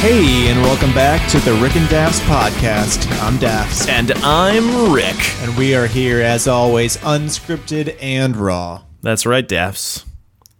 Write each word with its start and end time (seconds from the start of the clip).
Hey, 0.00 0.48
and 0.48 0.62
welcome 0.62 0.94
back 0.94 1.28
to 1.30 1.38
the 1.40 1.52
Rick 1.62 1.76
and 1.76 1.86
Daffs 1.90 2.20
podcast. 2.20 3.06
I'm 3.22 3.36
Daffs, 3.38 3.86
And 3.86 4.12
I'm 4.24 4.92
Rick. 4.94 5.14
and 5.42 5.54
we 5.58 5.74
are 5.74 5.86
here 5.86 6.22
as 6.22 6.48
always, 6.48 6.96
unscripted 6.98 7.96
and 8.00 8.34
raw. 8.34 8.82
That's 9.02 9.26
right, 9.26 9.46
Daffs. 9.46 10.06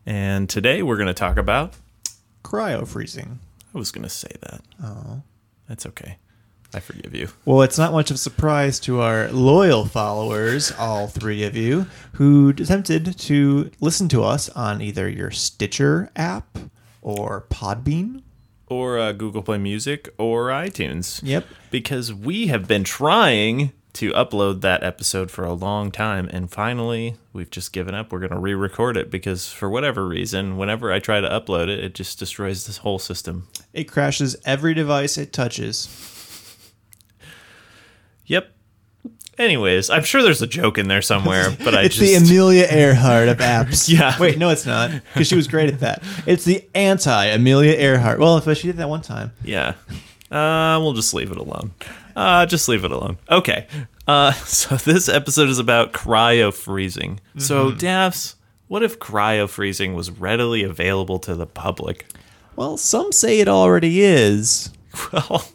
And 0.04 0.46
today 0.48 0.82
we're 0.82 0.96
going 0.98 1.06
to 1.06 1.14
talk 1.14 1.38
about. 1.38 1.72
Cryo 2.45 2.86
freezing. 2.86 3.38
I 3.74 3.79
was 3.79 3.90
going 3.90 4.02
to 4.02 4.11
say 4.11 4.29
that. 4.42 4.61
Oh. 4.82 5.22
That's 5.68 5.86
okay. 5.86 6.18
I 6.75 6.80
forgive 6.80 7.14
you. 7.14 7.29
Well, 7.46 7.62
it's 7.62 7.79
not 7.79 7.93
much 7.93 8.11
of 8.11 8.16
a 8.16 8.18
surprise 8.18 8.79
to 8.80 9.00
our 9.00 9.30
loyal 9.32 9.86
followers, 9.86 10.70
all 10.79 11.07
three 11.07 11.45
of 11.45 11.57
you, 11.57 11.86
who 12.14 12.50
attempted 12.50 13.18
to 13.20 13.70
listen 13.80 14.09
to 14.11 14.22
us 14.22 14.50
on 14.50 14.82
either 14.82 15.09
your 15.09 15.30
Stitcher 15.30 16.10
app 16.14 16.59
or 17.00 17.46
Podbean. 17.50 18.22
Or 18.70 18.98
uh, 18.98 19.12
Google 19.12 19.42
Play 19.42 19.59
Music 19.59 20.09
or 20.16 20.48
iTunes. 20.48 21.20
Yep. 21.23 21.45
Because 21.70 22.15
we 22.15 22.47
have 22.47 22.66
been 22.66 22.84
trying 22.84 23.73
to 23.95 24.12
upload 24.12 24.61
that 24.61 24.83
episode 24.83 25.30
for 25.30 25.45
a 25.45 25.52
long 25.52 25.91
time. 25.91 26.28
And 26.33 26.51
finally, 26.51 27.16
we've 27.33 27.51
just 27.51 27.73
given 27.73 27.95
up. 27.95 28.12
We're 28.12 28.20
going 28.20 28.30
to 28.30 28.38
re 28.38 28.55
record 28.55 28.97
it 28.97 29.11
because, 29.11 29.52
for 29.52 29.69
whatever 29.69 30.06
reason, 30.06 30.56
whenever 30.56 30.92
I 30.92 31.01
try 31.01 31.20
to 31.20 31.28
upload 31.28 31.69
it, 31.69 31.80
it 31.80 31.95
just 31.95 32.19
destroys 32.19 32.66
this 32.66 32.78
whole 32.78 32.98
system. 32.98 33.48
It 33.73 33.84
crashes 33.84 34.37
every 34.45 34.75
device 34.75 35.19
it 35.19 35.33
touches. 35.33 35.89
Yep. 38.27 38.52
Anyways, 39.40 39.88
I'm 39.88 40.04
sure 40.04 40.22
there's 40.22 40.42
a 40.42 40.46
joke 40.46 40.76
in 40.76 40.88
there 40.88 41.00
somewhere, 41.00 41.56
but 41.64 41.74
I 41.74 41.84
it's 41.84 41.96
just. 41.96 42.06
the 42.06 42.14
Amelia 42.14 42.66
Earhart 42.70 43.28
of 43.28 43.38
apps. 43.38 43.88
Yeah. 44.00 44.16
Wait, 44.20 44.36
no, 44.38 44.50
it's 44.50 44.66
not, 44.66 44.90
because 45.14 45.26
she 45.26 45.34
was 45.34 45.48
great 45.48 45.72
at 45.72 45.80
that. 45.80 46.02
It's 46.26 46.44
the 46.44 46.62
anti 46.74 47.24
Amelia 47.24 47.72
Earhart. 47.72 48.19
Well, 48.19 48.36
if 48.36 48.58
she 48.58 48.66
did 48.69 48.77
that 48.77 48.88
one 48.91 49.00
time. 49.00 49.32
Yeah. 49.42 49.74
Uh, 50.30 50.78
we'll 50.80 50.92
just 50.92 51.14
leave 51.14 51.30
it 51.32 51.38
alone. 51.38 51.72
Uh, 52.14 52.44
just 52.44 52.69
leave 52.69 52.84
it 52.84 52.91
alone. 52.92 53.16
Okay. 53.30 53.66
Uh, 54.06 54.32
so 54.44 54.77
this 54.77 55.08
episode 55.08 55.48
is 55.48 55.58
about 55.58 55.92
cryo 55.92 56.52
freezing. 56.52 57.19
So, 57.38 57.72
Daffs, 57.72 58.36
what 58.69 58.82
if 58.82 58.98
cryo 58.98 59.48
freezing 59.48 59.94
was 59.94 60.10
readily 60.10 60.62
available 60.62 61.19
to 61.20 61.34
the 61.34 61.47
public? 61.47 62.04
Well, 62.56 62.77
some 62.77 63.10
say 63.10 63.41
it 63.41 63.48
already 63.48 64.02
is. 64.02 64.70
Well, 65.12 65.48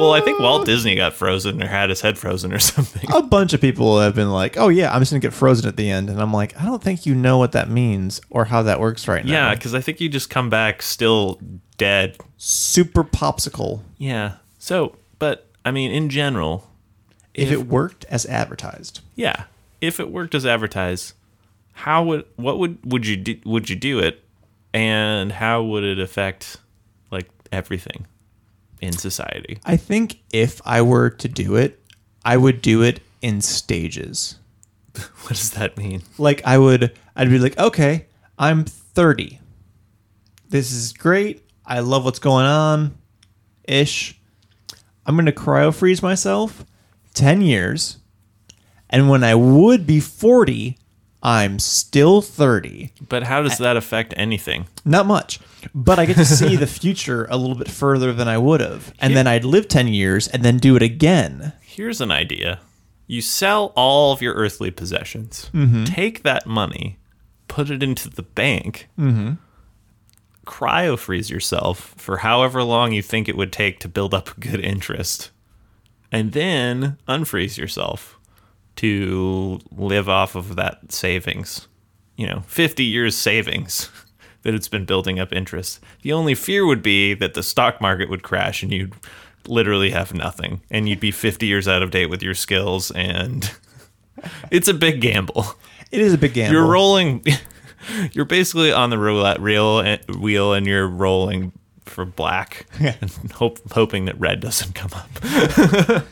well, 0.00 0.12
I 0.12 0.20
think 0.20 0.40
Walt 0.40 0.66
Disney 0.66 0.94
got 0.96 1.12
frozen 1.12 1.62
or 1.62 1.66
had 1.68 1.90
his 1.90 2.00
head 2.00 2.18
frozen 2.18 2.52
or 2.52 2.58
something. 2.72 3.08
A 3.12 3.22
bunch 3.22 3.52
of 3.52 3.60
people 3.60 4.00
have 4.00 4.14
been 4.14 4.30
like, 4.30 4.56
"Oh 4.56 4.68
yeah, 4.68 4.92
I'm 4.92 5.00
just 5.00 5.12
gonna 5.12 5.20
get 5.20 5.32
frozen 5.32 5.68
at 5.68 5.76
the 5.76 5.90
end," 5.90 6.08
and 6.10 6.20
I'm 6.20 6.32
like, 6.32 6.58
I 6.60 6.64
don't 6.64 6.82
think 6.82 7.06
you 7.06 7.14
know 7.14 7.38
what 7.38 7.52
that 7.52 7.68
means 7.70 8.20
or 8.30 8.46
how 8.46 8.62
that 8.62 8.80
works 8.80 9.06
right 9.06 9.24
now. 9.24 9.32
Yeah, 9.32 9.54
because 9.54 9.74
I 9.74 9.80
think 9.80 10.00
you 10.00 10.08
just 10.08 10.30
come 10.30 10.50
back 10.50 10.82
still 10.82 11.40
dead. 11.78 12.16
super 12.36 13.04
popsicle. 13.04 13.82
Yeah. 13.98 14.36
So, 14.58 14.96
but 15.18 15.46
I 15.64 15.70
mean, 15.70 15.90
in 15.92 16.08
general, 16.08 16.68
If 17.34 17.50
it 17.52 17.66
worked 17.66 18.04
as 18.06 18.26
advertised, 18.26 19.00
yeah, 19.14 19.44
if 19.80 20.00
it 20.00 20.10
worked 20.10 20.34
as 20.34 20.44
advertised, 20.44 21.14
how 21.72 22.02
would 22.04 22.24
what 22.36 22.58
would 22.58 22.78
would 22.84 23.06
you 23.06 23.16
do, 23.16 23.36
would 23.44 23.70
you 23.70 23.76
do 23.76 23.98
it, 23.98 24.22
and 24.74 25.32
how 25.32 25.62
would 25.62 25.84
it 25.84 25.98
affect 25.98 26.56
like 27.10 27.28
everything 27.52 28.06
in 28.80 28.92
society? 28.92 29.58
I 29.64 29.76
think 29.76 30.20
if 30.32 30.60
I 30.64 30.82
were 30.82 31.10
to 31.10 31.28
do 31.28 31.56
it, 31.56 31.82
I 32.24 32.36
would 32.36 32.62
do 32.62 32.82
it 32.82 33.00
in 33.22 33.40
stages. 33.40 34.36
What 35.22 35.36
does 35.36 35.50
that 35.52 35.76
mean? 35.78 36.02
Like 36.18 36.42
I 36.44 36.58
would, 36.58 36.96
I'd 37.14 37.30
be 37.30 37.38
like, 37.38 37.56
okay, 37.58 38.06
I'm 38.38 38.64
30. 38.64 39.38
This 40.48 40.72
is 40.72 40.92
great. 40.92 41.44
I 41.64 41.80
love 41.80 42.04
what's 42.04 42.18
going 42.18 42.46
on. 42.46 42.98
Ish. 43.64 44.18
I'm 45.06 45.16
gonna 45.16 45.30
cryo 45.32 45.72
freeze 45.74 46.02
myself 46.02 46.64
10 47.14 47.42
years, 47.42 47.98
and 48.88 49.08
when 49.08 49.22
I 49.24 49.34
would 49.34 49.86
be 49.86 50.00
40, 50.00 50.76
I'm 51.22 51.58
still 51.58 52.22
30. 52.22 52.92
But 53.08 53.24
how 53.24 53.42
does 53.42 53.58
that 53.58 53.76
affect 53.76 54.14
anything? 54.16 54.66
Not 54.84 55.06
much, 55.06 55.38
but 55.74 55.98
I 55.98 56.06
get 56.06 56.16
to 56.16 56.24
see 56.24 56.56
the 56.56 56.66
future 56.80 57.26
a 57.30 57.36
little 57.36 57.56
bit 57.56 57.70
further 57.70 58.12
than 58.12 58.28
I 58.28 58.38
would 58.38 58.60
have, 58.60 58.92
and 58.98 59.16
then 59.16 59.26
I'd 59.26 59.44
live 59.44 59.68
10 59.68 59.88
years 59.88 60.28
and 60.28 60.42
then 60.42 60.58
do 60.58 60.76
it 60.76 60.82
again. 60.82 61.52
Here's 61.62 62.00
an 62.00 62.10
idea: 62.10 62.60
you 63.06 63.20
sell 63.20 63.72
all 63.74 64.12
of 64.12 64.22
your 64.22 64.34
earthly 64.34 64.70
possessions, 64.70 65.50
mm-hmm. 65.52 65.84
take 65.84 66.22
that 66.22 66.46
money, 66.46 66.98
put 67.48 67.70
it 67.70 67.82
into 67.82 68.08
the 68.08 68.22
bank. 68.22 68.88
Mm-hmm. 68.98 69.32
Cryo 70.46 70.98
freeze 70.98 71.30
yourself 71.30 71.94
for 71.96 72.18
however 72.18 72.62
long 72.62 72.92
you 72.92 73.02
think 73.02 73.28
it 73.28 73.36
would 73.36 73.52
take 73.52 73.78
to 73.80 73.88
build 73.88 74.14
up 74.14 74.36
a 74.36 74.40
good 74.40 74.60
interest, 74.60 75.30
and 76.10 76.32
then 76.32 76.98
unfreeze 77.08 77.56
yourself 77.56 78.18
to 78.76 79.60
live 79.70 80.08
off 80.08 80.34
of 80.34 80.56
that 80.56 80.92
savings. 80.92 81.68
You 82.16 82.26
know, 82.26 82.40
50 82.46 82.84
years 82.84 83.16
savings 83.16 83.90
that 84.42 84.54
it's 84.54 84.68
been 84.68 84.84
building 84.84 85.18
up 85.18 85.32
interest. 85.32 85.80
The 86.02 86.12
only 86.12 86.34
fear 86.34 86.66
would 86.66 86.82
be 86.82 87.14
that 87.14 87.34
the 87.34 87.42
stock 87.42 87.80
market 87.80 88.08
would 88.08 88.22
crash 88.22 88.62
and 88.62 88.72
you'd 88.72 88.94
literally 89.46 89.90
have 89.90 90.14
nothing 90.14 90.60
and 90.70 90.88
you'd 90.88 91.00
be 91.00 91.10
50 91.10 91.46
years 91.46 91.66
out 91.66 91.82
of 91.82 91.90
date 91.90 92.06
with 92.06 92.22
your 92.22 92.34
skills 92.34 92.90
and 92.90 93.50
it's 94.50 94.68
a 94.68 94.74
big 94.74 95.00
gamble. 95.00 95.46
It 95.90 96.00
is 96.00 96.12
a 96.12 96.18
big 96.18 96.34
gamble. 96.34 96.52
You're 96.52 96.66
rolling 96.66 97.24
you're 98.12 98.24
basically 98.24 98.72
on 98.72 98.90
the 98.90 98.98
roulette 98.98 99.40
reel 99.40 99.96
wheel 100.18 100.52
and 100.52 100.66
you're 100.66 100.88
rolling 100.88 101.52
for 101.84 102.04
black 102.04 102.66
and 102.80 103.10
hope, 103.32 103.58
hoping 103.72 104.04
that 104.04 104.18
red 104.20 104.40
doesn't 104.40 104.74
come 104.74 104.90
up. 104.94 106.04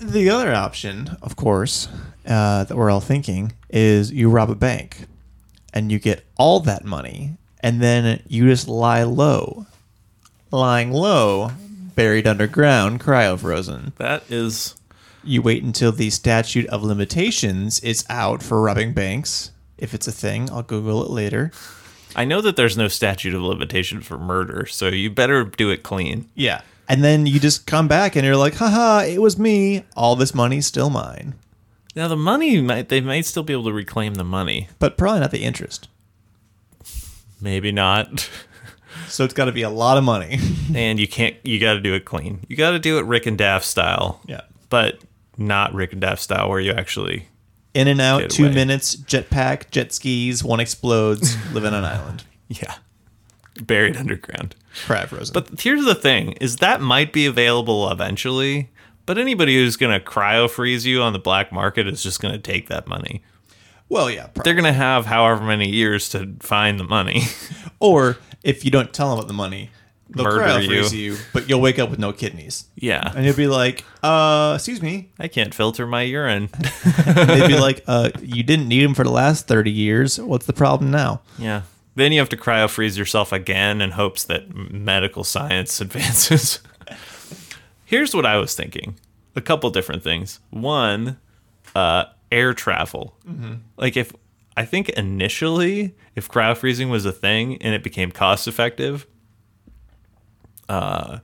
The 0.00 0.30
other 0.30 0.54
option, 0.54 1.18
of 1.20 1.36
course, 1.36 1.86
uh, 2.24 2.64
that 2.64 2.74
we're 2.74 2.90
all 2.90 3.00
thinking 3.02 3.52
is 3.68 4.10
you 4.10 4.30
rob 4.30 4.48
a 4.48 4.54
bank 4.54 5.06
and 5.72 5.90
you 5.90 5.98
get 5.98 6.24
all 6.36 6.60
that 6.60 6.84
money 6.84 7.36
and 7.60 7.80
then 7.80 8.22
you 8.26 8.48
just 8.48 8.68
lie 8.68 9.02
low. 9.04 9.66
Lying 10.50 10.92
low, 10.92 11.52
buried 11.94 12.26
underground, 12.26 13.00
cryo 13.00 13.38
frozen. 13.38 13.92
That 13.96 14.30
is 14.30 14.74
You 15.24 15.40
wait 15.40 15.62
until 15.62 15.92
the 15.92 16.10
statute 16.10 16.66
of 16.66 16.82
limitations 16.82 17.78
is 17.80 18.04
out 18.10 18.42
for 18.42 18.60
robbing 18.60 18.92
banks. 18.92 19.52
If 19.78 19.94
it's 19.94 20.08
a 20.08 20.12
thing, 20.12 20.50
I'll 20.50 20.62
Google 20.62 21.04
it 21.04 21.10
later. 21.10 21.52
I 22.14 22.24
know 22.24 22.40
that 22.40 22.56
there's 22.56 22.76
no 22.76 22.88
statute 22.88 23.34
of 23.34 23.40
limitation 23.40 24.00
for 24.00 24.18
murder, 24.18 24.66
so 24.66 24.88
you 24.88 25.10
better 25.10 25.44
do 25.44 25.70
it 25.70 25.82
clean. 25.82 26.28
Yeah. 26.34 26.60
And 26.88 27.02
then 27.02 27.26
you 27.26 27.40
just 27.40 27.66
come 27.66 27.88
back 27.88 28.16
and 28.16 28.26
you're 28.26 28.36
like, 28.36 28.54
haha, 28.54 29.04
it 29.04 29.22
was 29.22 29.38
me. 29.38 29.84
All 29.96 30.16
this 30.16 30.34
money's 30.34 30.66
still 30.66 30.90
mine. 30.90 31.34
Now 31.94 32.08
the 32.08 32.16
money 32.16 32.60
might 32.60 32.88
they 32.88 33.00
might 33.00 33.26
still 33.26 33.42
be 33.42 33.52
able 33.52 33.64
to 33.64 33.72
reclaim 33.72 34.14
the 34.14 34.24
money. 34.24 34.68
But 34.78 34.96
probably 34.96 35.20
not 35.20 35.30
the 35.30 35.44
interest. 35.44 35.88
Maybe 37.40 37.72
not. 37.72 38.28
So 39.08 39.24
it's 39.24 39.34
got 39.34 39.46
to 39.46 39.52
be 39.52 39.62
a 39.62 39.70
lot 39.70 39.98
of 39.98 40.04
money. 40.04 40.38
and 40.74 40.98
you 40.98 41.08
can't 41.08 41.36
you 41.42 41.58
got 41.60 41.74
to 41.74 41.80
do 41.80 41.94
it 41.94 42.04
clean. 42.04 42.40
You 42.48 42.56
got 42.56 42.70
to 42.70 42.78
do 42.78 42.98
it 42.98 43.04
Rick 43.04 43.26
and 43.26 43.36
Daff 43.36 43.64
style. 43.64 44.20
Yeah. 44.26 44.42
But 44.70 45.00
not 45.36 45.74
Rick 45.74 45.92
and 45.92 46.00
Daff 46.00 46.18
style 46.18 46.48
where 46.48 46.60
you 46.60 46.72
actually 46.72 47.28
In 47.74 47.88
and 47.88 48.00
out, 48.00 48.30
two 48.30 48.46
away. 48.46 48.54
minutes, 48.54 48.96
jetpack, 48.96 49.70
jet 49.70 49.92
skis, 49.92 50.42
one 50.44 50.60
explodes, 50.60 51.36
live 51.52 51.64
in 51.64 51.74
an 51.74 51.84
island. 51.84 52.24
yeah, 52.48 52.76
buried 53.60 53.96
underground. 53.96 54.54
Crab 54.86 55.08
frozen. 55.08 55.32
But 55.32 55.60
here's 55.60 55.84
the 55.84 55.94
thing 55.94 56.32
is 56.32 56.56
that 56.56 56.80
might 56.80 57.12
be 57.12 57.26
available 57.26 57.90
eventually, 57.90 58.70
but 59.14 59.20
anybody 59.20 59.54
who's 59.56 59.76
going 59.76 59.92
to 59.98 60.04
cryo 60.04 60.48
freeze 60.48 60.86
you 60.86 61.02
on 61.02 61.12
the 61.12 61.18
black 61.18 61.52
market 61.52 61.86
is 61.86 62.02
just 62.02 62.20
going 62.20 62.32
to 62.34 62.40
take 62.40 62.68
that 62.68 62.86
money. 62.86 63.22
well, 63.88 64.10
yeah. 64.10 64.26
prob- 64.28 64.44
They're 64.44 64.54
going 64.54 64.64
to 64.64 64.72
have 64.72 65.06
however 65.06 65.44
many 65.44 65.68
years 65.68 66.08
to 66.10 66.34
find 66.40 66.80
the 66.80 66.84
money. 66.84 67.22
or 67.80 68.16
if 68.42 68.64
you 68.64 68.70
don't 68.70 68.92
tell 68.92 69.10
them 69.10 69.18
about 69.18 69.28
the 69.28 69.34
money, 69.34 69.70
they'll 70.08 70.24
Murder 70.24 70.40
cryo 70.44 70.66
freeze 70.66 70.94
you. 70.94 71.12
you, 71.12 71.18
but 71.34 71.48
you'll 71.48 71.60
wake 71.60 71.78
up 71.78 71.90
with 71.90 71.98
no 71.98 72.12
kidneys. 72.12 72.64
yeah. 72.76 73.12
And 73.14 73.24
you'll 73.26 73.36
be 73.36 73.46
like, 73.46 73.84
uh, 74.02 74.52
excuse 74.56 74.80
me. 74.82 75.10
I 75.18 75.28
can't 75.28 75.54
filter 75.54 75.86
my 75.86 76.02
urine. 76.02 76.48
They'd 77.06 77.48
be 77.48 77.58
like, 77.58 77.82
uh, 77.86 78.10
you 78.22 78.42
didn't 78.42 78.68
need 78.68 78.82
them 78.84 78.94
for 78.94 79.04
the 79.04 79.10
last 79.10 79.46
30 79.46 79.70
years. 79.70 80.18
What's 80.18 80.46
the 80.46 80.52
problem 80.52 80.90
now? 80.90 81.20
Yeah. 81.38 81.62
Then 81.94 82.12
you 82.12 82.20
have 82.20 82.30
to 82.30 82.38
cryo 82.38 82.70
freeze 82.70 82.96
yourself 82.96 83.32
again 83.32 83.82
in 83.82 83.90
hopes 83.90 84.24
that 84.24 84.54
medical 84.54 85.24
science 85.24 85.78
advances. 85.82 86.60
Here's 87.92 88.14
what 88.14 88.24
I 88.24 88.38
was 88.38 88.54
thinking 88.54 88.98
a 89.36 89.42
couple 89.42 89.68
different 89.68 90.02
things. 90.02 90.40
One, 90.48 91.18
uh, 91.74 92.04
air 92.30 92.54
travel. 92.54 93.18
Like, 93.76 93.98
if 93.98 94.14
I 94.56 94.64
think 94.64 94.88
initially, 94.88 95.94
if 96.16 96.26
cryo 96.26 96.56
freezing 96.56 96.88
was 96.88 97.04
a 97.04 97.12
thing 97.12 97.60
and 97.60 97.74
it 97.74 97.82
became 97.82 98.10
cost 98.10 98.48
effective, 98.48 99.06
uh, 100.70 101.18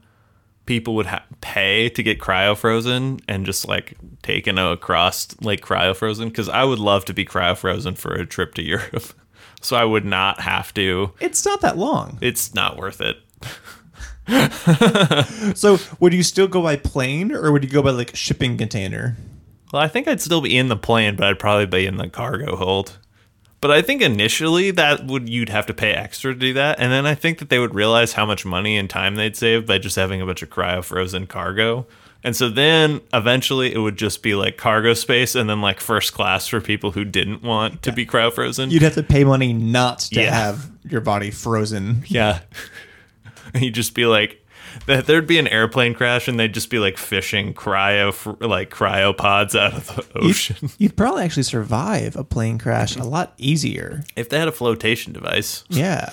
people 0.67 0.93
would 0.93 1.07
ha- 1.07 1.25
pay 1.41 1.89
to 1.89 2.03
get 2.03 2.19
cryo 2.19 2.55
frozen 2.55 3.19
and 3.27 3.47
just 3.47 3.67
like 3.67 3.95
taken 4.21 4.59
across 4.59 5.35
like 5.41 5.61
Cryo 5.61 5.95
Frozen 5.95 6.29
because 6.29 6.49
I 6.49 6.65
would 6.65 6.77
love 6.77 7.03
to 7.05 7.15
be 7.15 7.25
cryo 7.25 7.57
frozen 7.57 7.95
for 7.95 8.13
a 8.13 8.27
trip 8.27 8.53
to 8.53 8.61
Europe. 8.75 9.11
so 9.59 9.75
I 9.75 9.85
would 9.85 10.05
not 10.05 10.41
have 10.41 10.71
to. 10.75 11.13
It's 11.19 11.43
not 11.43 11.61
that 11.61 11.79
long. 11.79 12.19
It's 12.21 12.53
not 12.53 12.77
worth 12.77 13.01
it. 13.01 13.17
so 15.55 15.77
would 15.99 16.13
you 16.13 16.23
still 16.23 16.47
go 16.47 16.61
by 16.61 16.75
plane 16.75 17.31
or 17.31 17.51
would 17.51 17.63
you 17.63 17.69
go 17.69 17.81
by 17.81 17.91
like 17.91 18.15
shipping 18.15 18.57
container? 18.57 19.17
Well, 19.71 19.81
I 19.81 19.87
think 19.87 20.07
I'd 20.07 20.21
still 20.21 20.41
be 20.41 20.57
in 20.57 20.67
the 20.67 20.75
plane, 20.77 21.15
but 21.15 21.27
I'd 21.27 21.39
probably 21.39 21.65
be 21.65 21.85
in 21.85 21.97
the 21.97 22.09
cargo 22.09 22.55
hold. 22.55 22.97
But 23.61 23.71
I 23.71 23.81
think 23.81 24.01
initially 24.01 24.71
that 24.71 25.05
would 25.05 25.27
you'd 25.27 25.49
have 25.49 25.65
to 25.65 25.73
pay 25.73 25.91
extra 25.91 26.33
to 26.33 26.39
do 26.39 26.53
that, 26.53 26.79
and 26.79 26.91
then 26.93 27.05
I 27.05 27.13
think 27.13 27.39
that 27.39 27.49
they 27.49 27.59
would 27.59 27.75
realize 27.75 28.13
how 28.13 28.25
much 28.25 28.45
money 28.45 28.77
and 28.77 28.89
time 28.89 29.15
they'd 29.15 29.35
save 29.35 29.67
by 29.67 29.77
just 29.79 29.97
having 29.97 30.21
a 30.21 30.25
bunch 30.25 30.41
of 30.41 30.49
cryo 30.49 30.81
frozen 30.83 31.27
cargo. 31.27 31.85
And 32.23 32.35
so 32.35 32.49
then 32.49 33.01
eventually 33.13 33.73
it 33.73 33.77
would 33.77 33.97
just 33.97 34.23
be 34.23 34.33
like 34.33 34.57
cargo 34.57 34.93
space 34.93 35.35
and 35.35 35.49
then 35.49 35.61
like 35.61 35.79
first 35.81 36.13
class 36.13 36.47
for 36.47 36.59
people 36.61 36.91
who 36.91 37.05
didn't 37.05 37.43
want 37.43 37.81
to 37.83 37.91
be 37.93 38.05
cryo 38.05 38.31
frozen. 38.31 38.71
You'd 38.71 38.81
have 38.81 38.95
to 38.95 39.03
pay 39.03 39.23
money 39.23 39.53
not 39.53 39.99
to 39.99 40.21
Yeah. 40.21 40.33
have 40.33 40.69
your 40.89 40.99
body 41.01 41.31
frozen. 41.31 42.03
Yeah. 42.07 42.39
And 43.53 43.63
you'd 43.63 43.73
just 43.75 43.93
be 43.95 44.05
like, 44.05 44.45
that 44.85 45.07
there'd 45.07 45.25
be 45.27 45.39
an 45.39 45.47
airplane 45.47 45.93
crash 45.93 46.27
and 46.27 46.39
they'd 46.39 46.53
just 46.53 46.69
be 46.69 46.77
like 46.79 46.97
fishing 46.97 47.53
cryo, 47.53 48.37
like 48.47 48.69
cryopods 48.69 49.59
out 49.59 49.73
of 49.73 49.87
the 49.87 50.19
ocean. 50.19 50.69
You'd 50.77 50.95
probably 50.95 51.23
actually 51.23 51.43
survive 51.43 52.15
a 52.15 52.23
plane 52.23 52.59
crash 52.59 52.95
a 52.95 53.03
lot 53.03 53.33
easier. 53.37 54.03
if 54.15 54.29
they 54.29 54.37
had 54.37 54.47
a 54.47 54.51
flotation 54.51 55.13
device. 55.13 55.63
Yeah. 55.69 56.09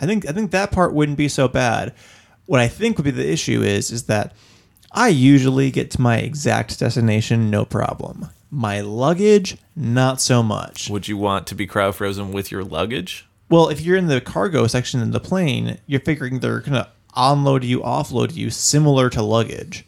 I 0.00 0.06
think 0.06 0.28
I 0.28 0.32
think 0.32 0.52
that 0.52 0.70
part 0.70 0.94
wouldn't 0.94 1.18
be 1.18 1.28
so 1.28 1.48
bad. 1.48 1.92
What 2.46 2.60
I 2.60 2.68
think 2.68 2.96
would 2.96 3.04
be 3.04 3.10
the 3.10 3.30
issue 3.30 3.62
is 3.62 3.90
is 3.90 4.04
that 4.04 4.32
I 4.92 5.08
usually 5.08 5.70
get 5.70 5.90
to 5.92 6.00
my 6.00 6.18
exact 6.18 6.78
destination 6.78 7.50
no 7.50 7.64
problem. 7.64 8.28
My 8.50 8.80
luggage, 8.80 9.58
not 9.76 10.20
so 10.20 10.42
much. 10.42 10.88
Would 10.88 11.08
you 11.08 11.18
want 11.18 11.46
to 11.48 11.54
be 11.54 11.66
cryo 11.66 11.92
frozen 11.92 12.32
with 12.32 12.50
your 12.50 12.64
luggage? 12.64 13.27
Well, 13.50 13.68
if 13.68 13.80
you're 13.80 13.96
in 13.96 14.08
the 14.08 14.20
cargo 14.20 14.66
section 14.66 15.00
in 15.00 15.10
the 15.12 15.20
plane, 15.20 15.78
you're 15.86 16.00
figuring 16.00 16.40
they're 16.40 16.60
gonna 16.60 16.88
unload 17.16 17.64
you, 17.64 17.80
offload 17.80 18.34
you, 18.34 18.50
similar 18.50 19.08
to 19.10 19.22
luggage. 19.22 19.86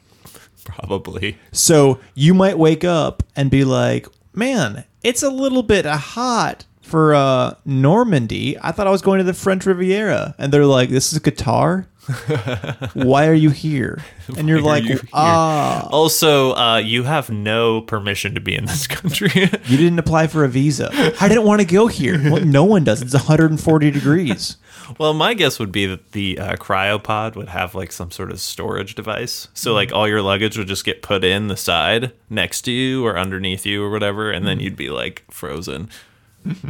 Probably. 0.65 1.39
So 1.53 2.01
you 2.15 2.35
might 2.35 2.59
wake 2.59 2.85
up 2.85 3.23
and 3.37 3.51
be 3.51 3.65
like, 3.65 4.07
"Man, 4.35 4.85
it's 5.03 5.23
a 5.23 5.31
little 5.31 5.62
bit 5.62 5.85
hot 5.85 6.65
for 6.81 7.15
uh, 7.15 7.55
Normandy. 7.65 8.57
I 8.61 8.73
thought 8.73 8.87
I 8.87 8.91
was 8.91 9.03
going 9.03 9.19
to 9.19 9.25
the 9.25 9.35
French 9.35 9.67
Riviera." 9.67 10.35
And 10.39 10.53
they're 10.53 10.67
like, 10.67 10.91
"This 10.91 11.13
is 11.13 11.19
Qatar. 11.19 11.87
Why 12.94 13.26
are 13.29 13.35
you 13.35 13.50
here?" 13.50 13.99
And 14.38 14.49
you're 14.49 14.61
like, 14.61 14.85
you 14.85 15.00
"Ah, 15.12 15.88
Also, 15.91 16.55
uh, 16.55 16.76
you 16.79 17.02
have 17.02 17.31
no 17.31 17.81
permission 17.81 18.35
to 18.37 18.41
be 18.41 18.55
in 18.55 18.64
this 18.67 18.87
country. 18.99 19.31
you 19.35 19.76
didn't 19.76 19.99
apply 19.99 20.29
for 20.29 20.44
a 20.44 20.49
visa. 20.49 20.88
I 21.20 21.26
didn't 21.29 21.44
want 21.44 21.61
to 21.62 21.67
go 21.67 21.88
here. 21.88 22.17
Well, 22.31 22.44
no 22.44 22.62
one 22.64 22.85
does. 22.85 23.02
It's 23.02 23.12
140 23.14 23.91
degrees." 23.91 24.56
well, 24.99 25.14
my 25.14 25.35
guess 25.35 25.58
would 25.58 25.73
be 25.73 25.87
that 25.87 26.12
the 26.12 26.38
uh, 26.38 26.56
cryopod 26.56 27.35
would 27.37 27.49
have 27.49 27.75
like 27.75 27.91
some 27.93 28.11
sort 28.11 28.31
of 28.31 28.41
storage 28.41 28.94
device. 28.94 29.49
So, 29.55 29.73
like, 29.75 29.93
all 29.93 30.06
your 30.08 30.23
luggage 30.23 30.56
would 30.58 30.69
just 30.69 30.85
get 30.85 31.03
put 31.03 31.25
in 31.25 31.49
the 31.49 31.56
side 31.56 32.12
next 32.29 32.62
to 32.62 32.73
you 32.73 33.05
or 33.05 33.19
underneath 33.19 33.67
you 33.67 33.82
or 33.85 33.91
whatever, 33.91 34.31
and 34.31 34.46
then 34.46 34.61
you'd 34.61 34.76
be 34.76 34.91
like 34.91 35.25
frozen. 35.31 35.88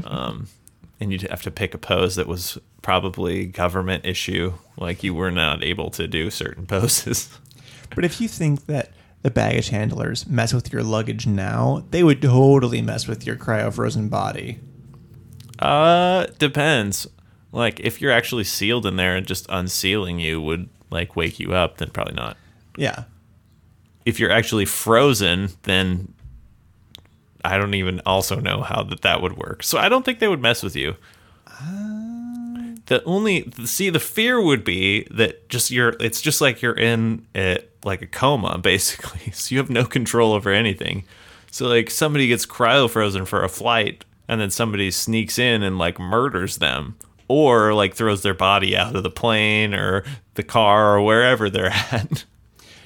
um, 0.05 0.49
and 0.99 1.12
you'd 1.12 1.23
have 1.23 1.43
to 1.43 1.50
pick 1.50 1.73
a 1.75 1.79
pose 1.79 2.17
that 2.17 2.26
was 2.26 2.59
probably 2.82 3.47
government 3.47 4.05
issue, 4.05 4.55
like 4.77 5.03
you 5.03 5.15
were 5.15 5.31
not 5.31 5.62
able 5.62 5.91
to 5.91 6.06
do 6.06 6.31
certain 6.31 6.67
poses. 6.69 7.29
But 7.94 8.05
if 8.05 8.21
you 8.21 8.29
think 8.29 8.67
that 8.67 8.93
the 9.23 9.31
baggage 9.31 9.69
handlers 9.69 10.27
mess 10.27 10.55
with 10.55 10.73
your 10.73 10.82
luggage 10.82 11.27
now, 11.27 11.85
they 11.91 12.03
would 12.03 12.23
totally 12.23 12.81
mess 12.81 13.06
with 13.06 13.27
your 13.27 13.37
cryo 13.37 13.73
frozen 13.73 14.09
body. 14.09 14.61
Uh, 15.59 16.27
depends. 16.38 17.06
Like 17.53 17.81
if 17.81 18.00
you're 18.00 18.12
actually 18.12 18.44
sealed 18.44 18.87
in 18.87 18.97
there 18.97 19.17
and 19.17 19.26
just 19.26 19.47
unsealing 19.49 20.21
you 20.21 20.41
would 20.41 20.69
like 20.91 21.17
wake 21.17 21.38
you 21.38 21.53
up, 21.53 21.79
then 21.79 21.91
probably 21.91 22.15
not. 22.15 22.37
Yeah. 22.76 23.05
If 24.06 24.19
you're 24.19 24.31
actually 24.31 24.65
frozen, 24.65 25.50
then 25.65 26.15
I 27.44 27.59
don't 27.59 27.75
even 27.75 28.00
also 28.06 28.41
know 28.41 28.62
how 28.62 28.83
that 28.85 29.03
that 29.03 29.21
would 29.21 29.37
work. 29.37 29.62
So 29.62 29.79
I 29.79 29.88
don't 29.88 30.05
think 30.05 30.19
they 30.19 30.29
would 30.29 30.41
mess 30.41 30.62
with 30.62 30.76
you. 30.76 30.97
The 32.91 33.05
only 33.05 33.49
see 33.67 33.89
the 33.89 34.01
fear 34.01 34.43
would 34.43 34.65
be 34.65 35.07
that 35.13 35.49
just 35.49 35.71
you're 35.71 35.95
it's 36.01 36.21
just 36.21 36.41
like 36.41 36.61
you're 36.61 36.77
in 36.77 37.25
it 37.37 37.73
like 37.85 38.03
a 38.03 38.07
coma 38.09 38.59
basically. 38.63 39.31
So 39.31 39.55
you 39.55 39.61
have 39.61 39.71
no 39.71 39.85
control 39.85 40.33
over 40.33 40.51
anything. 40.51 41.05
So 41.53 41.69
like 41.69 41.89
somebody 41.89 42.27
gets 42.27 42.45
cryo 42.45 42.91
frozen 42.91 43.27
for 43.27 43.45
a 43.45 43.49
flight 43.49 44.05
and 44.27 44.41
then 44.41 44.51
somebody 44.51 44.91
sneaks 44.91 45.39
in 45.39 45.63
and 45.63 45.79
like 45.79 46.01
murders 46.01 46.57
them 46.57 46.97
or 47.29 47.75
like 47.75 47.95
throws 47.95 48.23
their 48.23 48.35
body 48.35 48.77
out 48.77 48.97
of 48.97 49.05
the 49.05 49.11
plane 49.11 49.73
or 49.73 50.03
the 50.35 50.43
car 50.43 50.97
or 50.97 51.03
wherever 51.03 51.49
they're 51.49 51.67
at. 51.93 52.25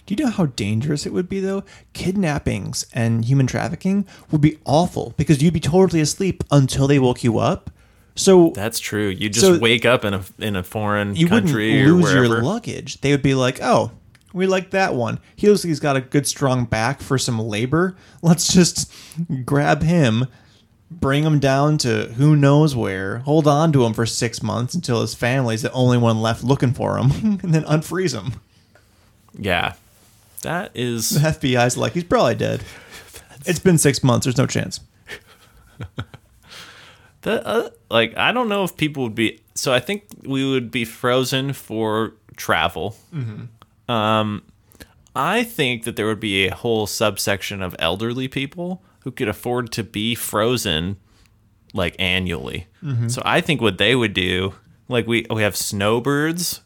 Do 0.05 0.15
you 0.15 0.23
know 0.23 0.31
how 0.31 0.45
dangerous 0.45 1.07
it 1.07 1.15
would 1.15 1.31
be 1.31 1.41
though? 1.41 1.65
Kidnappings 1.95 2.85
and 2.93 3.25
human 3.25 3.47
trafficking 3.47 4.07
would 4.31 4.43
be 4.43 4.59
awful 4.67 5.15
because 5.17 5.43
you'd 5.43 5.55
be 5.55 5.61
totally 5.61 6.03
asleep 6.03 6.45
until 6.51 6.87
they 6.87 6.99
woke 6.99 7.25
you 7.25 7.39
up. 7.39 7.71
So 8.17 8.51
That's 8.55 8.79
true. 8.79 9.09
You 9.09 9.29
just 9.29 9.45
So- 9.47 9.59
wake 9.59 9.85
up 9.85 10.05
in 10.05 10.15
a 10.15 10.23
in 10.39 10.57
a 10.57 10.63
foreign 10.63 11.17
you 11.17 11.27
wouldn't 11.27 11.47
country 11.47 11.83
or 11.83 11.87
lose 11.93 12.05
wherever. 12.05 12.25
your 12.27 12.43
luggage. 12.43 13.01
They 13.01 13.11
would 13.11 13.23
be 13.23 13.35
like, 13.35 13.59
"Oh, 13.61 13.91
we 14.33 14.47
like 14.47 14.71
that 14.71 14.95
one. 14.95 15.19
He 15.35 15.49
looks 15.49 15.65
like 15.65 15.69
he's 15.71 15.81
got 15.81 15.97
a 15.97 16.01
good 16.01 16.27
strong 16.27 16.65
back 16.65 17.01
for 17.01 17.19
some 17.19 17.39
labor. 17.41 17.97
Let's 18.23 18.53
just 18.53 18.93
grab 19.45 19.83
him, 19.83 20.27
bring 20.91 21.25
him 21.25 21.41
down 21.41 21.77
to 21.79 22.07
who 22.17 22.37
knows 22.37 22.77
where, 22.77 23.19
hold 23.19 23.49
on 23.49 23.73
to 23.73 23.85
him 23.85 23.93
for 23.95 24.07
six 24.07 24.43
months 24.43 24.75
until 24.75 25.01
his 25.01 25.15
family's 25.15 25.63
the 25.63 25.73
only 25.73 25.99
one 25.99 26.23
left 26.23 26.45
looking 26.45 26.73
for 26.73 26.99
him, 26.99 27.11
and 27.43 27.53
then 27.55 27.65
unfreeze 27.65 28.13
him." 28.15 28.35
yeah. 29.39 29.75
That 30.43 30.71
is 30.75 31.09
The 31.11 31.21
FBI's 31.21 31.77
like, 31.77 31.95
"He's 31.95 32.05
probably 32.05 32.37
dead. 32.37 32.63
It's 33.47 33.59
been 33.59 33.77
six 33.77 34.03
months. 34.05 34.25
There's 34.25 34.39
no 34.39 34.47
chance." 34.47 34.81
The, 37.25 37.47
uh, 37.47 37.71
like 37.91 38.17
I 38.17 38.33
don't 38.33 38.49
know 38.49 38.65
if 38.65 38.77
people 38.77 39.03
would 39.03 39.15
be. 39.15 39.41
So 39.55 39.73
I 39.73 39.81
think 39.81 40.05
we 40.23 40.49
would 40.49 40.71
be 40.71 40.85
frozen 40.85 41.53
for 41.53 42.15
travel. 42.37 42.97
Um, 43.89 44.43
I 45.17 45.43
think 45.45 45.85
that 45.85 45.97
there 45.97 46.07
would 46.07 46.21
be 46.21 46.47
a 46.47 46.55
whole 46.55 46.87
subsection 46.87 47.63
of 47.63 47.75
elderly 47.79 48.29
people 48.29 48.83
who 49.05 49.11
could 49.11 49.29
afford 49.29 49.71
to 49.73 49.83
be 49.85 50.15
frozen, 50.15 50.97
like 51.73 51.95
annually. 51.99 52.67
So 53.09 53.23
I 53.25 53.41
think 53.41 53.61
what 53.61 53.79
they 53.79 53.95
would 53.95 54.13
do, 54.15 54.55
like 54.89 55.07
we 55.07 55.27
we 55.31 55.43
have 55.43 55.57
snowbirds. 55.57 56.61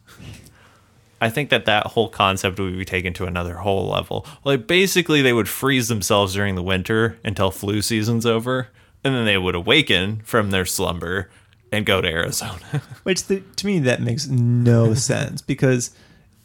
I 1.21 1.31
think 1.31 1.51
that 1.51 1.65
that 1.65 1.87
whole 1.89 2.09
concept 2.09 2.61
would 2.61 2.79
be 2.79 2.85
taken 2.85 3.13
to 3.15 3.25
another 3.27 3.55
whole 3.57 3.89
level. 3.89 4.25
Like 4.45 4.67
basically, 4.69 5.21
they 5.21 5.33
would 5.33 5.49
freeze 5.49 5.89
themselves 5.89 6.35
during 6.35 6.55
the 6.55 6.63
winter 6.63 7.19
until 7.25 7.51
flu 7.51 7.83
season's 7.83 8.25
over, 8.25 8.69
and 9.05 9.15
then 9.15 9.25
they 9.25 9.39
would 9.39 9.55
awaken 9.55 10.21
from 10.25 10.51
their 10.51 10.65
slumber 10.65 11.31
and 11.73 11.87
go 11.87 12.01
to 12.01 12.09
Arizona. 12.09 12.83
Which 13.03 13.25
the, 13.27 13.41
to 13.57 13.67
me 13.67 13.79
that 13.81 14.01
makes 14.03 14.27
no 14.27 14.95
sense 15.11 15.43
because, 15.43 15.95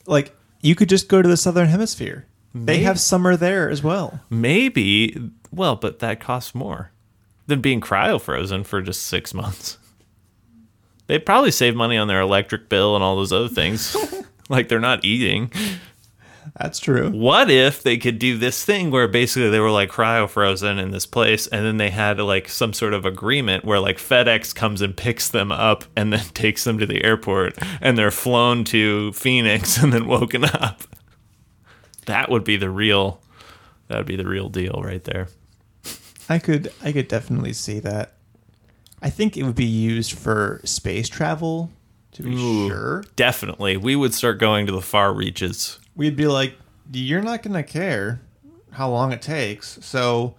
like, 0.06 0.36
you 0.62 0.76
could 0.76 0.90
just 0.90 1.08
go 1.08 1.22
to 1.22 1.28
the 1.28 1.38
southern 1.38 1.68
hemisphere. 1.68 2.26
They 2.56 2.80
have 2.80 3.00
summer 3.00 3.36
there 3.36 3.68
as 3.68 3.82
well. 3.82 4.20
Maybe, 4.30 5.32
well, 5.52 5.76
but 5.76 6.00
that 6.00 6.20
costs 6.20 6.54
more 6.54 6.92
than 7.48 7.62
being 7.62 7.82
cryo 7.82 8.22
frozen 8.22 8.64
for 8.64 8.82
just 8.82 9.04
six 9.04 9.34
months. 9.34 9.80
They'd 11.08 11.26
probably 11.26 11.52
save 11.52 11.76
money 11.76 11.98
on 11.98 12.08
their 12.08 12.22
electric 12.22 12.70
bill 12.70 12.96
and 12.96 13.04
all 13.04 13.16
those 13.16 13.34
other 13.34 13.50
things. 13.50 13.98
like 14.50 14.70
they're 14.70 14.80
not 14.80 15.04
eating. 15.04 15.52
That's 16.60 16.80
true. 16.80 17.10
What 17.10 17.50
if 17.50 17.84
they 17.84 17.98
could 17.98 18.20
do 18.20 18.38
this 18.38 18.64
thing 18.64 18.92
where 18.92 19.08
basically 19.08 19.50
they 19.50 19.60
were 19.60 19.72
like 19.72 19.90
cryo 19.90 20.30
frozen 20.30 20.78
in 20.80 20.92
this 20.92 21.06
place 21.06 21.48
and 21.48 21.66
then 21.66 21.78
they 21.78 21.90
had 21.90 22.20
like 22.20 22.50
some 22.50 22.74
sort 22.74 22.94
of 22.94 23.06
agreement 23.06 23.66
where 23.66 23.80
like 23.80 23.98
FedEx 23.98 24.54
comes 24.54 24.82
and 24.82 24.96
picks 24.96 25.30
them 25.30 25.52
up 25.52 25.86
and 25.96 26.14
then 26.14 26.26
takes 26.34 26.64
them 26.64 26.78
to 26.80 26.86
the 26.86 27.04
airport 27.04 27.58
and 27.82 27.98
they're 27.98 28.12
flown 28.12 28.64
to 28.66 29.12
Phoenix 29.14 29.78
and 29.78 29.94
then 29.94 30.08
woken 30.08 30.46
up. 30.46 30.84
That 32.06 32.30
would 32.30 32.44
be 32.44 32.58
the 32.58 32.70
real 32.70 33.22
that 33.88 33.98
would 33.98 34.08
be 34.08 34.16
the 34.16 34.28
real 34.28 34.50
deal 34.50 34.82
right 34.84 35.04
there. 35.04 35.28
I 36.30 36.40
could 36.40 36.72
I 36.82 36.92
could 36.92 37.08
definitely 37.08 37.54
see 37.54 37.80
that. 37.80 38.14
I 39.02 39.10
think 39.10 39.36
it 39.36 39.44
would 39.44 39.56
be 39.56 39.66
used 39.66 40.14
for 40.14 40.62
space 40.64 41.10
travel 41.10 41.70
to 42.14 42.24
be 42.24 42.34
Ooh. 42.34 42.70
sure. 42.70 43.04
Definitely. 43.16 43.76
We 43.78 43.96
would 43.96 44.14
start 44.14 44.40
going 44.40 44.66
to 44.66 44.72
the 44.72 44.82
far 44.82 45.14
reaches. 45.14 45.80
We'd 45.96 46.16
be 46.16 46.28
like, 46.28 46.56
you're 46.92 47.22
not 47.22 47.44
gonna 47.44 47.64
care 47.64 48.22
how 48.72 48.90
long 48.90 49.12
it 49.12 49.22
takes, 49.22 49.80
so 49.82 50.36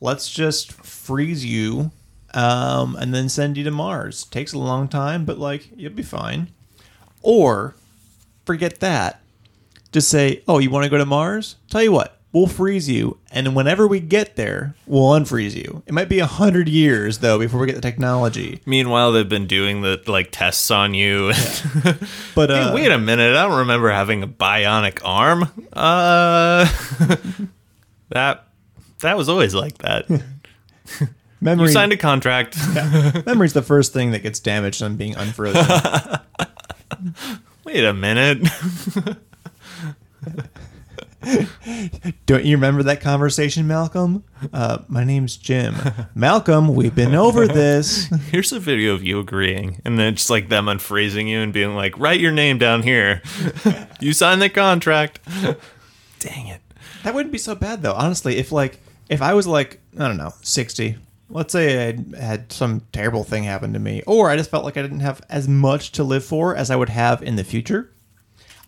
let's 0.00 0.30
just 0.30 0.72
freeze 0.72 1.44
you, 1.44 1.90
um, 2.34 2.96
and 2.96 3.14
then 3.14 3.28
send 3.28 3.56
you 3.56 3.64
to 3.64 3.70
Mars. 3.70 4.24
Takes 4.24 4.52
a 4.52 4.58
long 4.58 4.88
time, 4.88 5.24
but 5.24 5.38
like 5.38 5.70
you'll 5.76 5.92
be 5.92 6.02
fine. 6.02 6.48
Or 7.22 7.74
forget 8.44 8.80
that. 8.80 9.20
Just 9.92 10.08
say, 10.08 10.42
oh, 10.48 10.58
you 10.58 10.70
want 10.70 10.84
to 10.84 10.90
go 10.90 10.98
to 10.98 11.06
Mars? 11.06 11.56
Tell 11.70 11.82
you 11.82 11.92
what, 11.92 12.15
we'll 12.36 12.46
freeze 12.46 12.86
you, 12.86 13.16
and 13.30 13.56
whenever 13.56 13.86
we 13.86 13.98
get 13.98 14.36
there, 14.36 14.74
we'll 14.86 15.10
unfreeze 15.18 15.54
you. 15.54 15.82
It 15.86 15.94
might 15.94 16.10
be 16.10 16.18
a 16.18 16.26
hundred 16.26 16.68
years 16.68 17.18
though 17.18 17.38
before 17.38 17.58
we 17.60 17.66
get 17.66 17.76
the 17.76 17.80
technology. 17.80 18.60
Meanwhile, 18.66 19.12
they've 19.12 19.28
been 19.28 19.46
doing 19.46 19.80
the 19.80 20.02
like 20.06 20.28
tests 20.30 20.70
on 20.70 20.92
you. 20.94 21.32
But 22.34 22.50
Hey, 22.50 22.60
uh, 22.60 22.74
wait 22.74 22.92
a 22.92 22.98
minute! 22.98 23.34
I 23.34 23.44
don't 23.44 23.58
remember 23.60 23.90
having 23.90 24.22
a 24.22 24.28
bionic 24.28 25.00
arm. 25.02 25.44
Uh, 25.72 26.66
that 28.10 28.46
that 29.00 29.16
was 29.16 29.28
always 29.28 29.54
like 29.54 29.78
that. 29.78 30.06
You 31.38 31.50
memory, 31.50 31.70
signed 31.72 31.92
a 31.92 31.98
contract. 31.98 32.56
memory's 33.26 33.52
the 33.52 33.62
first 33.62 33.92
thing 33.92 34.12
that 34.12 34.20
gets 34.22 34.40
damaged 34.40 34.82
on 34.82 34.96
being 34.96 35.14
unfrozen. 35.14 35.64
Wait 37.64 37.84
a 37.84 37.92
minute. 37.92 38.38
Don't 42.26 42.44
you 42.44 42.56
remember 42.56 42.82
that 42.84 43.00
conversation, 43.00 43.66
Malcolm? 43.66 44.24
Uh, 44.52 44.78
my 44.88 45.04
name's 45.04 45.36
Jim. 45.36 45.74
Malcolm, 46.14 46.74
we've 46.74 46.94
been 46.94 47.14
over 47.14 47.46
this. 47.48 48.06
Here's 48.30 48.52
a 48.52 48.60
video 48.60 48.94
of 48.94 49.02
you 49.02 49.18
agreeing, 49.18 49.80
and 49.84 49.98
then 49.98 50.14
just 50.14 50.30
like 50.30 50.48
them 50.48 50.66
unfreezing 50.66 51.28
you 51.28 51.40
and 51.40 51.52
being 51.52 51.74
like, 51.74 51.98
"Write 51.98 52.20
your 52.20 52.32
name 52.32 52.58
down 52.58 52.82
here. 52.82 53.22
you 54.00 54.12
signed 54.12 54.40
the 54.40 54.48
contract." 54.48 55.20
Dang 56.20 56.46
it. 56.48 56.60
That 57.02 57.14
wouldn't 57.14 57.32
be 57.32 57.38
so 57.38 57.54
bad 57.54 57.82
though, 57.82 57.94
honestly. 57.94 58.36
If 58.36 58.52
like 58.52 58.80
if 59.08 59.22
I 59.22 59.34
was 59.34 59.46
like 59.46 59.80
I 59.98 60.06
don't 60.06 60.16
know 60.16 60.34
sixty, 60.42 60.96
let's 61.28 61.52
say 61.52 61.88
I 61.88 62.16
had 62.16 62.52
some 62.52 62.82
terrible 62.92 63.24
thing 63.24 63.44
happen 63.44 63.72
to 63.72 63.78
me, 63.78 64.02
or 64.06 64.30
I 64.30 64.36
just 64.36 64.50
felt 64.50 64.64
like 64.64 64.76
I 64.76 64.82
didn't 64.82 65.00
have 65.00 65.20
as 65.28 65.48
much 65.48 65.92
to 65.92 66.04
live 66.04 66.24
for 66.24 66.54
as 66.54 66.70
I 66.70 66.76
would 66.76 66.90
have 66.90 67.22
in 67.22 67.36
the 67.36 67.44
future. 67.44 67.90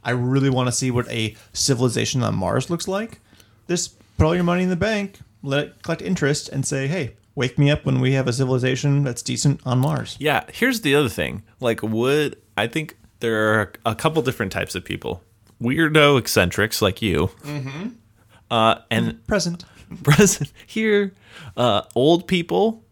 I 0.04 0.10
really 0.10 0.50
want 0.50 0.68
to 0.68 0.72
see 0.72 0.90
what 0.90 1.08
a 1.08 1.36
civilization 1.52 2.22
on 2.22 2.34
Mars 2.34 2.70
looks 2.70 2.88
like. 2.88 3.20
Just 3.68 3.98
put 4.16 4.26
all 4.26 4.34
your 4.34 4.44
money 4.44 4.62
in 4.62 4.68
the 4.68 4.76
bank, 4.76 5.20
let 5.42 5.64
it 5.64 5.82
collect 5.82 6.02
interest, 6.02 6.48
and 6.48 6.66
say, 6.66 6.86
"Hey, 6.86 7.14
wake 7.34 7.58
me 7.58 7.70
up 7.70 7.84
when 7.84 8.00
we 8.00 8.12
have 8.12 8.26
a 8.26 8.32
civilization 8.32 9.04
that's 9.04 9.22
decent 9.22 9.60
on 9.64 9.78
Mars." 9.78 10.16
Yeah, 10.18 10.44
here's 10.52 10.80
the 10.80 10.94
other 10.94 11.08
thing. 11.08 11.42
Like, 11.60 11.82
would 11.82 12.36
I 12.56 12.66
think 12.66 12.96
there 13.20 13.60
are 13.60 13.72
a 13.84 13.94
couple 13.94 14.22
different 14.22 14.52
types 14.52 14.74
of 14.74 14.84
people? 14.84 15.22
Weirdo 15.60 16.18
eccentrics 16.18 16.80
like 16.80 17.02
you, 17.02 17.30
mm-hmm. 17.42 17.88
uh, 18.50 18.76
and 18.90 19.26
Present. 19.26 19.64
present 20.02 20.52
here, 20.66 21.14
uh, 21.56 21.82
old 21.94 22.28
people, 22.28 22.84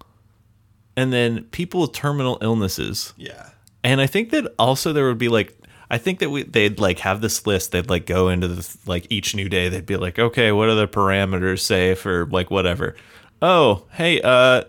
and 0.96 1.12
then 1.12 1.44
people 1.44 1.82
with 1.82 1.92
terminal 1.92 2.38
illnesses. 2.40 3.12
Yeah. 3.16 3.50
And 3.84 4.00
I 4.00 4.06
think 4.06 4.30
that 4.30 4.52
also 4.58 4.92
there 4.92 5.06
would 5.06 5.18
be 5.18 5.28
like 5.28 5.55
I 5.90 5.98
think 5.98 6.18
that 6.18 6.30
we 6.30 6.42
they'd 6.42 6.78
like 6.80 6.98
have 7.00 7.20
this 7.20 7.46
list. 7.46 7.72
They'd 7.72 7.88
like 7.88 8.06
go 8.06 8.28
into 8.28 8.48
the 8.48 8.76
like 8.86 9.06
each 9.10 9.34
new 9.34 9.48
day. 9.48 9.68
They'd 9.68 9.86
be 9.86 9.96
like, 9.96 10.18
okay, 10.18 10.52
what 10.52 10.68
are 10.68 10.74
the 10.74 10.88
parameters 10.88 11.60
say 11.60 11.94
for 11.94 12.26
like 12.26 12.50
whatever? 12.50 12.96
Oh, 13.40 13.84
hey, 13.92 14.20
uh, 14.22 14.64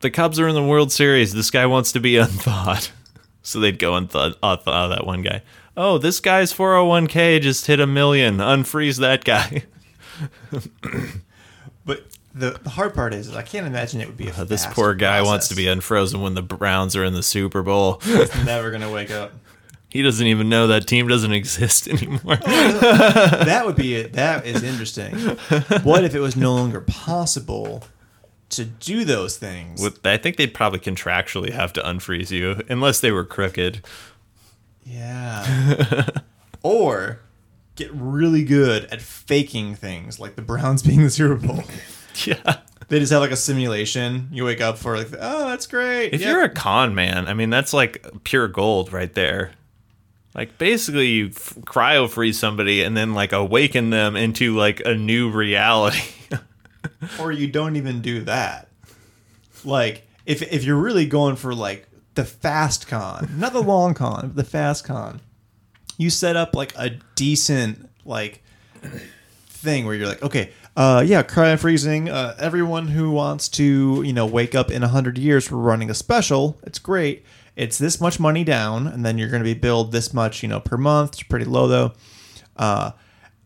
the 0.00 0.10
Cubs 0.10 0.38
are 0.40 0.48
in 0.48 0.54
the 0.54 0.62
World 0.62 0.92
Series. 0.92 1.32
This 1.32 1.50
guy 1.50 1.66
wants 1.66 1.92
to 1.92 2.00
be 2.00 2.16
unthawed. 2.18 2.88
So 3.42 3.60
they'd 3.60 3.78
go 3.78 3.94
and 3.94 4.10
thaw, 4.10 4.30
unthaw 4.42 4.88
that 4.90 5.06
one 5.06 5.22
guy. 5.22 5.42
Oh, 5.76 5.98
this 5.98 6.20
guy's 6.20 6.52
401k 6.52 7.40
just 7.40 7.66
hit 7.66 7.80
a 7.80 7.86
million. 7.86 8.38
Unfreeze 8.38 8.98
that 9.00 9.24
guy. 9.24 9.64
But 11.84 12.04
the, 12.34 12.58
the 12.62 12.70
hard 12.70 12.94
part 12.94 13.14
is, 13.14 13.28
is 13.28 13.36
I 13.36 13.42
can't 13.42 13.66
imagine 13.66 14.00
it 14.00 14.08
would 14.08 14.16
be 14.16 14.28
a 14.28 14.34
Uh, 14.34 14.44
this 14.44 14.66
poor 14.66 14.94
guy 14.94 15.22
wants 15.22 15.48
to 15.48 15.54
be 15.54 15.68
unfrozen 15.68 16.20
when 16.20 16.34
the 16.34 16.42
Browns 16.42 16.96
are 16.96 17.04
in 17.04 17.14
the 17.14 17.22
Super 17.22 17.62
Bowl. 17.62 18.00
He's 18.02 18.34
never 18.44 18.70
gonna 18.70 18.90
wake 18.90 19.10
up. 19.10 19.32
He 19.88 20.02
doesn't 20.02 20.26
even 20.26 20.48
know 20.48 20.66
that 20.66 20.86
team 20.86 21.08
doesn't 21.08 21.32
exist 21.40 21.88
anymore. 21.88 22.36
that 22.44 23.62
would 23.64 23.76
be 23.76 23.94
it. 23.94 24.12
That 24.14 24.46
is 24.46 24.62
interesting. 24.62 25.14
What 25.82 26.04
if 26.04 26.14
it 26.14 26.20
was 26.20 26.36
no 26.36 26.54
longer 26.54 26.80
possible 26.80 27.84
to 28.50 28.64
do 28.64 29.04
those 29.04 29.36
things? 29.38 29.82
With, 29.82 30.04
I 30.06 30.16
think 30.16 30.36
they'd 30.36 30.52
probably 30.54 30.80
contractually 30.80 31.50
have 31.52 31.72
to 31.74 31.80
unfreeze 31.82 32.30
you 32.30 32.62
unless 32.68 33.00
they 33.00 33.10
were 33.12 33.24
crooked. 33.24 33.84
yeah. 34.84 36.06
or 36.62 37.20
get 37.76 37.90
really 37.92 38.42
good 38.44 38.84
at 38.86 39.00
faking 39.02 39.74
things, 39.74 40.18
like 40.18 40.36
the 40.36 40.42
Browns 40.42 40.82
being 40.82 41.02
the 41.02 41.10
Super 41.10 41.34
Bowl. 41.36 41.62
Yeah. 42.24 42.58
They 42.88 43.00
just 43.00 43.12
have 43.12 43.20
like 43.20 43.32
a 43.32 43.36
simulation. 43.36 44.28
You 44.32 44.44
wake 44.44 44.60
up 44.60 44.78
for 44.78 44.96
like, 44.96 45.08
oh, 45.20 45.48
that's 45.48 45.66
great. 45.66 46.14
If 46.14 46.20
Yep. 46.20 46.30
you're 46.30 46.42
a 46.44 46.48
con 46.48 46.94
man, 46.94 47.26
I 47.28 47.34
mean, 47.34 47.50
that's 47.50 47.72
like 47.74 48.06
pure 48.24 48.48
gold 48.48 48.92
right 48.92 49.12
there. 49.12 49.52
Like 50.36 50.58
basically, 50.58 51.08
you 51.08 51.26
f- 51.28 51.54
cryo 51.62 52.10
freeze 52.10 52.38
somebody 52.38 52.82
and 52.82 52.94
then 52.94 53.14
like 53.14 53.32
awaken 53.32 53.88
them 53.88 54.16
into 54.16 54.54
like 54.54 54.82
a 54.84 54.94
new 54.94 55.30
reality. 55.30 56.02
or 57.20 57.32
you 57.32 57.46
don't 57.46 57.76
even 57.76 58.02
do 58.02 58.20
that. 58.24 58.68
Like 59.64 60.06
if 60.26 60.42
if 60.42 60.64
you're 60.64 60.76
really 60.76 61.06
going 61.06 61.36
for 61.36 61.54
like 61.54 61.88
the 62.14 62.24
fast 62.24 62.86
con, 62.86 63.30
not 63.38 63.54
the 63.54 63.62
long 63.62 63.94
con, 63.94 64.28
but 64.28 64.36
the 64.36 64.44
fast 64.44 64.84
con, 64.84 65.22
you 65.96 66.10
set 66.10 66.36
up 66.36 66.54
like 66.54 66.74
a 66.76 66.90
decent 67.14 67.88
like 68.04 68.42
thing 69.48 69.86
where 69.86 69.94
you're 69.94 70.06
like, 70.06 70.22
okay, 70.22 70.52
uh, 70.76 71.02
yeah, 71.06 71.22
cryo 71.22 71.58
freezing. 71.58 72.10
Uh, 72.10 72.36
everyone 72.38 72.88
who 72.88 73.10
wants 73.10 73.48
to 73.48 74.02
you 74.04 74.12
know 74.12 74.26
wake 74.26 74.54
up 74.54 74.70
in 74.70 74.82
hundred 74.82 75.16
years, 75.16 75.50
we're 75.50 75.56
running 75.56 75.88
a 75.88 75.94
special. 75.94 76.58
It's 76.64 76.78
great. 76.78 77.24
It's 77.56 77.78
this 77.78 78.00
much 78.00 78.20
money 78.20 78.44
down, 78.44 78.86
and 78.86 79.04
then 79.04 79.16
you're 79.18 79.30
going 79.30 79.42
to 79.42 79.44
be 79.44 79.54
billed 79.54 79.90
this 79.90 80.12
much, 80.12 80.42
you 80.42 80.48
know, 80.48 80.60
per 80.60 80.76
month. 80.76 81.14
It's 81.14 81.22
pretty 81.22 81.46
low 81.46 81.66
though, 81.66 81.92
uh, 82.56 82.90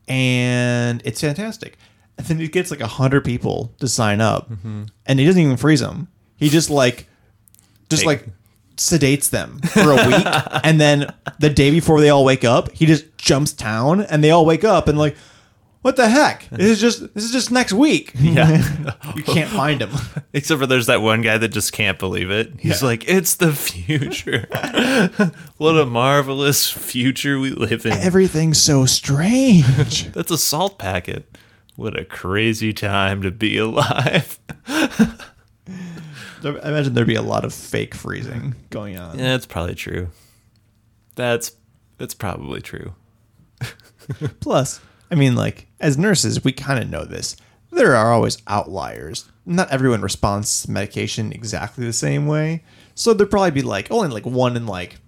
and 0.08 1.00
it's 1.04 1.20
fantastic. 1.20 1.76
And 2.18 2.26
then 2.26 2.38
he 2.38 2.48
gets 2.48 2.70
like 2.70 2.80
a 2.80 2.86
hundred 2.86 3.24
people 3.24 3.72
to 3.78 3.88
sign 3.88 4.20
up, 4.20 4.50
and 5.06 5.18
he 5.18 5.24
doesn't 5.24 5.40
even 5.40 5.56
freeze 5.56 5.80
them. 5.80 6.08
He 6.36 6.48
just 6.48 6.70
like, 6.70 7.06
just 7.88 8.02
Take- 8.02 8.06
like 8.06 8.28
sedates 8.76 9.30
them 9.30 9.60
for 9.60 9.92
a 9.92 10.06
week, 10.06 10.26
and 10.64 10.80
then 10.80 11.12
the 11.38 11.50
day 11.50 11.70
before 11.70 12.00
they 12.00 12.10
all 12.10 12.24
wake 12.24 12.44
up, 12.44 12.70
he 12.72 12.86
just 12.86 13.16
jumps 13.16 13.52
town, 13.52 14.00
and 14.02 14.22
they 14.24 14.30
all 14.32 14.44
wake 14.44 14.64
up 14.64 14.88
and 14.88 14.98
like, 14.98 15.16
what 15.82 15.96
the 15.96 16.08
heck? 16.08 16.48
This 16.50 16.66
is 16.70 16.80
just 16.80 17.14
this 17.14 17.24
is 17.24 17.32
just 17.32 17.50
next 17.50 17.72
week. 17.72 18.12
Yeah. 18.20 18.62
you 19.16 19.22
can't 19.22 19.50
find 19.50 19.80
him. 19.82 19.90
Except 20.32 20.60
for 20.60 20.66
there's 20.66 20.86
that 20.86 21.02
one 21.02 21.22
guy 21.22 21.38
that 21.38 21.48
just 21.48 21.72
can't 21.72 21.98
believe 21.98 22.30
it. 22.30 22.52
He's 22.60 22.82
Yeah. 22.82 22.88
like, 22.88 23.08
it's 23.08 23.34
the 23.36 23.52
future. 23.52 24.46
what 25.56 25.76
a 25.76 25.86
marvelous 25.86 26.70
future 26.70 27.38
we 27.40 27.50
live 27.50 27.84
in. 27.86 27.92
Everything's 27.92 28.60
so 28.62 28.84
strange. 28.86 30.12
That's 30.12 30.30
a 30.30 30.38
salt 30.38 30.78
packet. 30.78 31.36
What 31.76 31.98
a 31.98 32.04
crazy 32.04 32.72
time 32.74 33.22
to 33.22 33.30
be 33.30 33.56
alive. 33.56 34.38
I 34.68 35.16
imagine 36.42 36.94
there'd 36.94 37.06
be 37.06 37.14
a 37.14 37.22
lot 37.22 37.44
of 37.44 37.52
fake 37.54 37.94
freezing 37.94 38.54
going 38.70 38.98
on. 38.98 39.18
Yeah, 39.18 39.32
that's 39.32 39.46
probably 39.46 39.74
true. 39.74 40.08
That's 41.16 41.52
that's 41.98 42.14
probably 42.14 42.60
true. 42.60 42.94
Plus, 44.40 44.80
I 45.10 45.14
mean, 45.14 45.34
like, 45.34 45.66
as 45.80 45.98
nurses, 45.98 46.44
we 46.44 46.52
kind 46.52 46.82
of 46.82 46.88
know 46.90 47.04
this. 47.04 47.36
There 47.72 47.94
are 47.96 48.12
always 48.12 48.38
outliers. 48.46 49.28
Not 49.46 49.70
everyone 49.70 50.02
responds 50.02 50.62
to 50.62 50.70
medication 50.70 51.32
exactly 51.32 51.84
the 51.84 51.92
same 51.92 52.26
way. 52.26 52.62
So 52.94 53.14
there'd 53.14 53.30
probably 53.30 53.50
be 53.52 53.62
like 53.62 53.90
only 53.90 54.08
like 54.08 54.26
one 54.26 54.56
in 54.56 54.66
like 54.66 54.98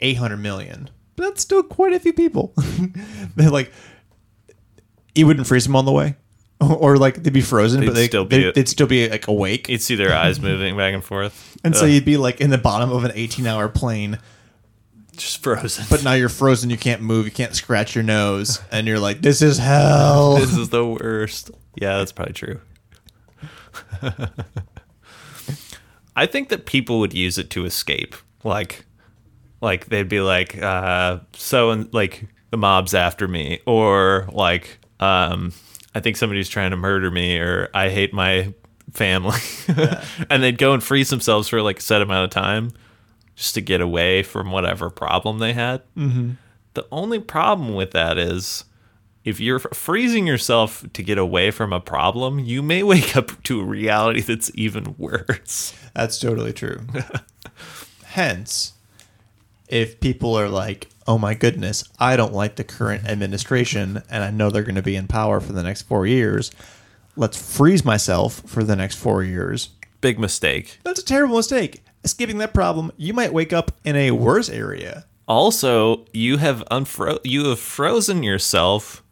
800 0.00 0.36
million. 0.36 0.90
But 1.16 1.24
that's 1.24 1.42
still 1.42 1.62
quite 1.62 1.92
a 1.92 2.00
few 2.00 2.12
people. 2.12 2.54
They're 3.36 3.50
like, 3.50 3.72
you 5.14 5.26
wouldn't 5.26 5.46
freeze 5.46 5.64
them 5.64 5.76
on 5.76 5.84
the 5.84 5.92
way? 5.92 6.16
Or 6.62 6.96
like 6.96 7.20
they'd 7.24 7.32
be 7.32 7.40
frozen, 7.40 7.80
They'd 7.80 7.86
but 7.86 7.94
they, 7.96 8.06
still 8.06 8.24
be- 8.24 8.44
they'd, 8.44 8.54
they'd 8.54 8.68
still 8.68 8.86
be 8.86 9.08
like 9.08 9.26
awake. 9.26 9.68
You'd 9.68 9.82
see 9.82 9.96
their 9.96 10.14
eyes 10.14 10.38
moving 10.38 10.76
back 10.76 10.94
and 10.94 11.02
forth. 11.02 11.56
And 11.64 11.74
so 11.74 11.86
you'd 11.86 12.04
be 12.04 12.16
like 12.16 12.40
in 12.40 12.50
the 12.50 12.58
bottom 12.58 12.92
of 12.92 13.02
an 13.02 13.10
18 13.12 13.44
hour 13.48 13.68
plane, 13.68 14.20
just 15.16 15.42
frozen. 15.42 15.84
but 15.90 16.02
now 16.02 16.12
you're 16.14 16.28
frozen. 16.28 16.70
You 16.70 16.78
can't 16.78 17.02
move. 17.02 17.26
You 17.26 17.30
can't 17.32 17.54
scratch 17.54 17.94
your 17.94 18.04
nose. 18.04 18.60
And 18.70 18.86
you're 18.86 18.98
like, 18.98 19.22
this 19.22 19.42
is 19.42 19.58
hell. 19.58 20.36
this 20.40 20.56
is 20.56 20.70
the 20.70 20.86
worst. 20.86 21.50
Yeah, 21.74 21.98
that's 21.98 22.12
probably 22.12 22.34
true. 22.34 22.60
I 26.16 26.26
think 26.26 26.50
that 26.50 26.66
people 26.66 27.00
would 27.00 27.14
use 27.14 27.38
it 27.38 27.50
to 27.50 27.64
escape. 27.64 28.14
Like 28.44 28.84
like 29.60 29.86
they'd 29.86 30.08
be 30.08 30.20
like, 30.20 30.60
uh 30.60 31.20
so 31.34 31.70
and 31.70 31.92
like 31.94 32.26
the 32.50 32.56
mob's 32.56 32.94
after 32.94 33.28
me 33.28 33.60
or 33.66 34.28
like 34.32 34.78
um 35.00 35.52
I 35.94 36.00
think 36.00 36.16
somebody's 36.16 36.48
trying 36.48 36.70
to 36.70 36.76
murder 36.76 37.10
me 37.10 37.38
or 37.38 37.68
I 37.74 37.88
hate 37.90 38.12
my 38.12 38.52
family. 38.92 39.38
and 40.30 40.42
they'd 40.42 40.58
go 40.58 40.72
and 40.74 40.82
freeze 40.82 41.10
themselves 41.10 41.48
for 41.48 41.62
like 41.62 41.78
a 41.78 41.82
set 41.82 42.02
amount 42.02 42.24
of 42.24 42.30
time 42.30 42.72
just 43.42 43.54
to 43.54 43.60
get 43.60 43.80
away 43.80 44.22
from 44.22 44.52
whatever 44.52 44.88
problem 44.88 45.40
they 45.40 45.52
had. 45.52 45.82
Mm-hmm. 45.96 46.34
The 46.74 46.86
only 46.92 47.18
problem 47.18 47.74
with 47.74 47.90
that 47.90 48.16
is 48.16 48.64
if 49.24 49.40
you're 49.40 49.58
freezing 49.58 50.28
yourself 50.28 50.86
to 50.92 51.02
get 51.02 51.18
away 51.18 51.50
from 51.50 51.72
a 51.72 51.80
problem, 51.80 52.38
you 52.38 52.62
may 52.62 52.82
wake 52.84 53.16
up 53.16 53.42
to 53.42 53.60
a 53.60 53.64
reality 53.64 54.20
that's 54.20 54.52
even 54.54 54.94
worse. 54.96 55.74
That's 55.92 56.20
totally 56.20 56.52
true. 56.52 56.82
Hence, 58.04 58.74
if 59.66 59.98
people 59.98 60.38
are 60.38 60.48
like, 60.48 60.88
oh 61.08 61.18
my 61.18 61.34
goodness, 61.34 61.82
I 61.98 62.14
don't 62.14 62.32
like 62.32 62.54
the 62.54 62.62
current 62.62 63.08
administration 63.08 64.04
and 64.08 64.22
I 64.22 64.30
know 64.30 64.50
they're 64.50 64.62
going 64.62 64.76
to 64.76 64.82
be 64.82 64.94
in 64.94 65.08
power 65.08 65.40
for 65.40 65.52
the 65.52 65.64
next 65.64 65.82
four 65.82 66.06
years. 66.06 66.52
Let's 67.16 67.56
freeze 67.56 67.84
myself 67.84 68.40
for 68.46 68.62
the 68.62 68.76
next 68.76 68.98
four 68.98 69.24
years. 69.24 69.70
Big 70.00 70.20
mistake. 70.20 70.78
That's 70.84 71.00
a 71.00 71.04
terrible 71.04 71.38
mistake. 71.38 71.82
Escaping 72.04 72.38
that 72.38 72.52
problem, 72.52 72.92
you 72.96 73.12
might 73.12 73.32
wake 73.32 73.52
up 73.52 73.72
in 73.84 73.94
a 73.96 74.10
worse 74.10 74.48
area. 74.48 75.04
Also, 75.28 76.04
you 76.12 76.38
have 76.38 76.64
unfro 76.70 77.18
you 77.24 77.46
have 77.46 77.60
frozen 77.60 78.22
yourself 78.22 79.02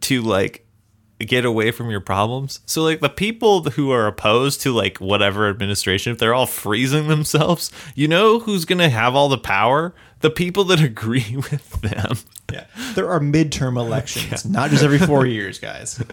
to 0.00 0.20
like 0.20 0.66
get 1.18 1.44
away 1.44 1.70
from 1.70 1.90
your 1.90 2.00
problems. 2.00 2.60
So 2.66 2.82
like 2.82 3.00
the 3.00 3.08
people 3.08 3.62
who 3.70 3.90
are 3.90 4.06
opposed 4.06 4.60
to 4.62 4.72
like 4.72 4.98
whatever 4.98 5.48
administration, 5.48 6.12
if 6.12 6.18
they're 6.18 6.34
all 6.34 6.46
freezing 6.46 7.08
themselves, 7.08 7.72
you 7.94 8.06
know 8.06 8.38
who's 8.38 8.64
gonna 8.64 8.88
have 8.90 9.14
all 9.14 9.28
the 9.28 9.38
power? 9.38 9.94
The 10.20 10.30
people 10.30 10.64
that 10.64 10.80
agree 10.82 11.36
with 11.36 11.80
them. 11.80 12.18
Yeah. 12.52 12.66
There 12.94 13.08
are 13.08 13.20
midterm 13.20 13.76
elections, 13.76 14.44
not 14.48 14.70
just 14.70 14.82
every 14.82 14.98
four 14.98 15.26
years, 15.26 15.58
guys. 15.58 16.02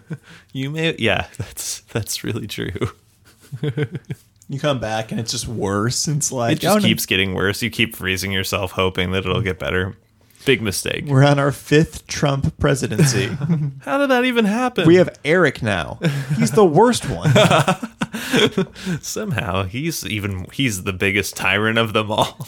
You 0.53 0.69
may 0.69 0.95
yeah, 0.97 1.27
that's 1.37 1.81
that's 1.81 2.23
really 2.23 2.47
true. 2.47 2.91
You 4.47 4.59
come 4.59 4.79
back 4.79 5.11
and 5.11 5.19
it's 5.19 5.31
just 5.31 5.47
worse. 5.47 6.07
It's 6.15 6.31
like 6.31 6.57
It 6.57 6.59
just 6.61 6.75
oh, 6.75 6.79
no, 6.79 6.85
keeps 6.85 7.05
getting 7.05 7.33
worse. 7.33 7.61
You 7.61 7.69
keep 7.69 7.95
freezing 7.95 8.31
yourself 8.31 8.71
hoping 8.71 9.11
that 9.11 9.25
it'll 9.25 9.41
get 9.41 9.59
better. 9.59 9.97
Big 10.45 10.61
mistake. 10.61 11.05
we're 11.07 11.25
on 11.25 11.39
our 11.39 11.51
fifth 11.51 12.05
Trump 12.05 12.55
presidency. 12.59 13.25
How 13.81 13.97
did 13.97 14.11
that 14.11 14.25
even 14.25 14.45
happen? 14.45 14.85
we 14.85 14.95
have 14.95 15.09
Eric 15.25 15.63
now. 15.63 15.97
He's 16.37 16.51
the 16.51 16.63
worst 16.65 17.09
one. 17.09 17.31
Somehow 19.01 19.63
he's 19.63 20.05
even 20.05 20.45
he's 20.53 20.83
the 20.83 20.93
biggest 20.93 21.35
tyrant 21.35 21.79
of 21.79 21.93
them 21.93 22.11
all. 22.11 22.47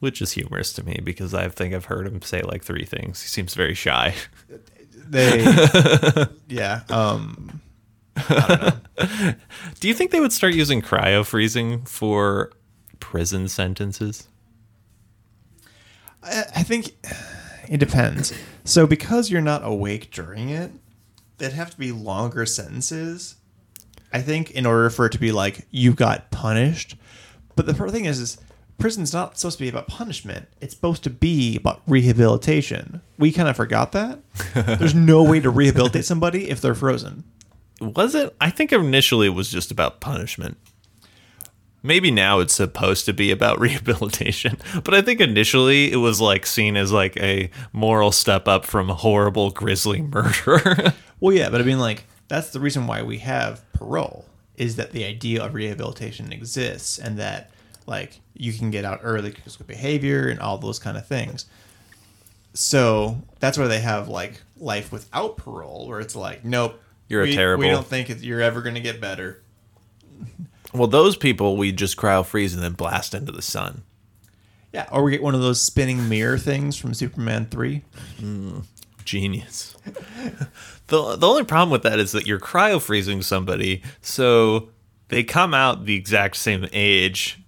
Which 0.00 0.20
is 0.20 0.32
humorous 0.32 0.72
to 0.72 0.82
me 0.84 1.00
because 1.04 1.32
I 1.32 1.48
think 1.48 1.74
I've 1.74 1.84
heard 1.84 2.08
him 2.08 2.22
say 2.22 2.42
like 2.42 2.64
three 2.64 2.84
things. 2.84 3.22
He 3.22 3.28
seems 3.28 3.54
very 3.54 3.74
shy. 3.74 4.14
They, 5.08 5.44
yeah. 6.48 6.80
Um, 6.88 7.60
Do 9.80 9.88
you 9.88 9.94
think 9.94 10.10
they 10.10 10.20
would 10.20 10.32
start 10.32 10.54
using 10.54 10.82
cryo 10.82 11.24
freezing 11.24 11.82
for 11.84 12.52
prison 12.98 13.48
sentences? 13.48 14.28
I, 16.22 16.44
I 16.56 16.62
think 16.62 16.94
it 17.68 17.78
depends. 17.78 18.32
So 18.64 18.86
because 18.86 19.30
you're 19.30 19.40
not 19.40 19.62
awake 19.64 20.10
during 20.10 20.50
it, 20.50 20.72
they'd 21.38 21.52
have 21.52 21.70
to 21.70 21.78
be 21.78 21.92
longer 21.92 22.46
sentences. 22.46 23.36
I 24.12 24.20
think 24.20 24.50
in 24.50 24.66
order 24.66 24.90
for 24.90 25.06
it 25.06 25.12
to 25.12 25.18
be 25.18 25.32
like 25.32 25.66
you 25.70 25.94
got 25.94 26.30
punished. 26.30 26.96
But 27.56 27.66
the 27.66 27.74
thing 27.74 28.04
is, 28.06 28.18
is 28.18 28.38
prison's 28.78 29.12
not 29.12 29.38
supposed 29.38 29.58
to 29.58 29.64
be 29.64 29.68
about 29.68 29.86
punishment. 29.86 30.48
It's 30.60 30.74
supposed 30.74 31.04
to 31.04 31.10
be 31.10 31.56
about 31.56 31.82
rehabilitation. 31.86 33.02
We 33.18 33.30
kind 33.30 33.48
of 33.48 33.56
forgot 33.56 33.92
that. 33.92 34.18
There's 34.54 34.94
no 34.94 35.22
way 35.22 35.40
to 35.40 35.50
rehabilitate 35.50 36.04
somebody 36.04 36.50
if 36.50 36.60
they're 36.60 36.74
frozen. 36.74 37.24
Was 37.80 38.14
it? 38.14 38.34
I 38.40 38.50
think 38.50 38.72
initially 38.72 39.26
it 39.26 39.30
was 39.30 39.50
just 39.50 39.70
about 39.70 40.00
punishment. 40.00 40.56
Maybe 41.82 42.10
now 42.10 42.40
it's 42.40 42.52
supposed 42.52 43.06
to 43.06 43.14
be 43.14 43.30
about 43.30 43.58
rehabilitation, 43.60 44.58
but 44.84 44.92
I 44.92 45.00
think 45.00 45.20
initially 45.20 45.90
it 45.90 45.96
was 45.96 46.20
like 46.20 46.44
seen 46.44 46.76
as 46.76 46.92
like 46.92 47.16
a 47.16 47.50
moral 47.72 48.12
step 48.12 48.46
up 48.46 48.66
from 48.66 48.90
a 48.90 48.94
horrible 48.94 49.50
grisly 49.50 50.02
murderer. 50.02 50.92
Well, 51.20 51.34
yeah, 51.34 51.48
but 51.50 51.60
I 51.60 51.64
mean, 51.64 51.78
like, 51.78 52.04
that's 52.28 52.50
the 52.50 52.60
reason 52.60 52.86
why 52.86 53.02
we 53.02 53.18
have 53.18 53.62
parole 53.72 54.26
is 54.56 54.76
that 54.76 54.92
the 54.92 55.04
idea 55.04 55.42
of 55.42 55.54
rehabilitation 55.54 56.32
exists 56.32 56.98
and 56.98 57.18
that, 57.18 57.50
like, 57.86 58.20
you 58.34 58.52
can 58.52 58.70
get 58.70 58.84
out 58.84 59.00
early 59.02 59.30
because 59.30 59.58
of 59.58 59.66
behavior 59.66 60.28
and 60.28 60.38
all 60.38 60.58
those 60.58 60.78
kind 60.78 60.96
of 60.98 61.06
things. 61.06 61.46
So 62.52 63.22
that's 63.38 63.56
why 63.56 63.68
they 63.68 63.80
have, 63.80 64.08
like, 64.08 64.42
life 64.58 64.92
without 64.92 65.38
parole, 65.38 65.88
where 65.88 66.00
it's 66.00 66.16
like, 66.16 66.44
nope. 66.44 66.80
You're 67.10 67.22
a 67.24 67.32
terrible- 67.32 67.64
We 67.64 67.68
don't 67.70 67.86
think 67.86 68.08
it- 68.08 68.22
you're 68.22 68.40
ever 68.40 68.62
going 68.62 68.76
to 68.76 68.80
get 68.80 69.00
better. 69.00 69.42
well, 70.72 70.86
those 70.86 71.16
people 71.16 71.56
we 71.58 71.72
just 71.72 71.96
cryo 71.98 72.24
freeze 72.24 72.54
and 72.54 72.62
then 72.62 72.72
blast 72.72 73.12
into 73.14 73.32
the 73.32 73.42
sun. 73.42 73.82
Yeah, 74.72 74.86
or 74.92 75.02
we 75.02 75.10
get 75.10 75.22
one 75.22 75.34
of 75.34 75.40
those 75.42 75.60
spinning 75.60 76.08
mirror 76.08 76.38
things 76.38 76.76
from 76.76 76.94
Superman 76.94 77.46
3. 77.46 77.82
Hmm, 78.20 78.58
genius. 79.04 79.74
the 80.86 81.16
the 81.16 81.26
only 81.26 81.42
problem 81.44 81.70
with 81.70 81.82
that 81.82 81.98
is 81.98 82.12
that 82.12 82.26
you're 82.26 82.38
cryo 82.38 82.80
freezing 82.80 83.20
somebody, 83.22 83.82
so 84.00 84.68
they 85.08 85.24
come 85.24 85.52
out 85.54 85.86
the 85.86 85.96
exact 85.96 86.36
same 86.36 86.68
age. 86.72 87.40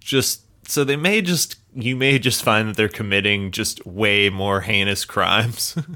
Just 0.00 0.40
so 0.68 0.82
they 0.82 0.96
may 0.96 1.22
just 1.22 1.56
you 1.76 1.94
may 1.94 2.18
just 2.18 2.42
find 2.42 2.68
that 2.68 2.76
they're 2.76 2.88
committing 2.88 3.52
just 3.52 3.86
way 3.86 4.28
more 4.28 4.62
heinous 4.62 5.04
crimes. 5.04 5.76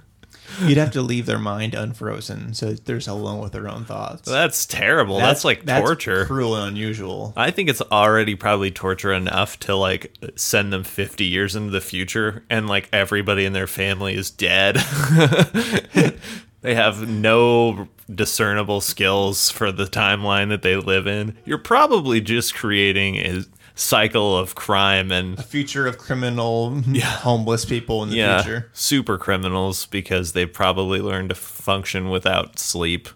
You'd 0.62 0.78
have 0.78 0.90
to 0.92 1.02
leave 1.02 1.26
their 1.26 1.38
mind 1.38 1.74
unfrozen 1.74 2.54
so 2.54 2.72
they're 2.72 2.96
just 2.96 3.08
alone 3.08 3.40
with 3.40 3.52
their 3.52 3.68
own 3.68 3.84
thoughts. 3.84 4.22
that's 4.22 4.66
terrible. 4.66 5.18
That's, 5.18 5.44
like 5.44 5.64
torture. 5.64 6.26
cruel 6.26 6.56
and 6.56 6.68
unusual. 6.68 7.32
I 7.36 7.50
think 7.50 7.68
it's 7.68 7.80
already 7.82 8.34
probably 8.34 8.70
torture 8.70 9.12
enough 9.12 9.58
to 9.60 9.74
like 9.74 10.16
send 10.36 10.72
them 10.72 10.84
50 10.84 11.24
years 11.24 11.54
into 11.56 11.70
the 11.70 11.80
future 11.80 12.44
and 12.50 12.68
like 12.68 12.88
everybody 12.92 13.44
in 13.44 13.52
their 13.52 13.66
family 13.66 14.14
is 14.14 14.30
dead. 14.30 14.76
they 16.60 16.74
have 16.74 17.08
no 17.08 17.88
discernible 18.12 18.80
skills 18.80 19.50
for 19.50 19.70
the 19.70 19.84
timeline 19.84 20.48
that 20.48 20.62
they 20.62 20.76
live 20.76 21.06
in. 21.06 21.36
You're 21.44 21.58
probably 21.58 22.20
just 22.20 22.54
creating 22.54 23.16
a 23.16 23.44
cycle 23.78 24.36
of 24.36 24.54
crime 24.54 25.12
and 25.12 25.38
a 25.38 25.42
future 25.42 25.86
of 25.86 25.98
criminal, 25.98 26.82
homeless 27.02 27.64
people 27.64 28.02
in 28.02 28.10
the 28.10 28.16
yeah, 28.16 28.42
future. 28.42 28.70
super 28.72 29.16
criminals 29.16 29.86
because 29.86 30.32
they've 30.32 30.52
probably 30.52 31.00
learned 31.00 31.28
to 31.28 31.34
function 31.34 32.10
without 32.10 32.58
sleep 32.58 33.08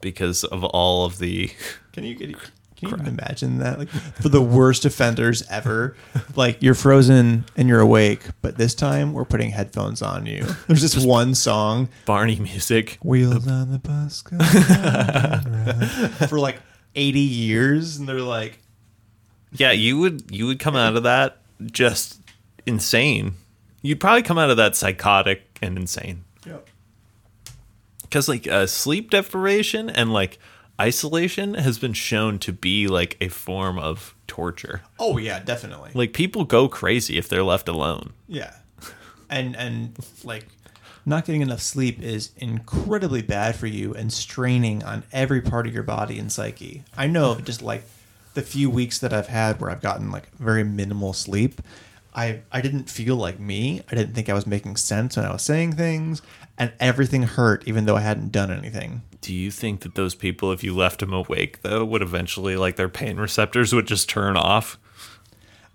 because 0.00 0.44
of 0.44 0.62
all 0.62 1.06
of 1.06 1.18
the 1.18 1.50
Can 1.92 2.04
you 2.04 2.14
get? 2.14 2.36
Can 2.76 2.88
you 2.90 2.94
even 2.96 3.06
imagine 3.06 3.58
that? 3.58 3.78
Like 3.78 3.88
for 3.88 4.28
the 4.28 4.42
worst 4.42 4.84
offenders 4.84 5.42
ever, 5.48 5.96
like 6.36 6.62
you're 6.62 6.74
frozen 6.74 7.46
and 7.56 7.68
you're 7.68 7.80
awake, 7.80 8.22
but 8.42 8.58
this 8.58 8.74
time 8.74 9.12
we're 9.14 9.24
putting 9.24 9.50
headphones 9.50 10.02
on 10.02 10.26
you. 10.26 10.44
There's 10.66 10.82
this 10.82 10.96
one 10.96 11.34
song, 11.34 11.88
Barney 12.04 12.38
music. 12.38 12.98
"Wheels 13.02 13.48
on 13.48 13.72
the 13.72 13.78
bus," 13.78 14.20
go 14.22 14.36
round 14.38 15.46
and 15.46 15.66
round," 15.66 16.28
for 16.28 16.38
like 16.38 16.60
80 16.94 17.20
years, 17.20 17.96
and 17.96 18.08
they're 18.08 18.20
like, 18.20 18.58
Yeah, 19.54 19.72
you 19.72 19.98
would 19.98 20.30
you 20.30 20.46
would 20.46 20.58
come 20.58 20.76
out 20.76 20.96
of 20.96 21.04
that 21.04 21.38
just 21.64 22.20
insane. 22.66 23.34
You'd 23.82 24.00
probably 24.00 24.22
come 24.22 24.38
out 24.38 24.50
of 24.50 24.56
that 24.56 24.76
psychotic 24.76 25.58
and 25.62 25.76
insane. 25.78 26.24
Because 28.02 28.28
like 28.28 28.46
uh, 28.46 28.66
sleep 28.66 29.10
deprivation 29.10 29.90
and 29.90 30.12
like 30.12 30.38
isolation 30.80 31.54
has 31.54 31.78
been 31.78 31.92
shown 31.92 32.38
to 32.40 32.52
be 32.52 32.86
like 32.86 33.16
a 33.20 33.28
form 33.28 33.78
of 33.78 34.14
torture. 34.28 34.82
"Oh 35.00 35.18
yeah, 35.18 35.40
definitely." 35.40 35.90
Like 35.94 36.12
people 36.12 36.44
go 36.44 36.68
crazy 36.68 37.18
if 37.18 37.28
they're 37.28 37.42
left 37.42 37.68
alone. 37.68 38.12
Yeah. 38.28 38.54
And 39.28 39.56
and 39.56 39.96
like 40.22 40.46
not 41.04 41.24
getting 41.24 41.42
enough 41.42 41.60
sleep 41.60 42.00
is 42.00 42.30
incredibly 42.36 43.20
bad 43.20 43.56
for 43.56 43.66
you 43.66 43.94
and 43.94 44.12
straining 44.12 44.82
on 44.84 45.02
every 45.12 45.40
part 45.40 45.66
of 45.66 45.74
your 45.74 45.82
body 45.82 46.18
and 46.18 46.30
psyche. 46.30 46.84
I 46.96 47.08
know 47.08 47.32
of 47.32 47.44
just 47.44 47.62
like 47.62 47.84
the 48.34 48.42
few 48.42 48.68
weeks 48.68 48.98
that 48.98 49.12
I've 49.12 49.28
had 49.28 49.60
where 49.60 49.70
I've 49.70 49.80
gotten 49.80 50.10
like 50.10 50.30
very 50.36 50.64
minimal 50.64 51.12
sleep. 51.12 51.60
I 52.14 52.40
I 52.52 52.60
didn't 52.60 52.90
feel 52.90 53.16
like 53.16 53.40
me. 53.40 53.82
I 53.90 53.94
didn't 53.94 54.14
think 54.14 54.28
I 54.28 54.34
was 54.34 54.46
making 54.46 54.76
sense 54.76 55.16
when 55.16 55.26
I 55.26 55.32
was 55.32 55.42
saying 55.42 55.72
things 55.72 56.22
and 56.58 56.72
everything 56.78 57.22
hurt 57.22 57.66
even 57.66 57.86
though 57.86 57.96
I 57.96 58.00
hadn't 58.00 58.32
done 58.32 58.50
anything. 58.50 59.02
Do 59.20 59.34
you 59.34 59.50
think 59.50 59.80
that 59.80 59.94
those 59.94 60.14
people, 60.14 60.52
if 60.52 60.62
you 60.62 60.74
left 60.74 61.00
them 61.00 61.12
awake 61.12 61.62
though, 61.62 61.84
would 61.84 62.02
eventually 62.02 62.56
like 62.56 62.76
their 62.76 62.88
pain 62.88 63.16
receptors 63.16 63.72
would 63.72 63.86
just 63.86 64.08
turn 64.08 64.36
off? 64.36 64.78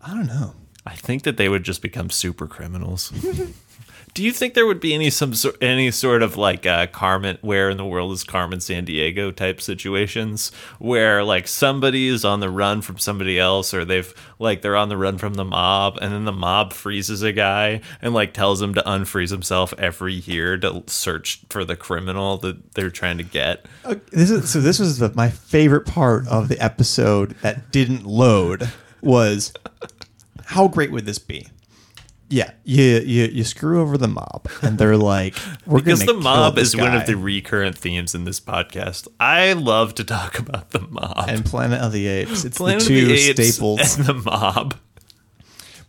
I 0.01 0.13
don't 0.13 0.27
know. 0.27 0.53
I 0.85 0.95
think 0.95 1.23
that 1.23 1.37
they 1.37 1.49
would 1.49 1.63
just 1.63 1.81
become 1.81 2.09
super 2.09 2.47
criminals. 2.47 3.11
Do 4.13 4.23
you 4.23 4.31
think 4.31 4.53
there 4.53 4.65
would 4.65 4.79
be 4.79 4.93
any 4.93 5.09
some 5.09 5.33
any 5.61 5.91
sort 5.91 6.21
of 6.21 6.37
like 6.37 6.65
uh, 6.65 6.87
Carmen, 6.87 7.37
where 7.41 7.69
in 7.69 7.77
the 7.77 7.85
world 7.85 8.11
is 8.11 8.23
Carmen 8.23 8.59
Sandiego 8.59 9.35
type 9.35 9.61
situations 9.61 10.51
where 10.79 11.23
like 11.23 11.47
somebody 11.47 12.07
is 12.07 12.25
on 12.25 12.39
the 12.39 12.49
run 12.49 12.81
from 12.81 12.97
somebody 12.97 13.39
else, 13.39 13.73
or 13.73 13.85
they've 13.85 14.13
like 14.39 14.61
they're 14.61 14.75
on 14.75 14.89
the 14.89 14.97
run 14.97 15.17
from 15.17 15.35
the 15.35 15.45
mob, 15.45 15.97
and 16.01 16.11
then 16.11 16.25
the 16.25 16.31
mob 16.31 16.73
freezes 16.73 17.21
a 17.21 17.31
guy 17.31 17.81
and 18.01 18.13
like 18.13 18.33
tells 18.33 18.61
him 18.61 18.73
to 18.73 18.81
unfreeze 18.81 19.31
himself 19.31 19.73
every 19.77 20.13
year 20.13 20.57
to 20.57 20.83
search 20.87 21.41
for 21.49 21.63
the 21.63 21.75
criminal 21.75 22.37
that 22.37 22.73
they're 22.73 22.89
trying 22.89 23.17
to 23.17 23.23
get. 23.23 23.65
Okay, 23.85 24.01
this 24.11 24.31
is 24.31 24.49
so. 24.49 24.59
This 24.59 24.79
was 24.79 24.97
the, 24.99 25.13
my 25.13 25.29
favorite 25.29 25.85
part 25.85 26.27
of 26.27 26.47
the 26.47 26.59
episode 26.59 27.31
that 27.41 27.71
didn't 27.71 28.05
load. 28.05 28.69
Was 29.01 29.53
how 30.45 30.67
great 30.67 30.91
would 30.91 31.05
this 31.05 31.19
be? 31.19 31.47
Yeah, 32.31 32.51
you 32.63 32.83
you, 32.83 33.25
you 33.25 33.43
screw 33.43 33.81
over 33.81 33.97
the 33.97 34.07
mob, 34.07 34.47
and 34.61 34.77
they're 34.77 34.97
like, 35.15 35.35
"We're 35.65 35.79
Because 35.81 36.05
the 36.05 36.13
mob 36.13 36.57
is 36.59 36.73
this 36.73 36.81
one 36.81 36.95
of 36.95 37.07
the 37.07 37.15
recurrent 37.17 37.77
themes 37.77 38.13
in 38.13 38.23
this 38.25 38.39
podcast. 38.39 39.07
I 39.19 39.53
love 39.53 39.95
to 39.95 40.03
talk 40.03 40.37
about 40.37 40.69
the 40.69 40.81
mob. 40.81 41.25
and 41.27 41.43
Planet 41.43 41.81
of 41.81 41.91
the 41.91 42.05
Apes. 42.07 42.45
It's 42.45 42.57
Planet 42.57 42.83
the 42.83 42.87
two 42.87 43.05
the 43.07 43.17
staples. 43.33 43.97
and 43.97 44.05
the 44.07 44.13
mob. 44.13 44.75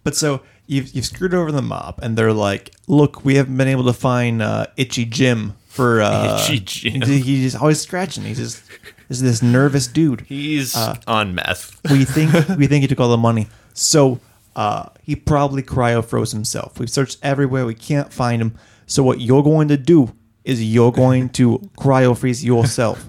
But 0.03 0.17
so 0.17 0.41
you've, 0.67 0.91
you've 0.95 1.05
screwed 1.05 1.35
over 1.35 1.53
the 1.53 1.61
mob, 1.63 1.99
and 2.03 2.17
they're 2.17 2.33
like, 2.33 2.75
"Look, 2.87 3.23
we 3.25 3.35
haven't 3.35 3.57
been 3.59 3.69
able 3.69 3.85
to 3.85 3.93
find 3.93 4.41
uh, 4.41 4.67
Itchy 4.79 5.05
Jim 5.05 5.57
for 5.69 6.01
uh, 6.01 6.41
Itchy 6.43 6.61
Jim. 6.61 7.03
He, 7.03 7.21
he's 7.21 7.55
always 7.55 7.81
scratching. 7.83 8.25
He's 8.25 8.39
just 8.39 8.63
is 9.11 9.21
this 9.21 9.43
nervous 9.43 9.87
dude. 9.89 10.23
He's 10.23 10.75
Uh, 10.75 10.97
on 11.07 11.35
meth. 11.35 11.79
We 11.91 12.07
think 12.07 12.33
we 12.57 12.67
think 12.67 12.81
he 12.81 12.89
took 12.89 12.99
all 13.01 13.11
the 13.11 13.19
money, 13.19 13.49
so 13.75 14.21
uh, 14.57 14.89
he 15.03 15.17
probably 15.17 15.63
cryo 15.63 16.05
froze 16.05 16.33
himself. 16.33 16.79
We've 16.79 16.91
searched 16.91 17.19
everywhere. 17.23 17.67
We 17.67 17.75
can't 17.75 18.13
find 18.13 18.43
him. 18.43 18.57
So 18.87 19.03
what 19.03 19.21
you're 19.21 19.43
going 19.43 19.69
to 19.69 19.77
do 19.77 20.13
is 20.45 20.63
you're 20.63 20.93
going 20.93 21.29
to 21.31 21.59
cryo 21.79 22.17
freeze 22.17 22.45
yourself, 22.45 23.07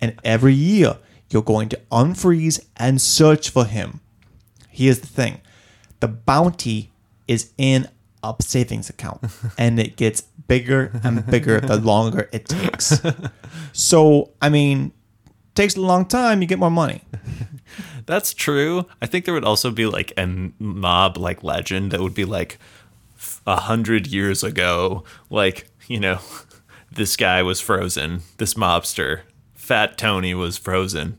and 0.00 0.14
every 0.24 0.54
year 0.54 0.98
you're 1.30 1.42
going 1.42 1.68
to 1.70 1.80
unfreeze 1.90 2.64
and 2.76 3.00
search 3.00 3.50
for 3.50 3.64
him. 3.64 4.00
Here's 4.68 5.00
the 5.00 5.06
thing: 5.06 5.40
the 6.00 6.08
bounty 6.08 6.90
is 7.26 7.52
in 7.56 7.88
a 8.22 8.34
savings 8.40 8.90
account, 8.90 9.24
and 9.58 9.80
it 9.80 9.96
gets 9.96 10.22
bigger 10.48 11.00
and 11.02 11.24
bigger 11.26 11.60
the 11.60 11.76
longer 11.76 12.28
it 12.32 12.46
takes. 12.46 13.00
So 13.72 14.32
I 14.40 14.48
mean, 14.48 14.92
takes 15.54 15.76
a 15.76 15.80
long 15.80 16.04
time, 16.04 16.42
you 16.42 16.48
get 16.48 16.58
more 16.58 16.70
money. 16.70 17.02
That's 18.06 18.34
true. 18.34 18.86
I 19.00 19.06
think 19.06 19.24
there 19.24 19.34
would 19.34 19.44
also 19.44 19.70
be 19.70 19.86
like 19.86 20.12
a 20.16 20.26
mob 20.58 21.16
like 21.16 21.42
legend 21.42 21.90
that 21.90 22.00
would 22.00 22.14
be 22.14 22.24
like 22.24 22.58
a 23.46 23.56
hundred 23.56 24.06
years 24.06 24.42
ago, 24.42 25.04
like 25.30 25.68
you 25.86 26.00
know, 26.00 26.20
this 26.92 27.16
guy 27.16 27.42
was 27.42 27.60
frozen. 27.60 28.22
This 28.38 28.54
mobster, 28.54 29.22
Fat 29.54 29.98
Tony, 29.98 30.34
was 30.34 30.58
frozen. 30.58 31.18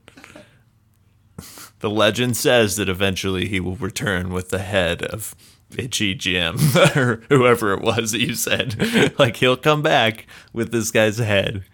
The 1.79 1.89
legend 1.89 2.37
says 2.37 2.77
that 2.77 2.87
eventually 2.87 3.49
he 3.49 3.59
will 3.59 3.75
return 3.75 4.29
with 4.31 4.51
the 4.51 4.59
head 4.59 5.03
of 5.03 5.35
Itchy 5.77 6.15
Jim 6.15 6.55
or 6.95 7.21
whoever 7.27 7.73
it 7.73 7.81
was 7.81 8.13
that 8.13 8.21
you 8.21 8.35
said. 8.35 9.13
like 9.19 9.35
he'll 9.35 9.57
come 9.57 9.81
back 9.81 10.25
with 10.53 10.71
this 10.71 10.91
guy's 10.91 11.17
head, 11.17 11.65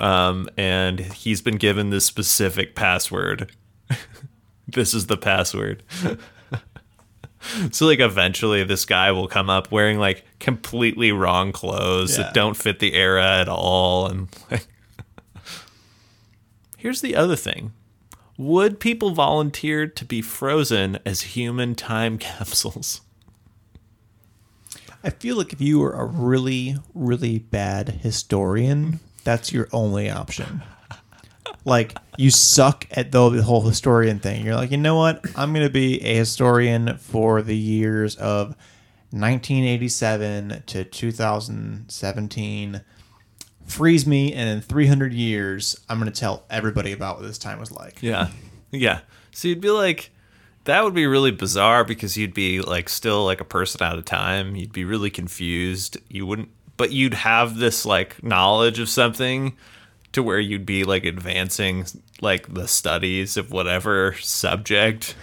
um, 0.00 0.48
and 0.56 0.98
he's 0.98 1.40
been 1.42 1.58
given 1.58 1.90
this 1.90 2.04
specific 2.04 2.74
password 2.74 3.52
this 4.72 4.94
is 4.94 5.06
the 5.06 5.16
password. 5.16 5.82
so 7.72 7.86
like 7.86 8.00
eventually 8.00 8.62
this 8.64 8.84
guy 8.84 9.10
will 9.12 9.28
come 9.28 9.50
up 9.50 9.70
wearing 9.72 9.98
like 9.98 10.24
completely 10.38 11.10
wrong 11.12 11.52
clothes 11.52 12.16
Yeah. 12.16 12.24
that 12.24 12.34
don't 12.34 12.56
fit 12.56 12.78
the 12.78 12.94
era 12.94 13.40
at 13.40 13.48
all 13.48 14.06
and 14.06 14.28
like 14.50 14.66
Here's 16.76 17.00
the 17.00 17.14
other 17.14 17.36
thing. 17.36 17.72
Would 18.36 18.80
people 18.80 19.10
volunteer 19.10 19.86
to 19.86 20.04
be 20.04 20.20
frozen 20.20 20.98
as 21.06 21.22
human 21.22 21.74
time 21.74 22.18
capsules? 22.18 23.02
I 25.04 25.10
feel 25.10 25.36
like 25.36 25.52
if 25.52 25.60
you 25.60 25.80
were 25.80 25.92
a 25.94 26.04
really, 26.04 26.76
really 26.94 27.38
bad 27.40 27.88
historian, 28.02 29.00
that's 29.24 29.52
your 29.52 29.68
only 29.72 30.08
option. 30.10 30.62
Like 31.64 31.96
you 32.16 32.30
suck 32.30 32.86
at 32.90 33.12
the, 33.12 33.42
whole 33.42 33.62
historian 33.62 34.18
thing. 34.18 34.44
You're 34.44 34.56
like, 34.56 34.70
you 34.70 34.76
know 34.76 34.96
what? 34.96 35.24
I'm 35.36 35.52
gonna 35.52 35.70
be 35.70 36.02
a 36.02 36.14
historian 36.14 36.96
for 36.98 37.42
the 37.42 37.56
years 37.56 38.16
of 38.16 38.56
1987 39.10 40.62
to 40.66 40.84
2017. 40.84 42.80
Freeze 43.64 44.06
me, 44.06 44.32
and 44.32 44.48
in 44.48 44.60
300 44.60 45.12
years, 45.12 45.78
I'm 45.88 45.98
gonna 45.98 46.10
tell 46.10 46.44
everybody 46.50 46.92
about 46.92 47.16
what 47.18 47.26
this 47.26 47.38
time 47.38 47.60
was 47.60 47.70
like. 47.70 48.02
Yeah. 48.02 48.28
Yeah. 48.72 49.00
So 49.30 49.48
you'd 49.48 49.60
be 49.60 49.70
like, 49.70 50.10
that 50.64 50.84
would 50.84 50.94
be 50.94 51.06
really 51.06 51.30
bizarre 51.30 51.84
because 51.84 52.16
you'd 52.16 52.34
be 52.34 52.60
like 52.60 52.88
still 52.88 53.24
like 53.24 53.40
a 53.40 53.44
person 53.44 53.82
out 53.82 53.98
of 53.98 54.04
time. 54.04 54.56
You'd 54.56 54.72
be 54.72 54.84
really 54.84 55.10
confused. 55.10 55.98
You 56.08 56.26
wouldn't, 56.26 56.50
but 56.76 56.92
you'd 56.92 57.14
have 57.14 57.56
this 57.58 57.84
like 57.84 58.22
knowledge 58.22 58.78
of 58.78 58.88
something 58.88 59.56
to 60.12 60.22
where 60.22 60.38
you'd 60.40 60.66
be 60.66 60.84
like 60.84 61.04
advancing 61.04 61.86
like 62.20 62.52
the 62.52 62.68
studies 62.68 63.36
of 63.36 63.50
whatever 63.50 64.14
subject. 64.20 65.14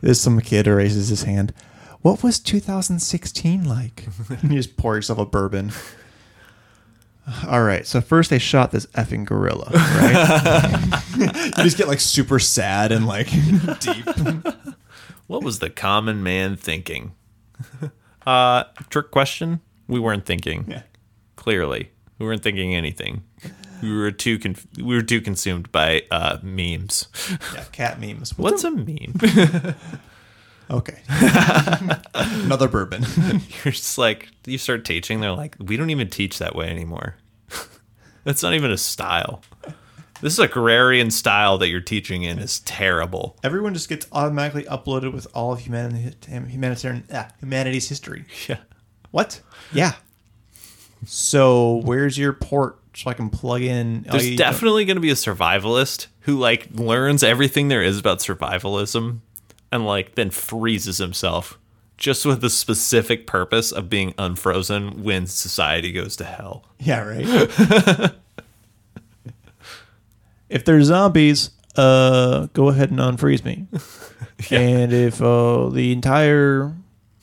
There's 0.00 0.20
some 0.20 0.40
kid 0.40 0.66
who 0.66 0.74
raises 0.74 1.08
his 1.08 1.22
hand. 1.22 1.54
What 2.02 2.22
was 2.22 2.38
2016 2.40 3.64
like? 3.64 4.06
you 4.42 4.48
just 4.50 4.76
pour 4.76 4.96
yourself 4.96 5.18
a 5.18 5.26
bourbon. 5.26 5.72
All 7.46 7.62
right, 7.62 7.86
so 7.86 8.00
first 8.00 8.30
they 8.30 8.38
shot 8.38 8.72
this 8.72 8.86
effing 8.86 9.24
gorilla, 9.24 9.70
right? 9.72 11.02
you 11.58 11.62
just 11.62 11.76
get 11.76 11.86
like 11.86 12.00
super 12.00 12.38
sad 12.40 12.90
and 12.90 13.06
like 13.06 13.28
deep. 13.80 14.06
What 15.28 15.44
was 15.44 15.60
the 15.60 15.70
common 15.70 16.24
man 16.24 16.56
thinking? 16.56 17.12
uh, 18.26 18.64
trick 18.88 19.12
question. 19.12 19.60
We 19.86 20.00
weren't 20.00 20.26
thinking. 20.26 20.64
Yeah. 20.66 20.82
Clearly, 21.36 21.92
we 22.20 22.26
weren't 22.26 22.42
thinking 22.42 22.74
anything. 22.74 23.24
We 23.82 23.96
were 23.96 24.12
too 24.12 24.38
conf- 24.38 24.66
we 24.76 24.94
were 24.94 25.02
too 25.02 25.22
consumed 25.22 25.72
by 25.72 26.02
uh, 26.10 26.38
memes. 26.42 27.08
Yeah, 27.54 27.64
cat 27.72 27.98
memes. 27.98 28.36
What's 28.38 28.62
a 28.62 28.70
meme? 28.70 29.14
okay? 30.70 30.98
Another 32.14 32.68
bourbon. 32.68 33.04
You're 33.64 33.72
just 33.72 33.96
like 33.96 34.28
you 34.46 34.58
start 34.58 34.84
teaching. 34.84 35.20
They're 35.20 35.32
like, 35.32 35.56
we 35.58 35.76
don't 35.76 35.90
even 35.90 36.10
teach 36.10 36.38
that 36.38 36.54
way 36.54 36.68
anymore. 36.68 37.16
That's 38.24 38.42
not 38.42 38.52
even 38.52 38.70
a 38.70 38.76
style. 38.76 39.42
This 40.20 40.34
is 40.34 40.38
agrarian 40.38 41.10
style 41.10 41.56
that 41.58 41.68
you're 41.68 41.80
teaching 41.80 42.24
in 42.24 42.38
is 42.38 42.60
terrible. 42.60 43.38
Everyone 43.42 43.72
just 43.72 43.88
gets 43.88 44.06
automatically 44.12 44.64
uploaded 44.64 45.14
with 45.14 45.26
all 45.32 45.54
of 45.54 45.60
humanity, 45.60 46.14
humanitarian 46.26 47.04
ah, 47.14 47.28
humanity's 47.40 47.88
history. 47.88 48.26
Yeah. 48.46 48.58
What? 49.10 49.40
Yeah. 49.72 49.94
So 51.04 51.80
where's 51.84 52.18
your 52.18 52.32
port 52.32 52.78
so 52.94 53.10
I 53.10 53.14
can 53.14 53.30
plug 53.30 53.62
in? 53.62 54.02
There's 54.02 54.30
you- 54.30 54.36
definitely 54.36 54.84
going 54.84 54.96
to 54.96 55.00
be 55.00 55.10
a 55.10 55.14
survivalist 55.14 56.06
who 56.20 56.38
like 56.38 56.68
learns 56.72 57.22
everything 57.22 57.68
there 57.68 57.82
is 57.82 57.98
about 57.98 58.18
survivalism 58.18 59.20
and 59.72 59.86
like 59.86 60.14
then 60.14 60.30
freezes 60.30 60.98
himself 60.98 61.58
just 61.96 62.24
with 62.24 62.40
the 62.40 62.50
specific 62.50 63.26
purpose 63.26 63.72
of 63.72 63.88
being 63.90 64.14
unfrozen 64.18 65.02
when 65.02 65.26
society 65.26 65.92
goes 65.92 66.16
to 66.16 66.24
hell. 66.24 66.64
Yeah, 66.80 67.00
right. 67.02 68.10
if 70.48 70.64
there's 70.64 70.86
zombies, 70.86 71.50
uh, 71.76 72.46
go 72.54 72.68
ahead 72.68 72.90
and 72.90 72.98
unfreeze 72.98 73.44
me. 73.44 73.66
And 74.50 74.90
if 74.94 75.20
uh, 75.20 75.68
the 75.68 75.92
entire 75.92 76.72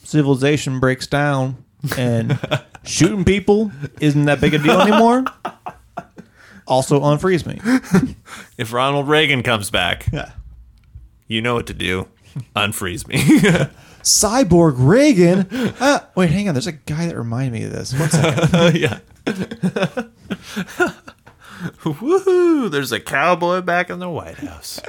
civilization 0.03 0.79
breaks 0.79 1.07
down 1.07 1.63
and 1.97 2.39
shooting 2.83 3.23
people 3.25 3.71
isn't 3.99 4.25
that 4.25 4.41
big 4.41 4.53
a 4.53 4.57
deal 4.59 4.81
anymore, 4.81 5.23
also 6.67 6.99
unfreeze 7.01 7.45
me. 7.45 8.15
If 8.57 8.73
Ronald 8.73 9.07
Reagan 9.07 9.43
comes 9.43 9.69
back, 9.69 10.07
Yeah. 10.11 10.31
you 11.27 11.41
know 11.41 11.53
what 11.55 11.67
to 11.67 11.73
do. 11.73 12.07
Unfreeze 12.55 13.07
me. 13.07 13.17
Cyborg 14.03 14.75
Reagan. 14.77 15.47
Ah, 15.79 16.07
wait, 16.15 16.29
hang 16.31 16.47
on. 16.47 16.53
There's 16.55 16.65
a 16.67 16.71
guy 16.71 17.05
that 17.07 17.15
reminded 17.17 17.53
me 17.53 17.63
of 17.65 17.71
this. 17.71 17.93
One 17.97 18.09
second. 18.09 18.75
yeah. 18.81 18.99
Woohoo! 21.83 22.69
There's 22.71 22.91
a 22.91 22.99
cowboy 22.99 23.61
back 23.61 23.89
in 23.89 23.99
the 23.99 24.09
White 24.09 24.37
House. 24.37 24.79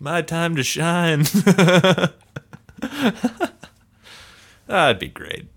My 0.00 0.22
time 0.22 0.54
to 0.56 0.62
shine. 0.62 1.24
That'd 4.66 4.98
be 4.98 5.08
great. 5.08 5.48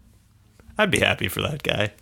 I'd 0.78 0.92
be 0.92 1.00
happy 1.00 1.28
for 1.28 1.42
that 1.42 1.64
guy. 1.64 1.94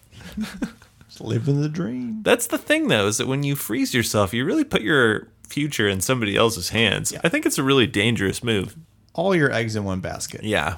Living 1.19 1.61
the 1.61 1.69
dream. 1.69 2.23
That's 2.23 2.47
the 2.47 2.57
thing, 2.57 2.89
though, 2.89 3.07
is 3.07 3.17
that 3.17 3.27
when 3.27 3.43
you 3.43 3.55
freeze 3.55 3.93
yourself, 3.93 4.33
you 4.33 4.43
really 4.43 4.65
put 4.65 4.81
your 4.81 5.29
future 5.47 5.87
in 5.87 6.01
somebody 6.01 6.35
else's 6.35 6.69
hands. 6.69 7.13
I 7.23 7.29
think 7.29 7.45
it's 7.45 7.57
a 7.57 7.63
really 7.63 7.87
dangerous 7.87 8.43
move. 8.43 8.75
All 9.13 9.33
your 9.33 9.51
eggs 9.51 9.77
in 9.77 9.85
one 9.85 10.01
basket. 10.01 10.43
Yeah, 10.43 10.77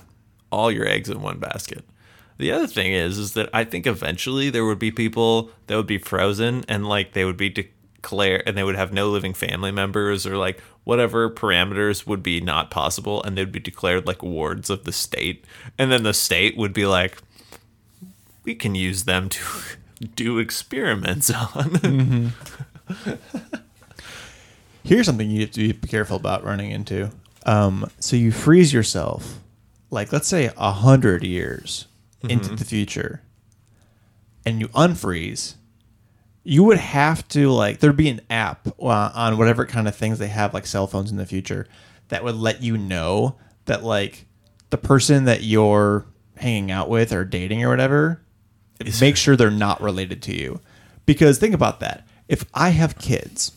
all 0.51 0.71
your 0.71 0.87
eggs 0.87 1.09
in 1.09 1.21
one 1.21 1.39
basket. 1.39 1.83
The 2.37 2.51
other 2.51 2.67
thing 2.67 2.93
is, 2.93 3.17
is 3.17 3.33
that 3.33 3.49
I 3.51 3.63
think 3.63 3.87
eventually 3.87 4.51
there 4.51 4.65
would 4.65 4.77
be 4.77 4.91
people 4.91 5.49
that 5.65 5.75
would 5.75 5.87
be 5.87 5.97
frozen 5.97 6.63
and 6.67 6.87
like 6.87 7.13
they 7.13 7.25
would 7.25 7.37
be 7.37 7.49
declared 7.49 8.43
and 8.45 8.55
they 8.55 8.63
would 8.63 8.75
have 8.75 8.93
no 8.93 9.09
living 9.09 9.33
family 9.33 9.71
members 9.71 10.27
or 10.27 10.37
like 10.37 10.61
whatever 10.83 11.29
parameters 11.31 12.05
would 12.05 12.21
be 12.21 12.39
not 12.39 12.69
possible 12.69 13.23
and 13.23 13.35
they'd 13.35 13.51
be 13.51 13.59
declared 13.59 14.05
like 14.05 14.21
wards 14.21 14.69
of 14.69 14.83
the 14.83 14.93
state. 14.93 15.45
And 15.79 15.91
then 15.91 16.03
the 16.03 16.13
state 16.13 16.55
would 16.57 16.73
be 16.73 16.85
like, 16.85 17.17
we 18.47 18.55
can 18.55 18.73
use 18.73 19.03
them 19.03 19.29
to 19.29 19.43
do 20.15 20.39
experiments 20.39 21.29
on. 21.29 22.33
Here's 24.83 25.05
something 25.05 25.29
you 25.29 25.41
have 25.41 25.51
to 25.51 25.73
be 25.73 25.87
careful 25.87 26.15
about 26.15 26.45
running 26.45 26.71
into. 26.71 27.11
Um, 27.45 27.91
so 27.99 28.15
you 28.15 28.31
freeze 28.31 28.73
yourself, 28.73 29.39
like 29.91 30.13
let's 30.13 30.27
say 30.29 30.49
a 30.57 30.71
hundred 30.71 31.23
years 31.23 31.87
into 32.23 32.55
the 32.55 32.65
future, 32.65 33.21
and 34.45 34.59
you 34.61 34.69
unfreeze. 34.69 35.55
You 36.43 36.63
would 36.63 36.77
have 36.77 37.27
to 37.29 37.49
like 37.49 37.79
there'd 37.79 37.97
be 37.97 38.09
an 38.09 38.21
app 38.29 38.67
uh, 38.81 39.11
on 39.13 39.37
whatever 39.37 39.65
kind 39.65 39.89
of 39.89 39.95
things 39.95 40.19
they 40.19 40.29
have, 40.29 40.53
like 40.53 40.65
cell 40.65 40.87
phones 40.87 41.11
in 41.11 41.17
the 41.17 41.25
future, 41.25 41.67
that 42.07 42.23
would 42.23 42.35
let 42.35 42.63
you 42.63 42.77
know 42.77 43.35
that 43.65 43.83
like 43.83 44.25
the 44.69 44.77
person 44.77 45.25
that 45.25 45.43
you're 45.43 46.05
hanging 46.37 46.71
out 46.71 46.89
with 46.89 47.11
or 47.11 47.25
dating 47.25 47.63
or 47.63 47.69
whatever, 47.69 48.21
make 49.01 49.17
sure 49.17 49.35
they're 49.35 49.51
not 49.51 49.81
related 49.81 50.21
to 50.23 50.35
you. 50.35 50.59
Because 51.05 51.39
think 51.39 51.53
about 51.53 51.79
that. 51.79 52.05
If 52.27 52.45
I 52.53 52.69
have 52.69 52.97
kids, 52.97 53.53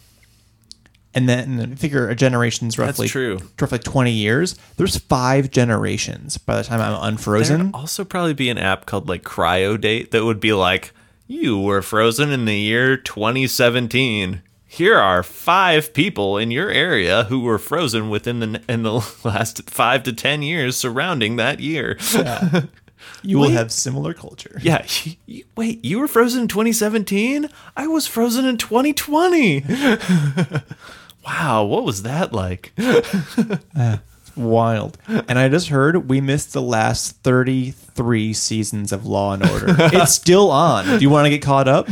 and 1.15 1.29
then 1.29 1.75
figure 1.77 2.09
a 2.09 2.15
generation's 2.15 2.79
roughly 2.79 3.09
true. 3.09 3.41
roughly 3.61 3.79
20 3.79 4.13
years, 4.13 4.57
there's 4.77 4.97
five 4.97 5.51
generations 5.51 6.39
by 6.39 6.57
the 6.57 6.63
time 6.63 6.81
I'm 6.81 6.97
unfrozen. 7.03 7.59
There'd 7.59 7.75
also 7.75 8.05
probably 8.05 8.35
be 8.35 8.49
an 8.49 8.59
app 8.59 8.87
called 8.87 9.09
like 9.09 9.23
Cryo 9.23 9.81
Date 9.81 10.13
that 10.13 10.25
would 10.25 10.41
be 10.41 10.53
like, 10.53 10.93
you 11.27 11.59
were 11.59 11.83
frozen 11.83 12.31
in 12.31 12.45
the 12.45 12.57
year 12.57 12.97
2017. 12.97 14.43
Here 14.67 14.97
are 14.97 15.25
five 15.25 15.93
people 15.93 16.39
in 16.39 16.53
your 16.53 16.71
area 16.71 17.25
who 17.25 17.41
were 17.41 17.59
frozen 17.59 18.09
within 18.09 18.39
the 18.39 18.63
in 18.69 18.85
the 18.85 18.93
last 19.25 19.69
five 19.69 20.05
to 20.05 20.13
ten 20.13 20.43
years 20.43 20.77
surrounding 20.77 21.37
that 21.37 21.59
year. 21.59 21.97
Yeah, 22.15 22.63
You 23.23 23.39
will 23.39 23.51
have 23.51 23.73
similar 23.73 24.15
culture. 24.15 24.59
Yeah. 24.63 24.87
wait, 25.57 25.85
you 25.85 25.99
were 25.99 26.09
frozen 26.09 26.43
in 26.43 26.49
2017? 26.49 27.49
I 27.77 27.87
was 27.87 28.07
frozen 28.07 28.45
in 28.45 28.57
2020. 28.57 29.61
wow, 31.25 31.65
what 31.65 31.85
was 31.85 32.03
that 32.03 32.33
like? 32.33 32.73
Uh, 33.77 33.99
wild. 34.37 34.99
And 35.09 35.39
I 35.39 35.49
just 35.49 35.69
heard 35.69 36.09
we 36.09 36.21
missed 36.21 36.53
the 36.53 36.63
last 36.63 37.17
33 37.23 38.33
seasons 38.33 38.93
of 38.93 39.07
Law 39.07 39.33
and 39.33 39.49
Order. 39.49 39.75
it's 39.79 40.13
still 40.13 40.51
on. 40.51 40.87
Do 40.87 40.99
you 40.99 41.11
want 41.11 41.27
to 41.27 41.31
get 41.31 41.43
caught 41.43 41.67
up? 41.67 41.89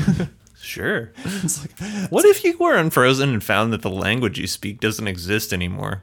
Sure. 0.60 1.12
what 2.10 2.24
if 2.26 2.44
you 2.44 2.56
were 2.58 2.76
unfrozen 2.76 3.30
and 3.30 3.42
found 3.42 3.72
that 3.72 3.82
the 3.82 3.90
language 3.90 4.38
you 4.38 4.46
speak 4.46 4.80
doesn't 4.80 5.08
exist 5.08 5.52
anymore? 5.52 6.02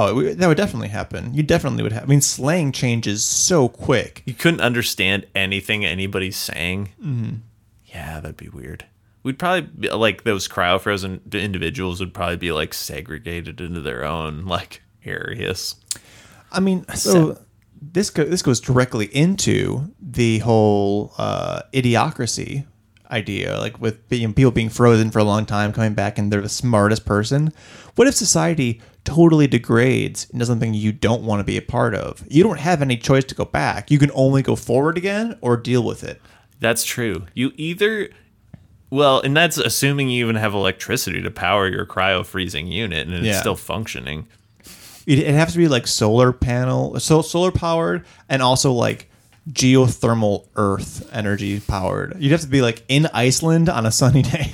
Oh, 0.00 0.14
would- 0.14 0.38
that 0.38 0.46
would 0.46 0.56
definitely 0.56 0.88
happen. 0.88 1.34
You 1.34 1.42
definitely 1.42 1.82
would 1.82 1.92
have. 1.92 2.04
I 2.04 2.06
mean, 2.06 2.20
slang 2.20 2.70
changes 2.70 3.24
so 3.24 3.68
quick. 3.68 4.22
You 4.26 4.32
couldn't 4.34 4.60
understand 4.60 5.26
anything 5.34 5.84
anybody's 5.84 6.36
saying. 6.36 6.90
Mm-hmm. 7.04 7.34
Yeah, 7.86 8.20
that'd 8.20 8.36
be 8.36 8.48
weird. 8.48 8.84
We'd 9.24 9.38
probably 9.40 9.62
be, 9.62 9.90
like 9.90 10.22
those 10.22 10.46
cryofrozen 10.46 11.32
individuals 11.34 11.98
would 12.00 12.14
probably 12.14 12.36
be 12.36 12.52
like 12.52 12.72
segregated 12.72 13.60
into 13.60 13.80
their 13.80 14.04
own 14.04 14.44
like 14.46 14.82
areas. 15.04 15.74
I 16.52 16.60
mean, 16.60 16.86
so 16.94 17.36
this 17.82 18.10
go, 18.10 18.24
this 18.24 18.42
goes 18.42 18.60
directly 18.60 19.06
into 19.06 19.92
the 20.00 20.38
whole 20.38 21.12
uh, 21.18 21.62
idiocracy 21.72 22.66
idea, 23.10 23.58
like 23.58 23.80
with 23.80 24.08
being, 24.08 24.32
people 24.34 24.50
being 24.50 24.68
frozen 24.68 25.10
for 25.10 25.18
a 25.18 25.24
long 25.24 25.46
time, 25.46 25.72
coming 25.72 25.94
back, 25.94 26.18
and 26.18 26.32
they're 26.32 26.40
the 26.42 26.48
smartest 26.48 27.04
person. 27.04 27.52
What 27.94 28.06
if 28.08 28.14
society 28.14 28.80
totally 29.04 29.46
degrades 29.46 30.28
into 30.30 30.44
something 30.46 30.74
you 30.74 30.92
don't 30.92 31.22
want 31.22 31.40
to 31.40 31.44
be 31.44 31.56
a 31.56 31.62
part 31.62 31.94
of? 31.94 32.22
You 32.28 32.42
don't 32.44 32.58
have 32.60 32.82
any 32.82 32.96
choice 32.96 33.24
to 33.24 33.34
go 33.34 33.44
back. 33.44 33.90
You 33.90 33.98
can 33.98 34.10
only 34.14 34.42
go 34.42 34.54
forward 34.56 34.98
again 34.98 35.36
or 35.40 35.56
deal 35.56 35.82
with 35.82 36.04
it. 36.04 36.20
That's 36.60 36.84
true. 36.84 37.26
You 37.34 37.52
either 37.56 38.10
well, 38.90 39.20
and 39.20 39.36
that's 39.36 39.58
assuming 39.58 40.08
you 40.08 40.24
even 40.24 40.36
have 40.36 40.54
electricity 40.54 41.20
to 41.22 41.30
power 41.30 41.68
your 41.68 41.84
cryo 41.84 42.24
freezing 42.24 42.68
unit 42.68 43.06
and 43.06 43.16
it's 43.16 43.26
Yeah. 43.26 43.40
still 43.40 43.56
functioning. 43.56 44.26
It, 45.06 45.18
it 45.20 45.34
has 45.34 45.52
to 45.52 45.58
be 45.58 45.68
like 45.68 45.86
solar 45.86 46.32
panel, 46.32 46.98
so 47.00 47.20
solar 47.22 47.50
powered, 47.52 48.04
and 48.28 48.42
also 48.42 48.72
like 48.72 49.07
geothermal 49.52 50.46
Earth 50.56 51.08
energy 51.12 51.60
powered. 51.60 52.16
You'd 52.20 52.32
have 52.32 52.40
to 52.42 52.46
be 52.48 52.62
like 52.62 52.82
in 52.88 53.06
Iceland 53.12 53.68
on 53.68 53.86
a 53.86 53.90
sunny 53.92 54.22
day. 54.34 54.52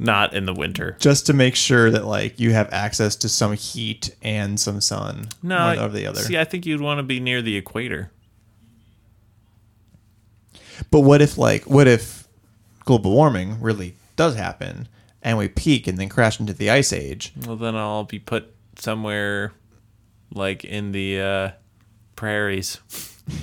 Not 0.00 0.32
in 0.32 0.46
the 0.46 0.54
winter. 0.54 0.96
just 1.00 1.26
to 1.26 1.32
make 1.32 1.56
sure 1.56 1.90
that 1.90 2.04
like 2.04 2.38
you 2.38 2.52
have 2.52 2.72
access 2.72 3.16
to 3.16 3.28
some 3.28 3.54
heat 3.54 4.14
and 4.22 4.58
some 4.60 4.80
sun. 4.80 5.26
No, 5.42 5.56
one 5.56 5.78
over 5.78 5.96
the 5.96 6.06
other. 6.06 6.20
See, 6.20 6.38
I 6.38 6.44
think 6.44 6.66
you'd 6.66 6.80
want 6.80 6.98
to 6.98 7.02
be 7.02 7.18
near 7.18 7.42
the 7.42 7.56
equator. 7.56 8.12
But 10.92 11.00
what 11.00 11.20
if 11.20 11.36
like 11.36 11.64
what 11.64 11.88
if 11.88 12.28
global 12.84 13.10
warming 13.12 13.60
really 13.60 13.94
does 14.14 14.36
happen 14.36 14.86
and 15.20 15.36
we 15.36 15.48
peak 15.48 15.88
and 15.88 15.98
then 15.98 16.08
crash 16.08 16.38
into 16.38 16.52
the 16.52 16.70
ice 16.70 16.92
age? 16.92 17.32
Well, 17.44 17.56
then 17.56 17.74
I'll 17.74 18.04
be 18.04 18.20
put 18.20 18.54
somewhere 18.76 19.52
like 20.32 20.64
in 20.64 20.92
the 20.92 21.20
uh, 21.20 21.50
prairies 22.18 22.80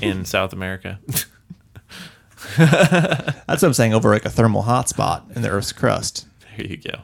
in 0.02 0.26
South 0.36 0.52
America. 0.52 1.00
That's 2.58 3.48
what 3.48 3.64
I'm 3.64 3.74
saying. 3.74 3.94
Over 3.94 4.10
like 4.10 4.26
a 4.26 4.30
thermal 4.30 4.64
hotspot 4.64 5.34
in 5.34 5.42
the 5.42 5.50
Earth's 5.50 5.72
crust. 5.72 6.28
there 6.58 6.68
you 6.68 6.78
go. 6.78 7.00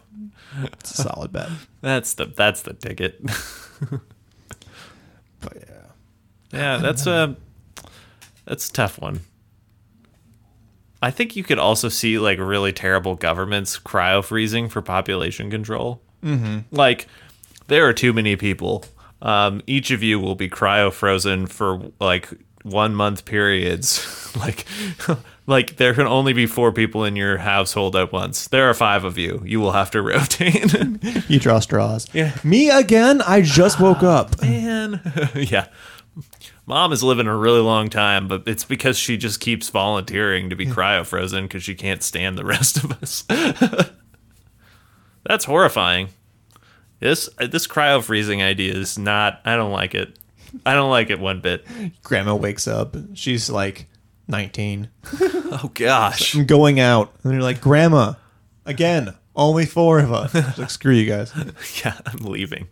It's 0.74 1.00
a 1.00 1.04
solid 1.04 1.32
bet. 1.32 1.50
That's 1.82 2.14
the 2.14 2.26
that's 2.26 2.62
the 2.64 2.74
ticket. 2.74 3.22
But 5.40 5.56
yeah. 5.56 5.88
yeah, 6.54 6.78
that's 6.78 7.08
a 7.08 7.36
that's 8.46 8.70
a 8.70 8.74
tough 8.74 9.00
one. 9.02 9.22
I 11.02 11.10
think 11.10 11.36
you 11.36 11.44
could 11.44 11.58
also 11.58 11.90
see 11.90 12.20
like 12.20 12.38
really 12.38 12.72
terrible 12.72 13.16
governments 13.16 13.80
cryo 13.80 14.24
freezing 14.24 14.70
for 14.70 14.84
population 14.84 15.50
control. 15.50 16.04
Mm-hmm. 16.24 16.76
Like 16.76 17.08
there 17.68 17.88
are 17.88 17.94
too 17.94 18.14
many 18.14 18.36
people. 18.36 18.86
Um, 19.22 19.62
each 19.68 19.92
of 19.92 20.02
you 20.02 20.20
will 20.20 20.36
be 20.36 20.50
cryo 20.50 20.92
frozen 20.92 21.46
for 21.48 21.92
like 22.00 22.30
one 22.64 22.96
month 22.96 23.26
periods. 23.26 24.36
like 24.36 24.66
like 25.48 25.78
there 25.78 25.94
can 25.94 26.08
only 26.08 26.34
be 26.34 26.46
four 26.46 26.72
people 26.72 27.04
in 27.04 27.16
your 27.16 27.38
household 27.38 27.96
at 27.96 28.12
once. 28.12 28.48
There 28.48 28.70
are 28.70 28.74
five 28.74 29.04
of 29.04 29.18
you. 29.18 29.42
You 29.46 29.60
will 29.60 29.72
have 29.72 29.92
to 29.92 30.02
rotate. 30.02 30.74
You 31.30 31.40
draw 31.40 31.60
straws. 31.60 32.08
Yeah. 32.14 32.36
Me 32.44 32.70
again? 32.70 33.22
I 33.22 33.42
just 33.42 33.80
woke 33.80 34.04
up. 34.04 34.42
man. 34.42 35.02
yeah. 35.36 35.68
Mom 36.66 36.92
is 36.94 37.04
living 37.04 37.28
a 37.28 37.36
really 37.36 37.60
long 37.60 37.90
time, 37.90 38.28
but 38.28 38.44
it's 38.46 38.64
because 38.64 38.98
she 38.98 39.18
just 39.18 39.40
keeps 39.40 39.70
volunteering 39.70 40.50
to 40.50 40.56
be 40.56 40.66
cryo 40.66 41.06
frozen 41.06 41.46
because 41.46 41.64
she 41.64 41.76
can't 41.76 42.04
stand 42.04 42.38
the 42.38 42.46
rest 42.46 42.78
of 42.84 42.92
us. 43.02 43.24
That's 45.26 45.46
horrifying. 45.46 46.10
This 47.02 47.28
uh, 47.40 47.48
this 47.48 47.68
cryo 47.68 48.02
freezing 48.02 48.42
idea 48.42 48.74
is 48.74 48.98
not. 48.98 49.42
I 49.44 49.58
don't 49.58 49.72
like 49.72 49.94
it. 49.94 50.18
I 50.66 50.74
don't 50.74 50.90
like 50.92 51.10
it 51.10 51.20
one 51.20 51.42
bit. 51.42 51.66
Grandma 52.04 52.36
wakes 52.36 52.68
up. 52.68 52.96
She's 53.14 53.50
like 53.50 53.88
19. 54.30 54.90
Oh 55.54 55.70
gosh. 55.74 56.34
I'm 56.34 56.46
going 56.46 56.80
out. 56.80 57.14
And 57.26 57.34
you're 57.34 57.42
like, 57.42 57.60
Grandma, 57.60 58.14
again, 58.66 59.14
only 59.36 59.66
four 59.66 60.00
of 60.00 60.14
us. 60.14 60.32
She's 60.32 60.58
like, 60.58 60.70
screw 60.70 60.94
you 60.94 61.06
guys. 61.06 61.34
Yeah, 61.84 61.98
I'm 62.06 62.20
leaving. 62.20 62.70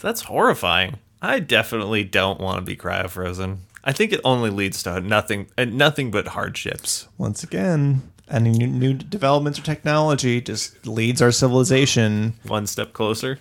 That's 0.00 0.20
horrifying. 0.22 0.98
I 1.20 1.40
definitely 1.40 2.04
don't 2.04 2.38
want 2.40 2.58
to 2.58 2.62
be 2.62 2.76
cryo 2.76 3.10
frozen. 3.10 3.62
I 3.82 3.92
think 3.92 4.12
it 4.12 4.20
only 4.22 4.50
leads 4.50 4.84
to 4.84 5.00
nothing 5.00 5.48
and 5.58 5.76
nothing 5.76 6.12
but 6.12 6.28
hardships. 6.28 7.08
Once 7.18 7.42
again, 7.42 8.02
any 8.30 8.50
new, 8.50 8.66
new 8.66 8.94
developments 8.94 9.58
or 9.58 9.62
technology 9.62 10.40
just 10.40 10.86
leads 10.86 11.20
our 11.20 11.32
civilization. 11.32 12.34
One 12.46 12.66
step 12.66 12.92
closer 12.92 13.38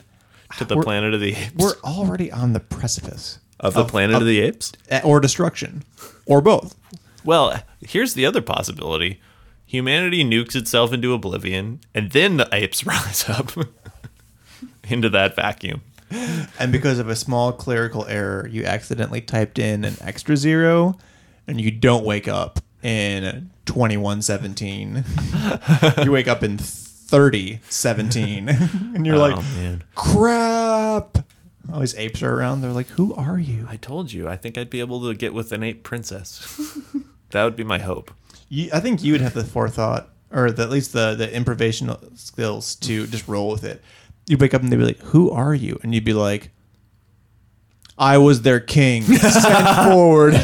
to 0.58 0.66
the 0.66 0.76
We're- 0.76 0.84
planet 0.86 1.14
of 1.14 1.22
the 1.22 1.36
apes. 1.36 1.54
We're 1.56 1.80
already 1.84 2.32
on 2.32 2.54
the 2.54 2.60
precipice 2.60 3.40
of 3.60 3.74
the 3.74 3.86
planet 3.86 4.16
of, 4.16 4.26
the 4.26 4.40
apes? 4.40 4.72
or 5.04 5.20
destruction, 5.20 5.84
or 6.26 6.42
both. 6.42 6.76
Well, 7.26 7.62
here's 7.82 8.14
the 8.14 8.26
other 8.26 8.42
possibility. 8.42 9.20
Humanity 9.66 10.24
nukes 10.24 10.56
itself 10.56 10.94
into 10.94 11.14
oblivion, 11.14 11.82
and 11.94 12.12
then 12.12 12.38
the 12.38 12.48
apes 12.54 12.86
rise 12.86 13.30
up 13.30 13.52
into 14.90 15.10
that 15.10 15.36
vacuum. 15.36 15.82
And 16.58 16.72
because 16.72 16.98
of 16.98 17.08
a 17.08 17.16
small 17.16 17.52
clerical 17.52 18.06
error, 18.08 18.48
you 18.48 18.66
accidentally 18.66 19.22
typed 19.22 19.60
in 19.60 19.86
an 19.86 19.96
extra 20.02 20.36
zero, 20.36 20.98
and 21.46 21.62
you 21.62 21.70
don't 21.70 22.04
wake 22.04 22.28
up 22.28 22.60
in 22.84 23.50
2117. 23.66 25.04
you 26.04 26.12
wake 26.12 26.28
up 26.28 26.44
in 26.44 26.58
3017. 26.58 28.50
and 28.96 29.06
you're 29.06 29.16
oh, 29.16 29.20
like, 29.20 29.36
oh, 29.38 29.42
man. 29.58 29.84
crap. 29.96 31.20
All 31.72 31.82
these 31.82 31.96
apes 31.96 32.24
are 32.24 32.34
around. 32.34 32.62
They're 32.62 32.72
like, 32.72 32.88
who 32.88 33.14
are 33.14 33.38
you? 33.38 33.66
I 33.70 33.78
told 33.78 34.12
you, 34.12 34.28
I 34.28 34.36
think 34.36 34.58
I'd 34.58 34.70
be 34.70 34.80
able 34.80 35.02
to 35.08 35.14
get 35.14 35.34
with 35.34 35.52
an 35.52 35.64
ape 35.64 35.84
princess. 35.84 36.80
that 37.30 37.44
would 37.44 37.56
be 37.56 37.64
my 37.64 37.80
hope. 37.80 38.12
you 38.48 38.70
I 38.74 38.80
think 38.80 39.04
you 39.04 39.12
would 39.12 39.22
have 39.22 39.34
the 39.34 39.44
forethought, 39.44 40.10
or 40.32 40.52
the, 40.52 40.64
at 40.64 40.70
least 40.70 40.94
the, 40.94 41.16
the 41.16 41.28
improvisational 41.28 42.18
skills 42.18 42.76
to 42.76 43.06
just 43.08 43.28
roll 43.28 43.50
with 43.50 43.64
it. 43.64 43.84
You'd 44.28 44.42
wake 44.42 44.54
up 44.54 44.62
and 44.62 44.72
they'd 44.72 44.78
be 44.78 44.86
like, 44.86 45.00
who 45.00 45.32
are 45.32 45.54
you? 45.54 45.80
And 45.84 45.94
you'd 45.94 46.06
be 46.06 46.14
like, 46.14 46.52
I 48.00 48.18
was 48.18 48.44
their 48.44 48.62
king. 48.62 49.04
Stand 49.04 49.92
forward. 49.92 50.34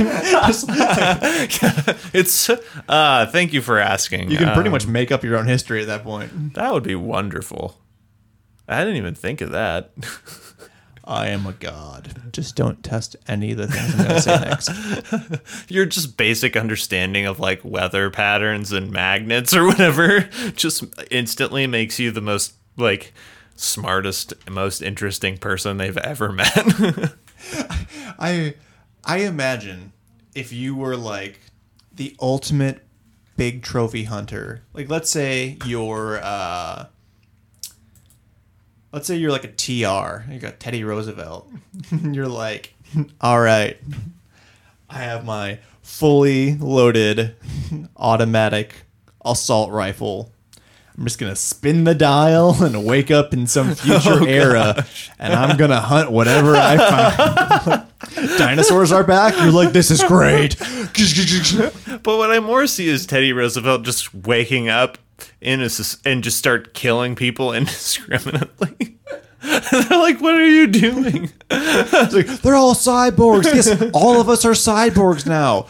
It's 2.13 2.49
uh 2.49 3.25
thank 3.27 3.53
you 3.53 3.61
for 3.61 3.79
asking. 3.79 4.29
you 4.31 4.37
can 4.37 4.53
pretty 4.53 4.67
Um, 4.67 4.71
much 4.73 4.87
make 4.87 5.11
up 5.11 5.23
your 5.23 5.37
own 5.37 5.47
history 5.47 5.81
at 5.81 5.87
that 5.87 6.03
point. 6.03 6.53
That 6.55 6.73
would 6.73 6.83
be 6.83 6.95
wonderful. 6.95 7.77
I 8.67 8.79
didn't 8.83 8.97
even 8.97 9.15
think 9.15 9.41
of 9.41 9.51
that. 9.51 9.91
I 11.07 11.27
am 11.27 11.45
a 11.45 11.53
god. 11.53 12.29
Just 12.33 12.55
don't 12.55 12.83
test 12.83 13.15
any 13.27 13.51
of 13.51 13.57
the 13.59 13.67
things 13.67 13.91
I'm 13.93 13.97
going 13.97 14.09
to 14.09 14.21
say 14.21 14.39
next. 15.39 15.71
Your 15.71 15.85
just 15.85 16.17
basic 16.17 16.57
understanding 16.57 17.27
of 17.27 17.39
like 17.39 17.63
weather 17.63 18.09
patterns 18.09 18.71
and 18.71 18.89
magnets 18.91 19.55
or 19.55 19.65
whatever 19.65 20.21
just 20.55 20.83
instantly 21.11 21.67
makes 21.67 21.99
you 21.99 22.09
the 22.11 22.21
most 22.21 22.53
like 22.75 23.13
smartest, 23.55 24.33
most 24.49 24.81
interesting 24.81 25.37
person 25.37 25.77
they've 25.77 25.97
ever 25.97 26.31
met. 26.31 27.13
I 28.19 28.55
I 29.03 29.17
imagine 29.19 29.93
if 30.33 30.51
you 30.51 30.75
were 30.75 30.97
like 30.97 31.39
the 31.93 32.15
ultimate 32.21 32.85
big 33.37 33.63
trophy 33.63 34.05
hunter. 34.05 34.63
Like 34.73 34.89
let's 34.89 35.09
say 35.09 35.57
you're 35.65 36.19
uh 36.21 36.87
let's 38.91 39.07
say 39.07 39.15
you're 39.15 39.31
like 39.31 39.43
a 39.43 39.51
TR. 39.51 40.31
You 40.31 40.39
got 40.39 40.59
Teddy 40.59 40.83
Roosevelt. 40.83 41.51
you're 42.01 42.27
like, 42.27 42.73
"All 43.21 43.39
right. 43.39 43.77
I 44.89 44.99
have 44.99 45.25
my 45.25 45.59
fully 45.81 46.55
loaded 46.55 47.35
automatic 47.97 48.85
assault 49.23 49.71
rifle. 49.71 50.31
I'm 50.97 51.03
just 51.03 51.19
gonna 51.19 51.35
spin 51.35 51.83
the 51.83 51.93
dial 51.93 52.63
and 52.63 52.85
wake 52.85 53.11
up 53.11 53.33
in 53.33 53.47
some 53.47 53.75
future 53.75 54.21
oh, 54.21 54.25
era, 54.25 54.85
and 55.19 55.33
I'm 55.33 55.57
gonna 55.57 55.81
hunt 55.81 56.09
whatever 56.11 56.55
I 56.55 56.77
find. 56.77 58.37
Dinosaurs 58.37 58.91
are 58.91 59.03
back. 59.03 59.35
You're 59.37 59.51
like, 59.51 59.73
this 59.73 59.91
is 59.91 60.03
great. 60.03 60.55
But 62.03 62.17
what 62.17 62.31
I 62.31 62.39
more 62.39 62.67
see 62.67 62.87
is 62.87 63.05
Teddy 63.05 63.33
Roosevelt 63.33 63.83
just 63.83 64.13
waking 64.13 64.69
up 64.69 64.97
in 65.41 65.61
a, 65.61 65.69
and 66.05 66.23
just 66.23 66.37
start 66.37 66.73
killing 66.73 67.15
people 67.15 67.51
indiscriminately. 67.53 68.97
They're 69.41 69.99
like, 69.99 70.21
"What 70.21 70.35
are 70.35 70.47
you 70.47 70.67
doing?" 70.67 71.31
It's 71.49 72.13
like, 72.13 72.27
They're 72.41 72.55
all 72.55 72.73
cyborgs. 72.75 73.45
Yes, 73.45 73.91
all 73.93 74.19
of 74.19 74.29
us 74.29 74.45
are 74.45 74.51
cyborgs 74.51 75.25
now. 75.25 75.63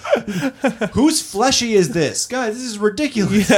Whose 0.93 1.21
fleshy 1.21 1.73
is 1.73 1.89
this, 1.89 2.25
guys? 2.25 2.55
This 2.55 2.63
is 2.63 2.77
ridiculous. 2.77 3.49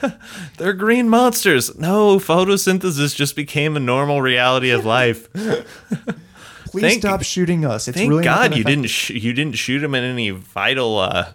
They're 0.58 0.72
green 0.72 1.08
monsters. 1.08 1.76
No, 1.78 2.18
photosynthesis 2.18 3.14
just 3.14 3.36
became 3.36 3.76
a 3.76 3.80
normal 3.80 4.22
reality 4.22 4.70
of 4.70 4.84
life. 4.84 5.32
Please 5.32 6.82
Thank- 6.82 7.00
stop 7.00 7.22
shooting 7.22 7.64
us. 7.64 7.88
It's 7.88 7.96
Thank 7.96 8.10
really 8.10 8.24
God 8.24 8.56
you 8.56 8.64
didn't 8.64 8.88
sh- 8.88 9.10
you 9.10 9.32
didn't 9.32 9.54
shoot 9.54 9.82
him 9.82 9.94
in 9.94 10.04
any 10.04 10.30
vital 10.30 10.98
uh, 10.98 11.32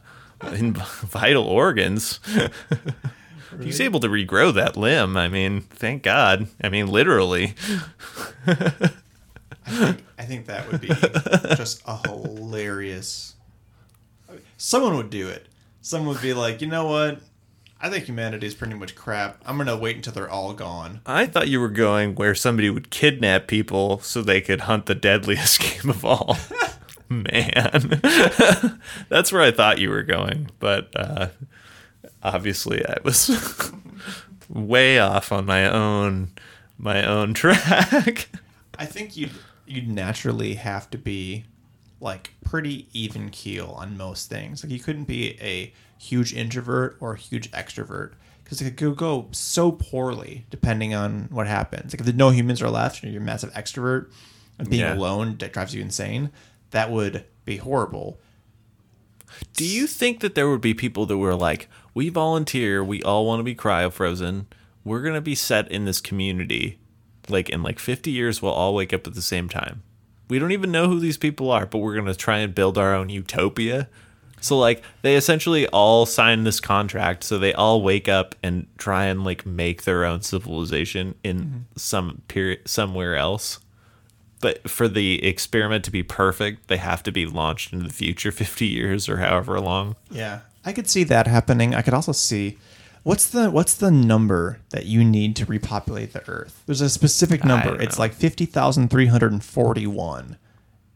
in 0.54 0.74
vital 0.74 1.44
organs. 1.46 2.20
He's 3.62 3.82
able 3.82 4.00
to 4.00 4.08
regrow 4.10 4.54
that 4.54 4.78
limb. 4.78 5.16
I 5.18 5.28
mean, 5.28 5.62
thank 5.62 6.04
God. 6.04 6.48
I 6.64 6.70
mean, 6.70 6.88
literally. 6.88 7.54
I 9.66 10.26
think 10.26 10.48
that 10.48 10.72
would 10.72 10.82
be 10.82 10.88
just 11.56 11.82
a 11.86 11.98
hilarious. 12.08 13.36
Someone 14.58 14.96
would 14.98 15.10
do 15.10 15.28
it. 15.30 15.48
Someone 15.82 16.16
would 16.16 16.22
be 16.22 16.34
like, 16.34 16.62
you 16.62 16.68
know 16.68 16.88
what? 16.88 17.20
I 17.84 17.90
think 17.90 18.06
humanity 18.06 18.48
is 18.48 18.56
pretty 18.56 18.76
much 18.76 18.96
crap. 18.96 19.42
I'm 19.46 19.58
gonna 19.58 19.76
wait 19.76 19.98
until 19.98 20.14
they're 20.14 20.30
all 20.30 20.54
gone. 20.54 21.02
I 21.06 21.26
thought 21.26 21.50
you 21.50 21.60
were 21.60 21.68
going 21.68 22.16
where 22.16 22.34
somebody 22.34 22.70
would 22.70 22.90
kidnap 22.90 23.46
people 23.46 24.00
so 24.00 24.22
they 24.22 24.40
could 24.40 24.62
hunt 24.62 24.86
the 24.86 24.96
deadliest 24.96 25.60
game 25.84 25.90
of 25.90 26.06
all. 26.06 26.38
Man, 27.10 28.00
that's 29.10 29.34
where 29.34 29.42
I 29.42 29.52
thought 29.52 29.80
you 29.80 29.90
were 29.90 30.02
going, 30.02 30.50
but 30.60 30.92
uh, 30.96 31.28
obviously 32.24 32.86
I 32.88 33.00
was 33.04 33.74
way 34.50 34.98
off 34.98 35.34
on 35.34 35.46
my 35.46 35.70
own 35.70 36.30
my 36.78 37.06
own 37.06 37.34
track. 37.34 38.30
I 38.80 38.86
think 38.86 39.18
you'd 39.18 39.32
you'd 39.68 39.90
naturally 39.90 40.54
have 40.54 40.90
to 40.92 40.98
be 40.98 41.44
like 42.00 42.32
pretty 42.46 42.88
even 42.94 43.30
keel 43.30 43.76
on 43.78 43.98
most 43.98 44.30
things. 44.30 44.64
Like 44.64 44.72
you 44.72 44.80
couldn't 44.80 45.04
be 45.04 45.38
a 45.42 45.74
huge 46.04 46.34
introvert 46.34 46.98
or 47.00 47.14
a 47.14 47.18
huge 47.18 47.50
extrovert 47.52 48.14
because 48.44 48.62
it 48.62 48.76
could 48.78 48.96
go 48.98 49.28
so 49.32 49.72
poorly 49.72 50.46
depending 50.50 50.94
on 50.94 51.28
what 51.32 51.48
happens. 51.48 51.94
Like 51.94 52.02
if 52.02 52.06
there's 52.06 52.18
no 52.18 52.30
humans 52.30 52.62
are 52.62 52.70
left 52.70 53.04
and 53.04 53.12
you're 53.14 53.22
a 53.22 53.26
massive 53.26 53.54
extrovert 53.54 54.12
and 54.60 54.70
being 54.70 54.82
Yeah. 54.82 54.96
alone 54.96 55.38
that 55.40 55.54
drives 55.54 55.74
you 55.74 55.82
insane, 55.82 56.30
that 56.72 56.92
would 56.92 57.26
be 57.46 57.58
horrible. 57.58 58.20
Do 59.56 59.66
you 59.66 59.88
think 59.88 60.20
that 60.20 60.36
there 60.36 60.50
would 60.50 60.62
be 60.62 60.74
people 60.74 61.06
that 61.08 61.18
were 61.18 61.36
like, 61.36 61.68
we 61.94 62.10
volunteer, 62.10 62.84
we 62.84 63.02
all 63.04 63.26
want 63.26 63.40
to 63.40 63.44
be 63.44 63.56
cryo-frozen, 63.56 64.48
we're 64.84 65.02
going 65.02 65.16
to 65.16 65.22
be 65.22 65.36
set 65.36 65.72
in 65.72 65.86
this 65.86 66.02
community, 66.02 66.80
like 67.30 67.50
in 67.50 67.64
like 67.64 67.80
50 67.80 68.12
years, 68.12 68.42
we'll 68.42 68.52
all 68.52 68.76
wake 68.76 68.94
up 68.94 69.08
at 69.08 69.14
the 69.16 69.22
same 69.22 69.50
time. 69.50 69.82
We 70.30 70.40
don't 70.40 70.52
even 70.52 70.72
know 70.72 70.88
who 70.88 71.00
these 71.00 71.18
people 71.18 71.50
are, 71.52 71.66
but 71.66 71.80
we're 71.80 71.94
going 71.96 72.06
to 72.08 72.16
try 72.16 72.40
and 72.40 72.54
build 72.54 72.78
our 72.78 72.94
own 72.94 73.10
utopia. 73.10 73.88
So 74.44 74.58
like 74.58 74.84
they 75.02 75.16
essentially 75.16 75.68
all 75.68 76.06
sign 76.06 76.44
this 76.44 76.60
contract, 76.60 77.24
so 77.24 77.40
they 77.40 77.54
all 77.54 77.82
wake 77.82 78.10
up 78.10 78.36
and 78.44 78.68
try 78.78 79.06
and 79.06 79.24
like 79.24 79.46
make 79.46 79.84
their 79.84 80.04
own 80.06 80.22
civilization 80.22 81.16
in 81.24 81.40
mm-hmm. 81.40 81.60
some 81.76 82.22
period 82.28 82.68
somewhere 82.68 83.16
else. 83.16 83.60
But 84.42 84.70
for 84.70 84.90
the 84.90 85.26
experiment 85.26 85.86
to 85.86 85.92
be 85.92 86.04
perfect, 86.04 86.68
they 86.68 86.76
have 86.76 87.02
to 87.04 87.12
be 87.14 87.26
launched 87.26 87.72
into 87.72 87.88
the 87.88 87.94
future 87.94 88.32
50 88.32 88.68
years 88.68 89.08
or 89.08 89.16
however 89.18 89.62
long. 89.62 89.96
Yeah. 90.12 90.42
I 90.66 90.74
could 90.74 90.90
see 90.90 91.06
that 91.06 91.28
happening. 91.28 91.74
I 91.74 91.82
could 91.82 91.94
also 91.94 92.12
see 92.12 92.58
what's 93.04 93.30
the 93.30 93.50
what's 93.52 93.76
the 93.76 93.92
number 93.92 94.60
that 94.72 94.86
you 94.86 95.04
need 95.04 95.36
to 95.38 95.46
repopulate 95.46 96.12
the 96.14 96.28
earth? 96.30 96.64
There's 96.66 96.82
a 96.82 96.90
specific 96.90 97.46
number. 97.46 97.82
It's 97.82 98.00
like 98.00 98.14
50,341. 98.14 100.38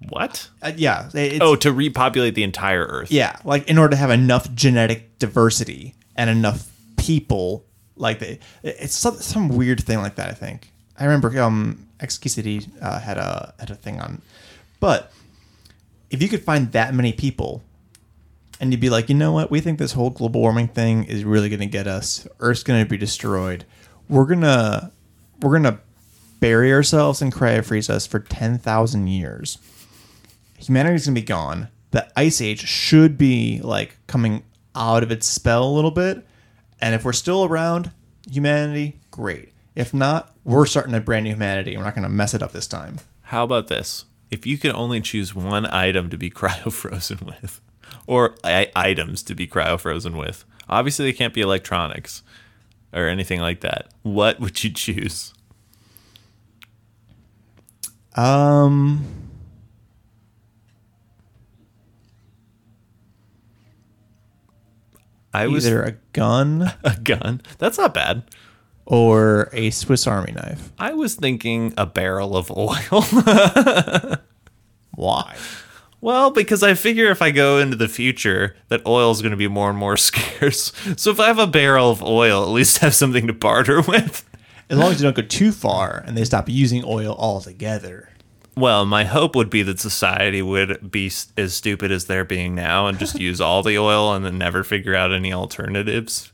What? 0.10 0.50
Uh, 0.62 0.72
yeah. 0.76 1.10
It's, 1.14 1.40
Oh, 1.42 1.56
to 1.58 1.72
repopulate 1.72 2.36
the 2.36 2.44
entire 2.44 2.86
Earth. 2.86 3.12
yeah. 3.12 3.38
Like 3.44 3.68
in 3.70 3.78
order 3.78 3.92
to 3.92 3.96
have 3.98 4.12
enough 4.12 4.52
genetic 4.54 5.18
diversity 5.20 5.96
and 6.16 6.30
enough 6.30 6.72
people, 6.98 7.66
like 7.96 8.20
they, 8.20 8.40
it's 8.64 8.94
some, 8.96 9.16
some 9.16 9.50
weird 9.50 9.84
thing 9.84 10.00
like 10.00 10.16
that. 10.16 10.30
I 10.30 10.34
think 10.34 10.72
I 11.00 11.06
remember 11.06 11.40
um 11.42 11.88
xkcd 12.00 12.70
uh, 12.82 13.00
had 13.00 13.18
a 13.18 13.54
had 13.60 13.72
a 13.72 13.76
thing 13.76 14.00
on, 14.00 14.22
but 14.80 15.12
if 16.12 16.22
you 16.22 16.30
could 16.30 16.44
find 16.44 16.72
that 16.74 16.94
many 16.94 17.12
people 17.12 17.64
and 18.60 18.72
you'd 18.72 18.80
be 18.80 18.90
like, 18.90 19.10
you 19.10 19.16
know 19.16 19.32
what? 19.32 19.50
We 19.52 19.62
think 19.62 19.78
this 19.80 19.94
whole 19.94 20.10
global 20.12 20.42
warming 20.42 20.68
thing 20.70 21.04
is 21.06 21.24
really 21.24 21.50
going 21.50 21.60
to 21.60 21.66
get 21.68 21.86
us. 21.88 22.28
Earth's 22.40 22.64
going 22.64 22.84
to 22.84 22.90
be 22.90 22.98
destroyed. 22.98 23.66
We're 24.10 24.26
gonna 24.26 24.92
we're 25.42 25.54
gonna 25.54 25.80
bury 26.40 26.72
ourselves 26.72 27.22
and 27.22 27.34
cryofreeze 27.34 27.90
us 27.90 28.06
for 28.08 28.20
ten 28.20 28.58
thousand 28.58 29.08
years. 29.08 29.58
Humanity's 30.58 31.06
gonna 31.06 31.16
be 31.16 31.22
gone. 31.22 31.70
The 31.92 32.08
ice 32.20 32.42
age 32.42 32.68
should 32.68 33.18
be 33.18 33.62
like 33.64 33.98
coming 34.08 34.44
out 34.76 35.04
of 35.04 35.12
its 35.12 35.26
spell 35.26 35.64
a 35.64 35.72
little 35.74 35.92
bit. 35.92 36.26
And 36.82 36.94
if 36.94 37.04
we're 37.06 37.14
still 37.14 37.46
around, 37.46 37.92
humanity, 38.30 39.00
great. 39.12 39.54
If 39.76 39.94
not, 39.94 40.36
we're 40.44 40.66
starting 40.66 40.94
a 40.94 41.00
brand 41.00 41.24
new 41.24 41.32
humanity. 41.32 41.78
We're 41.78 41.84
not 41.84 41.96
gonna 41.96 42.10
mess 42.10 42.34
it 42.34 42.44
up 42.44 42.52
this 42.52 42.68
time. 42.68 42.98
How 43.24 43.44
about 43.44 43.68
this? 43.68 44.06
If 44.30 44.46
you 44.46 44.58
could 44.58 44.72
only 44.74 45.00
choose 45.02 45.34
one 45.34 45.66
item 45.68 46.10
to 46.10 46.18
be 46.18 46.30
cryofrozen 46.32 47.22
with, 47.26 47.62
or 48.06 48.36
I- 48.44 48.72
items 48.76 49.24
to 49.24 49.36
be 49.36 49.48
cryofrozen 49.48 50.18
with, 50.18 50.44
obviously 50.68 51.06
they 51.06 51.14
can't 51.14 51.34
be 51.34 51.42
electronics 51.42 52.24
or 52.94 53.08
anything 53.08 53.40
like 53.40 53.62
that. 53.62 53.90
What 54.02 54.40
would 54.40 54.64
you 54.64 54.72
choose? 54.72 55.34
Um. 58.16 59.27
I 65.44 65.48
was 65.48 65.66
Either 65.68 65.84
a 65.84 65.92
gun 66.14 66.74
a 66.84 66.96
gun. 67.04 67.42
That's 67.58 67.78
not 67.78 67.94
bad. 67.94 68.24
or 68.86 69.50
a 69.54 69.70
Swiss 69.72 70.08
Army 70.08 70.32
knife. 70.34 70.72
I 70.80 70.94
was 70.94 71.16
thinking 71.16 71.74
a 71.78 71.86
barrel 71.86 72.36
of 72.38 72.50
oil. 72.52 73.02
Why? 74.96 75.36
well, 76.02 76.32
because 76.32 76.64
I 76.64 76.74
figure 76.74 77.10
if 77.12 77.22
I 77.22 77.32
go 77.32 77.58
into 77.60 77.76
the 77.76 77.88
future, 77.88 78.56
that 78.70 78.86
oil 78.86 79.12
is 79.12 79.22
going 79.22 79.32
to 79.32 79.38
be 79.38 79.48
more 79.48 79.70
and 79.70 79.78
more 79.78 79.98
scarce. 80.10 80.72
So 80.96 81.12
if 81.12 81.20
I 81.20 81.28
have 81.28 81.40
a 81.40 81.48
barrel 81.48 81.92
of 81.92 82.02
oil, 82.04 82.44
at 82.44 82.50
least 82.50 82.80
have 82.80 82.96
something 82.96 83.28
to 83.28 83.34
barter 83.34 83.82
with. 83.82 84.24
As 84.70 84.78
long 84.78 84.92
as 84.92 85.00
you 85.02 85.04
don't 85.06 85.16
go 85.16 85.22
too 85.22 85.52
far 85.52 86.04
and 86.06 86.18
they 86.18 86.26
stop 86.26 86.50
using 86.50 86.84
oil 86.86 87.16
altogether. 87.18 88.10
Well, 88.58 88.86
my 88.88 89.04
hope 89.04 89.36
would 89.36 89.52
be 89.52 89.62
that 89.62 89.80
society 89.80 90.42
would 90.42 90.90
be 90.90 91.12
as 91.38 91.54
stupid 91.54 91.92
as 91.92 92.06
they're 92.06 92.26
being 92.26 92.56
now 92.56 92.88
and 92.88 92.98
just 92.98 93.20
use 93.20 93.40
all 93.40 93.62
the 93.62 93.78
oil 93.78 94.14
and 94.14 94.26
then 94.26 94.40
never 94.40 94.64
figure 94.64 94.96
out 94.96 95.14
any 95.14 95.32
alternatives. 95.32 96.34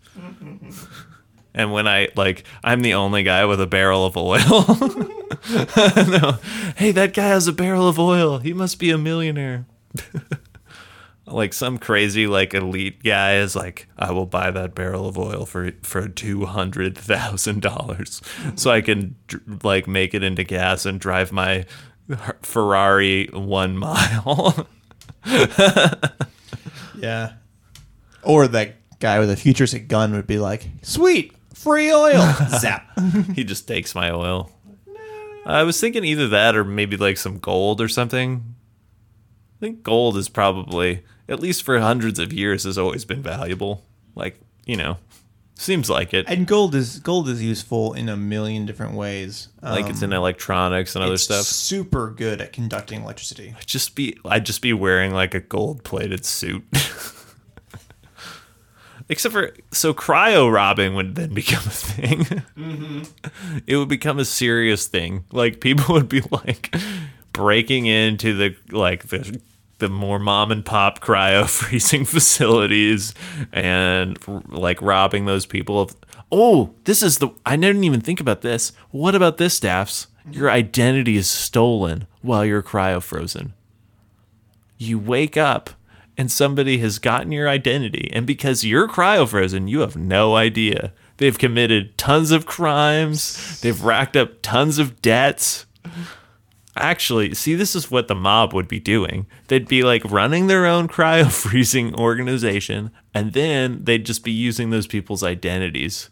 And 1.54 1.74
when 1.74 1.86
I 1.86 2.08
like, 2.16 2.46
I'm 2.64 2.82
the 2.82 2.94
only 2.94 3.24
guy 3.24 3.44
with 3.44 3.60
a 3.60 3.68
barrel 3.68 4.06
of 4.06 4.16
oil. 4.16 4.40
no. 6.08 6.38
Hey, 6.78 6.92
that 6.92 7.12
guy 7.14 7.28
has 7.28 7.50
a 7.50 7.54
barrel 7.54 7.90
of 7.90 8.00
oil. 8.00 8.38
He 8.38 8.54
must 8.54 8.80
be 8.80 8.90
a 8.90 8.98
millionaire. 8.98 9.66
like 11.28 11.54
some 11.54 11.78
crazy 11.78 12.26
like 12.26 12.54
elite 12.54 13.04
guy 13.04 13.36
is 13.36 13.54
like, 13.54 13.88
I 13.98 14.12
will 14.12 14.26
buy 14.26 14.50
that 14.50 14.74
barrel 14.74 15.08
of 15.08 15.18
oil 15.18 15.46
for 15.46 15.72
for 15.82 16.08
two 16.08 16.46
hundred 16.46 16.98
thousand 16.98 17.62
dollars, 17.62 18.22
so 18.56 18.72
I 18.72 18.82
can 18.82 19.16
like 19.64 19.88
make 19.88 20.14
it 20.14 20.24
into 20.24 20.44
gas 20.44 20.86
and 20.86 21.00
drive 21.00 21.32
my 21.32 21.66
Ferrari 22.42 23.28
one 23.34 23.78
mile. 23.78 24.68
Yeah. 27.04 27.34
Or 28.24 28.48
that 28.48 28.76
guy 29.00 29.20
with 29.20 29.30
a 29.30 29.36
futuristic 29.36 29.90
gun 29.90 30.14
would 30.14 30.26
be 30.26 30.40
like, 30.40 30.70
sweet, 30.84 31.34
free 31.54 31.92
oil. 31.92 32.34
Zap. 32.60 32.98
he 33.36 33.44
just 33.44 33.68
takes 33.68 33.94
my 33.94 34.10
oil. 34.10 34.50
I 35.46 35.64
was 35.64 35.80
thinking 35.82 36.06
either 36.06 36.30
that 36.30 36.56
or 36.56 36.64
maybe 36.64 36.96
like 36.96 37.18
some 37.18 37.40
gold 37.40 37.82
or 37.82 37.90
something. 37.90 38.56
I 39.58 39.60
think 39.60 39.84
gold 39.84 40.16
is 40.16 40.30
probably, 40.30 41.04
at 41.28 41.42
least 41.42 41.64
for 41.64 41.78
hundreds 41.80 42.20
of 42.20 42.32
years, 42.32 42.64
has 42.64 42.78
always 42.78 43.04
been 43.04 43.22
valuable. 43.22 43.84
Like, 44.16 44.40
you 44.66 44.78
know, 44.78 44.98
seems 45.56 45.90
like 45.90 46.14
it. 46.14 46.26
And 46.28 46.46
gold 46.48 46.76
is 46.76 47.00
gold 47.00 47.30
is 47.30 47.42
useful 47.42 47.94
in 47.94 48.10
a 48.10 48.18
million 48.18 48.66
different 48.66 48.94
ways. 48.94 49.50
like 49.62 49.88
it's 49.88 50.04
Um, 50.04 50.12
in 50.12 50.14
electronics 50.14 50.96
and 50.96 51.04
other 51.04 51.14
it's 51.14 51.24
stuff. 51.24 51.46
Super 51.46 52.10
good 52.12 52.42
at 52.42 52.54
conducting 52.54 53.02
electricity. 53.04 53.56
just 53.66 53.96
be 53.96 54.18
I'd 54.26 54.46
just 54.46 54.62
be 54.62 54.74
wearing 54.74 55.14
like 55.14 55.34
a 55.34 55.40
gold 55.40 55.84
plated 55.84 56.26
suit. 56.26 56.64
Except 59.10 59.34
for 59.34 59.54
so 59.72 59.94
cryo 59.94 60.52
robbing 60.52 60.96
would 60.96 61.16
then 61.16 61.34
become 61.34 61.64
a 61.66 61.70
thing. 61.70 62.44
It 63.68 63.76
would 63.76 63.90
become 63.90 64.18
a 64.18 64.26
serious 64.26 64.88
thing. 64.88 65.26
Like 65.32 65.60
people 65.60 65.94
would 65.96 66.08
be 66.10 66.22
like 66.32 66.74
breaking 67.34 67.86
into 67.86 68.34
the 68.36 68.56
like 68.72 69.08
the 69.10 69.40
the 69.84 69.90
more 69.90 70.18
mom 70.18 70.50
and 70.50 70.66
pop 70.66 71.02
cryo 71.02 71.48
freezing 71.50 72.06
facilities 72.06 73.14
and 73.52 74.18
like 74.48 74.82
robbing 74.82 75.26
those 75.26 75.46
people 75.46 75.82
of 75.82 75.94
oh 76.32 76.74
this 76.86 77.04
is 77.04 77.18
the 77.18 77.28
i 77.46 77.58
didn't 77.58 77.84
even 77.84 78.00
think 78.00 78.22
about 78.22 78.42
this. 78.42 78.72
What 78.92 79.14
about 79.14 79.38
this 79.38 79.56
staffs 79.56 80.08
your 80.32 80.50
identity 80.50 81.18
is 81.18 81.30
stolen 81.30 82.08
while 82.22 82.46
you're 82.46 82.64
cryo 82.64 83.04
frozen. 83.04 83.54
You 84.78 84.98
wake 84.98 85.36
up 85.36 85.72
and 86.18 86.32
somebody 86.32 86.78
has 86.78 86.98
gotten 86.98 87.34
your 87.34 87.50
identity 87.50 88.10
and 88.14 88.26
because 88.26 88.64
you're 88.64 88.88
cryo 88.88 89.28
frozen 89.28 89.68
you 89.68 89.82
have 89.82 89.98
no 89.98 90.38
idea. 90.38 90.94
They've 91.18 91.38
committed 91.38 91.98
tons 91.98 92.32
of 92.32 92.46
crimes. 92.46 93.60
They've 93.60 93.84
racked 93.84 94.16
up 94.16 94.42
tons 94.42 94.80
of 94.80 95.02
debts 95.02 95.66
actually 96.76 97.34
see 97.34 97.56
this 97.56 97.76
is 97.76 97.92
what 97.92 98.08
the 98.08 98.16
mob 98.16 98.54
would 98.54 98.68
be 98.68 98.80
doing 98.80 99.28
they'd 99.48 99.68
be 99.68 99.84
like 99.84 100.04
running 100.06 100.48
their 100.48 100.66
own 100.66 100.88
cryo 100.88 101.32
freezing 101.32 101.94
organization 102.00 102.92
and 103.14 103.34
then 103.34 103.84
they'd 103.84 104.06
just 104.06 104.24
be 104.24 104.32
using 104.32 104.70
those 104.72 104.88
people's 104.88 105.24
identities 105.24 106.10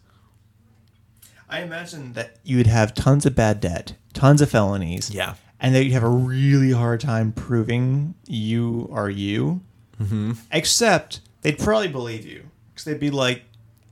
I 1.51 1.62
imagine 1.64 2.14
that 2.14 2.38
you 2.45 2.55
would 2.55 2.68
have 2.68 2.93
tons 2.93 3.26
of 3.26 3.36
bad 3.36 3.59
debt, 3.59 3.95
tons 4.14 4.41
of 4.41 4.49
felonies. 4.49 5.12
Yeah. 5.12 5.36
And 5.59 5.76
that 5.76 5.84
you'd 5.84 5.93
have 5.93 6.03
a 6.03 6.09
really 6.09 6.72
hard 6.72 7.01
time 7.01 7.34
proving 7.34 8.16
you 8.26 8.89
are 8.91 9.09
you. 9.09 9.62
Mm-hmm. 10.01 10.32
Except 10.51 11.20
they'd 11.41 11.59
probably 11.59 11.89
believe 11.89 12.26
you. 12.26 12.45
Because 12.70 12.86
they'd 12.86 12.99
be 12.99 13.12
like, 13.12 13.43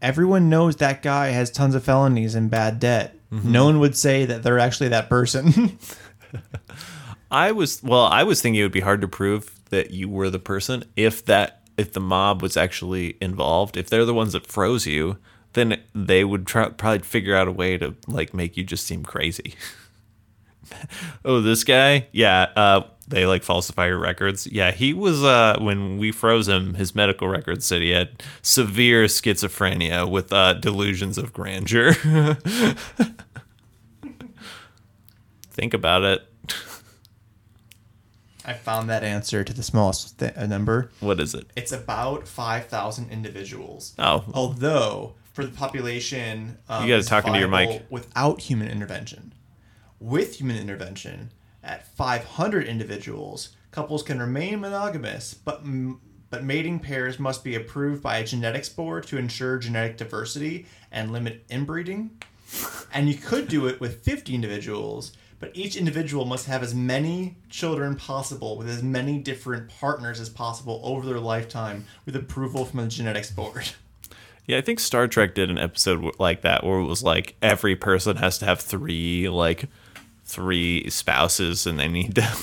everyone 0.02 0.50
knows 0.50 0.78
that 0.78 1.04
guy 1.04 1.28
has 1.28 1.52
tons 1.52 1.76
of 1.76 1.84
felonies 1.84 2.34
and 2.34 2.50
bad 2.50 2.80
debt. 2.80 3.16
No 3.32 3.66
one 3.66 3.80
would 3.80 3.96
say 3.96 4.26
that 4.26 4.42
they're 4.42 4.58
actually 4.58 4.90
that 4.90 5.10
person. 5.10 5.78
I 7.32 7.52
was 7.52 7.84
well, 7.84 8.06
I 8.06 8.24
was 8.24 8.42
thinking 8.42 8.60
it 8.60 8.64
would 8.64 8.72
be 8.72 8.80
hard 8.80 9.02
to 9.02 9.08
prove 9.08 9.60
that 9.70 9.92
you 9.92 10.10
were 10.10 10.30
the 10.30 10.40
person 10.40 10.84
if 10.96 11.24
that 11.26 11.62
if 11.78 11.94
the 11.94 12.00
mob 12.00 12.42
was 12.42 12.58
actually 12.58 13.18
involved. 13.22 13.78
If 13.78 13.90
they're 13.90 14.06
the 14.06 14.14
ones 14.14 14.34
that 14.34 14.48
froze 14.48 14.86
you, 14.86 15.18
then 15.54 15.82
they 15.94 16.24
would 16.24 16.46
try, 16.46 16.70
probably 16.70 17.00
figure 17.00 17.36
out 17.36 17.48
a 17.48 17.52
way 17.52 17.78
to 17.78 17.96
like 18.08 18.34
make 18.34 18.58
you 18.58 18.64
just 18.64 18.86
seem 18.86 19.04
crazy. 19.04 19.56
oh, 21.26 21.42
this 21.42 21.64
guy? 21.64 22.08
Yeah, 22.12 22.48
uh 22.56 22.82
they 23.08 23.26
like 23.26 23.44
falsify 23.44 23.88
your 23.88 23.98
records. 23.98 24.46
Yeah, 24.48 24.72
he 24.72 24.94
was 24.94 25.24
uh 25.24 25.58
when 25.60 25.98
we 25.98 26.12
froze 26.12 26.48
him, 26.48 26.76
his 26.76 26.94
medical 26.94 27.28
records 27.28 27.66
said 27.66 27.82
he 27.82 27.92
had 27.92 28.22
severe 28.42 29.06
schizophrenia 29.06 30.10
with 30.10 30.34
uh 30.34 30.54
delusions 30.54 31.18
of 31.18 31.34
grandeur. 31.34 31.96
Think 35.60 35.74
about 35.74 36.04
it. 36.04 36.26
I 38.46 38.54
found 38.54 38.90
that 38.90 39.04
answer 39.04 39.44
to 39.44 39.52
the 39.54 39.62
smallest 39.62 40.18
th- 40.18 40.34
number. 40.38 40.90
What 41.02 41.20
is 41.20 41.34
it? 41.34 41.48
It's 41.58 41.74
about 41.74 42.30
5,000 42.30 43.12
individuals. 43.12 43.94
Oh, 44.00 44.24
Although, 44.34 45.16
for 45.34 45.44
the 45.46 45.52
population, 45.52 46.58
um, 46.70 46.88
You 46.88 46.96
gotta 46.96 47.06
talk 47.06 47.28
into 47.28 47.40
your 47.40 47.50
mic. 47.50 47.86
Without 47.90 48.40
human 48.40 48.70
intervention, 48.70 49.34
with 50.00 50.40
human 50.40 50.56
intervention, 50.56 51.34
at 51.62 51.86
500 51.98 52.66
individuals, 52.66 53.50
couples 53.72 54.02
can 54.02 54.18
remain 54.22 54.62
monogamous, 54.62 55.34
but 55.34 55.60
m- 55.66 56.00
but 56.30 56.46
mating 56.46 56.80
pairs 56.80 57.20
must 57.20 57.44
be 57.44 57.56
approved 57.56 58.02
by 58.02 58.20
a 58.20 58.24
genetics 58.26 58.70
board 58.70 59.06
to 59.08 59.18
ensure 59.18 59.58
genetic 59.58 59.98
diversity 59.98 60.68
and 60.90 61.12
limit 61.12 61.44
inbreeding. 61.50 62.12
And 62.94 63.10
you 63.10 63.16
could 63.16 63.48
do 63.50 63.68
it 63.68 63.80
with 63.82 64.04
50 64.06 64.34
individuals, 64.34 65.12
but 65.40 65.52
each 65.54 65.76
individual 65.76 66.26
must 66.26 66.48
have 66.48 66.62
as 66.62 66.76
many 66.76 67.38
children 67.50 67.96
possible 67.96 68.58
with 68.58 68.70
as 68.70 68.84
many 68.84 69.18
different 69.18 69.70
partners 69.70 70.20
as 70.20 70.30
possible 70.30 70.82
over 70.84 71.06
their 71.06 71.20
lifetime 71.20 71.86
with 72.06 72.16
approval 72.16 72.66
from 72.66 72.82
the 72.82 72.88
genetics 72.88 73.32
board. 73.32 73.72
Yeah, 74.46 74.58
I 74.58 74.62
think 74.62 74.80
Star 74.80 75.08
Trek 75.08 75.36
did 75.36 75.52
an 75.52 75.60
episode 75.60 76.16
like 76.18 76.42
that 76.42 76.64
where 76.64 76.80
it 76.80 76.86
was 76.86 77.04
like 77.04 77.36
every 77.40 77.76
person 77.76 78.18
has 78.18 78.40
to 78.40 78.46
have 78.46 78.60
three 78.60 79.30
like 79.30 79.70
three 80.30 80.88
spouses 80.90 81.66
and 81.66 81.80
they 81.80 81.88
need 81.88 82.16
to 82.16 82.22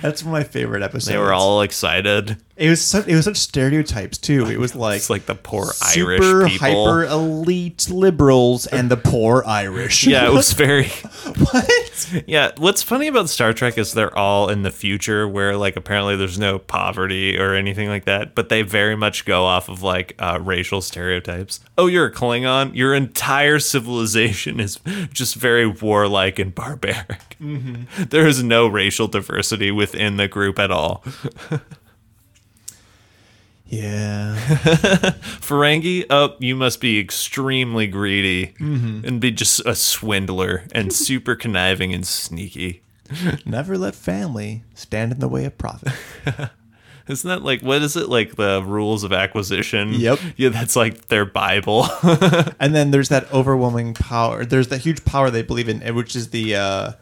That's 0.00 0.22
one 0.22 0.34
of 0.34 0.40
my 0.40 0.44
favorite 0.44 0.82
episodes. 0.82 1.06
they 1.06 1.18
were 1.18 1.32
all 1.32 1.60
excited. 1.60 2.36
It 2.56 2.70
was 2.70 2.80
such, 2.80 3.08
it 3.08 3.14
was 3.16 3.24
such 3.24 3.36
stereotypes 3.36 4.16
too. 4.16 4.46
It 4.46 4.58
was 4.58 4.74
like 4.76 4.96
It's 4.98 5.10
like 5.10 5.26
the 5.26 5.34
poor 5.34 5.66
super 5.66 6.12
Irish 6.12 6.52
people. 6.52 6.86
hyper 6.86 7.04
elite 7.04 7.90
liberals 7.90 8.66
and 8.66 8.90
the 8.90 8.96
poor 8.96 9.42
Irish. 9.46 10.06
yeah, 10.06 10.26
it 10.26 10.32
was 10.32 10.52
very 10.52 10.86
what? 10.88 12.24
Yeah, 12.26 12.52
what's 12.58 12.82
funny 12.82 13.08
about 13.08 13.28
Star 13.28 13.52
Trek 13.52 13.76
is 13.76 13.92
they're 13.92 14.16
all 14.16 14.48
in 14.48 14.62
the 14.62 14.70
future 14.70 15.26
where 15.28 15.56
like 15.56 15.76
apparently 15.76 16.16
there's 16.16 16.38
no 16.38 16.58
poverty 16.58 17.38
or 17.38 17.54
anything 17.54 17.88
like 17.88 18.04
that, 18.04 18.34
but 18.34 18.48
they 18.48 18.62
very 18.62 18.96
much 18.96 19.24
go 19.24 19.44
off 19.44 19.68
of 19.68 19.82
like 19.82 20.14
uh, 20.18 20.38
racial 20.40 20.80
stereotypes. 20.80 21.60
Oh, 21.76 21.86
you're 21.86 22.06
a 22.06 22.12
Klingon. 22.12 22.74
Your 22.74 22.94
entire 22.94 23.58
civilization 23.58 24.60
is 24.60 24.78
just 25.12 25.34
very 25.34 25.66
warlike 25.66 26.38
and 26.38 26.54
barbaric. 26.54 26.93
There 27.40 28.26
is 28.26 28.42
no 28.42 28.66
racial 28.66 29.08
diversity 29.08 29.70
within 29.70 30.16
the 30.16 30.28
group 30.28 30.58
at 30.58 30.70
all. 30.70 31.04
Yeah. 33.66 34.36
Ferengi, 35.40 36.04
oh, 36.10 36.36
you 36.38 36.54
must 36.54 36.80
be 36.80 37.00
extremely 37.00 37.86
greedy 37.86 38.54
mm-hmm. 38.60 39.04
and 39.04 39.20
be 39.20 39.30
just 39.30 39.60
a 39.66 39.74
swindler 39.74 40.64
and 40.72 40.92
super 40.92 41.34
conniving 41.34 41.92
and 41.92 42.06
sneaky. 42.06 42.82
Never 43.44 43.76
let 43.76 43.94
family 43.94 44.64
stand 44.74 45.12
in 45.12 45.18
the 45.18 45.28
way 45.28 45.44
of 45.44 45.58
profit. 45.58 45.92
Isn't 47.06 47.28
that 47.28 47.42
like 47.42 47.60
what 47.60 47.82
is 47.82 47.96
it 47.96 48.08
like 48.08 48.36
the 48.36 48.62
rules 48.64 49.04
of 49.04 49.12
acquisition? 49.12 49.92
Yep. 49.92 50.18
Yeah, 50.36 50.48
that's 50.48 50.74
like 50.74 51.08
their 51.08 51.24
Bible. 51.26 51.86
And 52.60 52.74
then 52.74 52.90
there's 52.92 53.10
that 53.10 53.30
overwhelming 53.32 53.92
power. 53.94 54.44
There's 54.46 54.68
that 54.68 54.78
huge 54.78 55.04
power 55.04 55.30
they 55.30 55.42
believe 55.42 55.68
in, 55.68 55.80
which 55.94 56.16
is 56.16 56.30
the 56.30 56.56
uh 56.56 56.92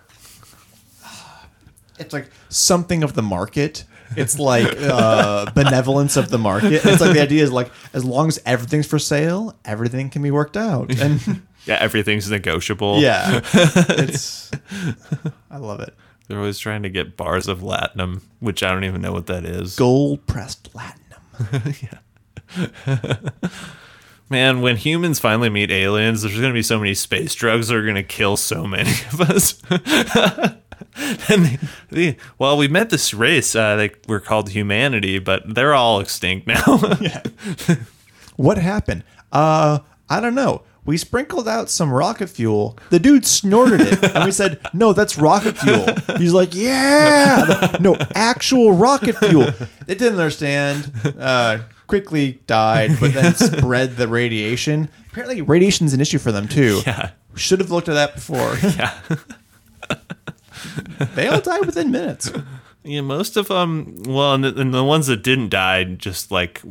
it's 1.99 2.13
like 2.13 2.31
something 2.49 3.05
of 3.05 3.15
the 3.15 3.23
market. 3.23 3.85
It's 4.17 4.39
like 4.39 4.77
uh 4.81 5.51
benevolence 5.55 6.17
of 6.17 6.31
the 6.31 6.39
market. 6.39 6.85
It's 6.85 7.01
like 7.01 7.13
the 7.15 7.23
idea 7.23 7.45
is 7.45 7.53
like 7.53 7.71
as 7.93 8.05
long 8.05 8.29
as 8.29 8.41
everything's 8.45 8.87
for 8.87 8.99
sale, 8.99 9.55
everything 9.65 10.11
can 10.11 10.23
be 10.23 10.31
worked 10.33 10.57
out. 10.57 10.99
And 11.01 11.43
yeah, 11.67 11.79
everything's 11.81 12.29
negotiable. 12.29 13.01
yeah. 13.01 13.41
It's 13.55 14.51
I 15.51 15.59
love 15.59 15.81
it. 15.81 15.95
They're 16.33 16.41
always 16.41 16.59
trying 16.59 16.83
to 16.85 16.89
get 16.89 17.15
bars 17.15 17.47
of 17.47 17.59
latinum, 17.59 18.23
which 18.41 18.63
I 18.63 18.71
don't 18.73 18.85
even 18.85 19.03
know 19.03 19.13
what 19.13 19.27
that 19.27 19.45
is. 19.45 19.77
Gold 19.77 20.27
pressed 20.27 20.71
latinum. 20.73 22.01
Man, 24.31 24.63
when 24.63 24.79
humans 24.79 25.21
finally 25.21 25.51
meet 25.51 25.71
aliens, 25.71 26.23
there's 26.23 26.33
going 26.33 26.49
to 26.49 26.55
be 26.55 26.63
so 26.63 26.79
many 26.79 26.95
space 26.95 27.35
drugs 27.35 27.69
that 27.69 27.77
are 27.77 27.83
going 27.83 27.97
to 27.97 28.03
kill 28.03 28.39
so 28.39 28.67
many 28.67 28.93
of 29.13 29.21
us. 29.21 29.63
and 29.71 31.45
the, 31.45 31.69
the, 31.91 32.17
well, 32.39 32.57
we 32.57 32.67
met 32.67 32.89
this 32.89 33.13
race. 33.13 33.55
Uh, 33.55 33.77
they 33.77 33.91
were 34.09 34.19
called 34.19 34.49
humanity, 34.49 35.19
but 35.19 35.55
they're 35.55 35.75
all 35.75 36.01
extinct 36.01 36.47
now. 36.47 36.81
yeah. 37.03 37.23
What 38.37 38.57
happened? 38.57 39.05
Uh, 39.33 39.81
I 40.09 40.21
don't 40.21 40.35
know. 40.35 40.63
We 40.85 40.97
sprinkled 40.97 41.47
out 41.47 41.71
some 41.71 41.93
rocket 41.93 42.27
fuel. 42.29 42.77
The 42.91 42.99
dude 42.99 43.25
snorted 43.25 43.81
it, 43.83 44.03
and 44.03 44.25
we 44.25 44.33
said, 44.33 44.61
"No, 44.75 44.93
that's 44.93 45.17
rocket 45.17 45.57
fuel." 45.57 45.87
He's 46.19 46.33
like, 46.33 46.55
"Yeah, 46.55 47.77
no, 47.81 47.97
actual 48.15 48.73
rocket 48.73 49.17
fuel." 49.19 49.53
They 49.87 49.95
didn't 49.95 50.19
understand. 50.19 50.91
Uh, 51.19 51.59
quickly 51.87 52.41
died, 52.47 52.97
but 52.99 53.13
then 53.15 53.35
spread 53.37 53.97
the 53.97 54.09
radiation. 54.09 54.89
Apparently, 55.11 55.41
radiation's 55.43 55.93
an 55.95 56.01
issue 56.01 56.19
for 56.19 56.33
them 56.33 56.49
too. 56.49 56.81
yeah. 56.87 57.11
Should 57.37 57.61
have 57.61 57.71
looked 57.71 57.89
at 57.89 57.95
that 57.95 58.15
before. 58.15 58.57
Yeah. 58.77 58.99
they 61.15 61.29
all 61.29 61.41
died 61.41 61.67
within 61.67 61.91
minutes. 61.91 62.31
Yeah, 62.85 63.01
most 63.03 63.37
of 63.37 63.49
them. 63.49 64.03
Well, 64.07 64.35
and 64.35 64.45
the, 64.45 64.55
and 64.61 64.73
the 64.73 64.85
ones 64.85 65.07
that 65.09 65.23
didn't 65.23 65.51
die, 65.51 65.85
just 65.85 66.31
like 66.31 66.63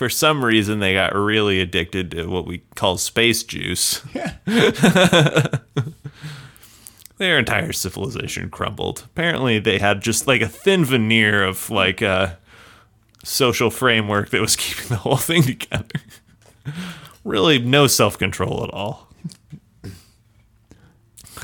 for 0.00 0.08
some 0.08 0.42
reason, 0.42 0.78
they 0.78 0.94
got 0.94 1.14
really 1.14 1.60
addicted 1.60 2.10
to 2.12 2.24
what 2.24 2.46
we 2.46 2.62
call 2.74 2.96
space 2.96 3.42
juice. 3.42 4.00
Yeah. 4.14 4.36
their 7.18 7.38
entire 7.38 7.74
civilization 7.74 8.48
crumbled. 8.48 9.02
Apparently, 9.04 9.58
they 9.58 9.78
had 9.78 10.00
just 10.00 10.26
like 10.26 10.40
a 10.40 10.48
thin 10.48 10.86
veneer 10.86 11.44
of 11.44 11.68
like 11.68 12.00
a 12.00 12.38
social 13.24 13.70
framework 13.70 14.30
that 14.30 14.40
was 14.40 14.56
keeping 14.56 14.88
the 14.88 14.96
whole 14.96 15.18
thing 15.18 15.42
together. 15.42 16.00
really, 17.22 17.58
no 17.58 17.86
self 17.86 18.16
control 18.16 18.64
at 18.64 18.70
all. 18.70 19.09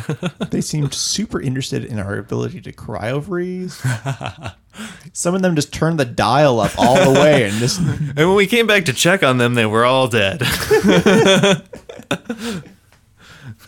They 0.50 0.60
seemed 0.60 0.94
super 0.94 1.40
interested 1.40 1.84
in 1.84 1.98
our 1.98 2.16
ability 2.18 2.60
to 2.62 2.72
cryo 2.72 3.22
freeze. 3.22 3.82
Some 5.12 5.34
of 5.34 5.42
them 5.42 5.54
just 5.54 5.72
turned 5.72 5.98
the 5.98 6.04
dial 6.04 6.60
up 6.60 6.72
all 6.78 7.12
the 7.12 7.18
way 7.18 7.44
and 7.44 7.54
just 7.54 7.80
And 7.80 8.16
when 8.16 8.34
we 8.34 8.46
came 8.46 8.66
back 8.66 8.84
to 8.86 8.92
check 8.92 9.22
on 9.22 9.38
them, 9.38 9.54
they 9.54 9.66
were 9.66 9.84
all 9.84 10.08
dead. 10.08 10.42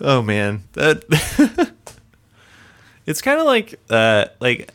oh 0.00 0.22
man, 0.22 0.64
that 0.72 1.72
it's 3.06 3.22
kind 3.22 3.40
of 3.40 3.46
like 3.46 3.80
uh 3.90 4.26
like 4.40 4.70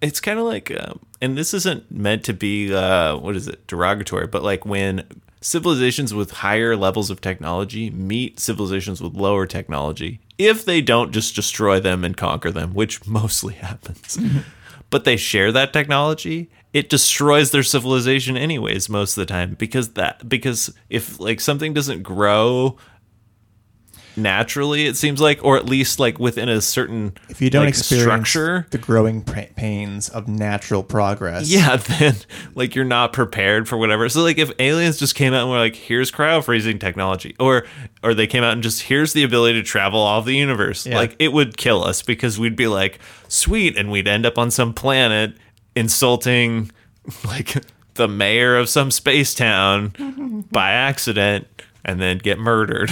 it's 0.00 0.20
kind 0.20 0.38
of 0.38 0.46
like 0.46 0.70
um, 0.70 1.00
and 1.20 1.36
this 1.38 1.54
isn't 1.54 1.90
meant 1.90 2.24
to 2.24 2.32
be 2.32 2.74
uh 2.74 3.16
what 3.16 3.36
is 3.36 3.48
it 3.48 3.66
derogatory, 3.66 4.26
but 4.26 4.42
like 4.42 4.64
when 4.64 5.04
civilizations 5.44 6.14
with 6.14 6.30
higher 6.30 6.76
levels 6.76 7.10
of 7.10 7.20
technology 7.20 7.90
meet 7.90 8.40
civilizations 8.40 9.00
with 9.00 9.14
lower 9.14 9.46
technology, 9.46 10.20
if 10.38 10.64
they 10.64 10.80
don't 10.80 11.12
just 11.12 11.34
destroy 11.34 11.80
them 11.80 12.04
and 12.04 12.16
conquer 12.16 12.50
them, 12.50 12.74
which 12.74 13.06
mostly 13.06 13.54
happens. 13.54 14.18
But 14.92 15.04
they 15.04 15.16
share 15.16 15.50
that 15.52 15.72
technology. 15.72 16.50
It 16.74 16.90
destroys 16.90 17.50
their 17.50 17.62
civilization 17.62 18.36
anyways 18.36 18.90
most 18.90 19.16
of 19.16 19.22
the 19.22 19.32
time 19.32 19.54
because 19.58 19.94
that 19.94 20.28
because 20.28 20.74
if 20.90 21.18
like 21.18 21.40
something 21.40 21.72
doesn't 21.72 22.02
grow 22.02 22.76
naturally 24.16 24.86
it 24.86 24.96
seems 24.96 25.20
like 25.20 25.42
or 25.44 25.56
at 25.56 25.64
least 25.66 25.98
like 25.98 26.18
within 26.18 26.48
a 26.48 26.60
certain 26.60 27.12
if 27.28 27.40
you 27.40 27.48
don't 27.48 27.64
like, 27.64 27.70
experience 27.70 28.04
structure 28.28 28.66
the 28.70 28.78
growing 28.78 29.22
pa- 29.22 29.46
pains 29.56 30.08
of 30.10 30.28
natural 30.28 30.82
progress. 30.82 31.48
yeah 31.50 31.76
then 31.98 32.14
like 32.54 32.74
you're 32.74 32.84
not 32.84 33.12
prepared 33.12 33.68
for 33.68 33.76
whatever 33.78 34.08
so 34.08 34.22
like 34.22 34.38
if 34.38 34.50
aliens 34.58 34.98
just 34.98 35.14
came 35.14 35.32
out 35.32 35.42
and 35.42 35.50
were 35.50 35.58
like 35.58 35.74
here's 35.76 36.10
cryo 36.10 36.44
freezing 36.44 36.78
technology 36.78 37.34
or 37.40 37.64
or 38.02 38.12
they 38.14 38.26
came 38.26 38.42
out 38.44 38.52
and 38.52 38.62
just 38.62 38.82
here's 38.82 39.12
the 39.14 39.22
ability 39.22 39.54
to 39.60 39.62
travel 39.62 40.00
all 40.00 40.18
of 40.18 40.24
the 40.26 40.36
universe 40.36 40.86
Yeah. 40.86 40.96
like 40.96 41.16
it 41.18 41.32
would 41.32 41.56
kill 41.56 41.82
us 41.82 42.02
because 42.02 42.38
we'd 42.38 42.56
be 42.56 42.66
like 42.66 42.98
sweet 43.28 43.76
and 43.78 43.90
we'd 43.90 44.06
end 44.08 44.26
up 44.26 44.36
on 44.38 44.50
some 44.50 44.74
planet 44.74 45.34
insulting 45.74 46.70
like 47.24 47.56
the 47.94 48.08
mayor 48.08 48.56
of 48.56 48.68
some 48.68 48.90
space 48.90 49.34
town 49.34 50.44
by 50.52 50.70
accident 50.70 51.46
and 51.84 52.00
then 52.00 52.18
get 52.18 52.38
murdered 52.38 52.90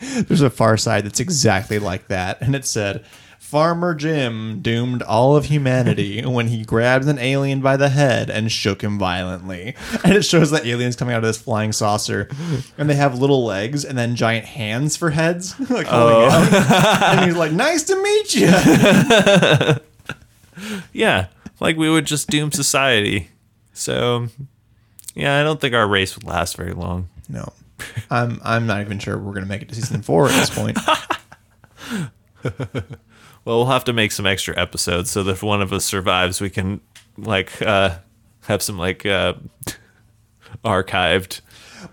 There's 0.00 0.42
a 0.42 0.50
Far 0.50 0.76
Side 0.76 1.04
that's 1.04 1.20
exactly 1.20 1.78
like 1.78 2.08
that, 2.08 2.40
and 2.40 2.54
it 2.54 2.64
said. 2.64 3.04
Farmer 3.38 3.94
Jim 3.94 4.60
doomed 4.60 5.00
all 5.00 5.34
of 5.34 5.46
humanity 5.46 6.22
when 6.26 6.48
he 6.48 6.66
grabbed 6.66 7.06
an 7.08 7.18
alien 7.18 7.62
by 7.62 7.78
the 7.78 7.88
head 7.88 8.28
and 8.28 8.52
shook 8.52 8.82
him 8.82 8.98
violently. 8.98 9.74
And 10.04 10.12
it 10.12 10.22
shows 10.26 10.50
the 10.50 10.66
aliens 10.66 10.96
coming 10.96 11.14
out 11.14 11.24
of 11.24 11.28
this 11.28 11.38
flying 11.38 11.72
saucer, 11.72 12.28
and 12.76 12.90
they 12.90 12.94
have 12.96 13.18
little 13.18 13.46
legs 13.46 13.86
and 13.86 13.96
then 13.96 14.16
giant 14.16 14.44
hands 14.44 14.98
for 14.98 15.08
heads, 15.08 15.58
like 15.70 15.86
out. 15.86 16.28
Oh. 16.30 17.00
And 17.16 17.24
he's 17.24 17.36
like, 17.38 17.52
"Nice 17.52 17.84
to 17.84 17.96
meet 18.02 18.34
you." 18.34 18.48
yeah 20.92 21.28
like 21.60 21.76
we 21.76 21.88
would 21.88 22.04
just 22.04 22.28
doom 22.28 22.50
society 22.52 23.28
so 23.72 24.26
yeah 25.14 25.38
i 25.40 25.42
don't 25.44 25.60
think 25.60 25.74
our 25.74 25.86
race 25.86 26.16
would 26.16 26.24
last 26.24 26.56
very 26.56 26.72
long 26.72 27.08
No, 27.28 27.52
I'm 28.10 28.40
I'm 28.44 28.66
not 28.66 28.80
even 28.80 28.98
sure 28.98 29.18
we're 29.18 29.34
gonna 29.34 29.46
make 29.46 29.62
it 29.62 29.68
to 29.70 29.74
season 29.74 30.02
four 30.02 30.26
at 30.28 30.32
this 30.32 30.50
point. 30.50 30.78
Well, 33.44 33.58
we'll 33.58 33.66
have 33.66 33.84
to 33.84 33.94
make 33.94 34.12
some 34.12 34.26
extra 34.26 34.58
episodes 34.60 35.10
so 35.10 35.22
that 35.22 35.30
if 35.30 35.42
one 35.42 35.62
of 35.62 35.72
us 35.72 35.84
survives, 35.84 36.38
we 36.38 36.50
can 36.50 36.82
like 37.16 37.62
uh, 37.62 37.98
have 38.42 38.60
some 38.62 38.76
like 38.76 39.06
uh, 39.06 39.34
archived 40.64 41.40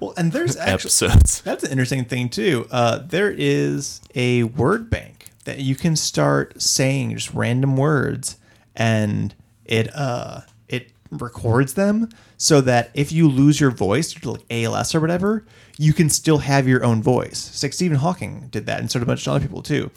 Well, 0.01 0.13
and 0.17 0.33
there's 0.33 0.57
actually 0.57 0.73
episodes. 0.73 1.41
that's 1.41 1.63
an 1.63 1.71
interesting 1.71 2.03
thing 2.03 2.27
too. 2.27 2.67
Uh, 2.71 2.97
there 2.97 3.31
is 3.31 4.01
a 4.15 4.43
word 4.43 4.89
bank 4.89 5.29
that 5.45 5.59
you 5.59 5.75
can 5.75 5.95
start 5.95 6.61
saying 6.61 7.15
just 7.15 7.33
random 7.33 7.77
words, 7.77 8.37
and 8.75 9.33
it 9.63 9.87
uh 9.95 10.41
it 10.67 10.91
records 11.09 11.75
them 11.75 12.09
so 12.37 12.61
that 12.61 12.91
if 12.93 13.11
you 13.11 13.27
lose 13.29 13.59
your 13.59 13.71
voice 13.71 14.23
like 14.25 14.41
ALS 14.49 14.93
or 14.93 14.99
whatever, 14.99 15.45
you 15.77 15.93
can 15.93 16.09
still 16.09 16.39
have 16.39 16.67
your 16.67 16.83
own 16.83 17.01
voice. 17.01 17.49
It's 17.49 17.63
like 17.63 17.73
Stephen 17.73 17.97
Hawking 17.97 18.47
did 18.49 18.65
that, 18.65 18.79
and 18.79 18.89
so 18.91 18.99
did 18.99 19.03
a 19.03 19.07
bunch 19.07 19.25
of 19.27 19.33
other 19.33 19.45
people 19.45 19.61
too. 19.61 19.91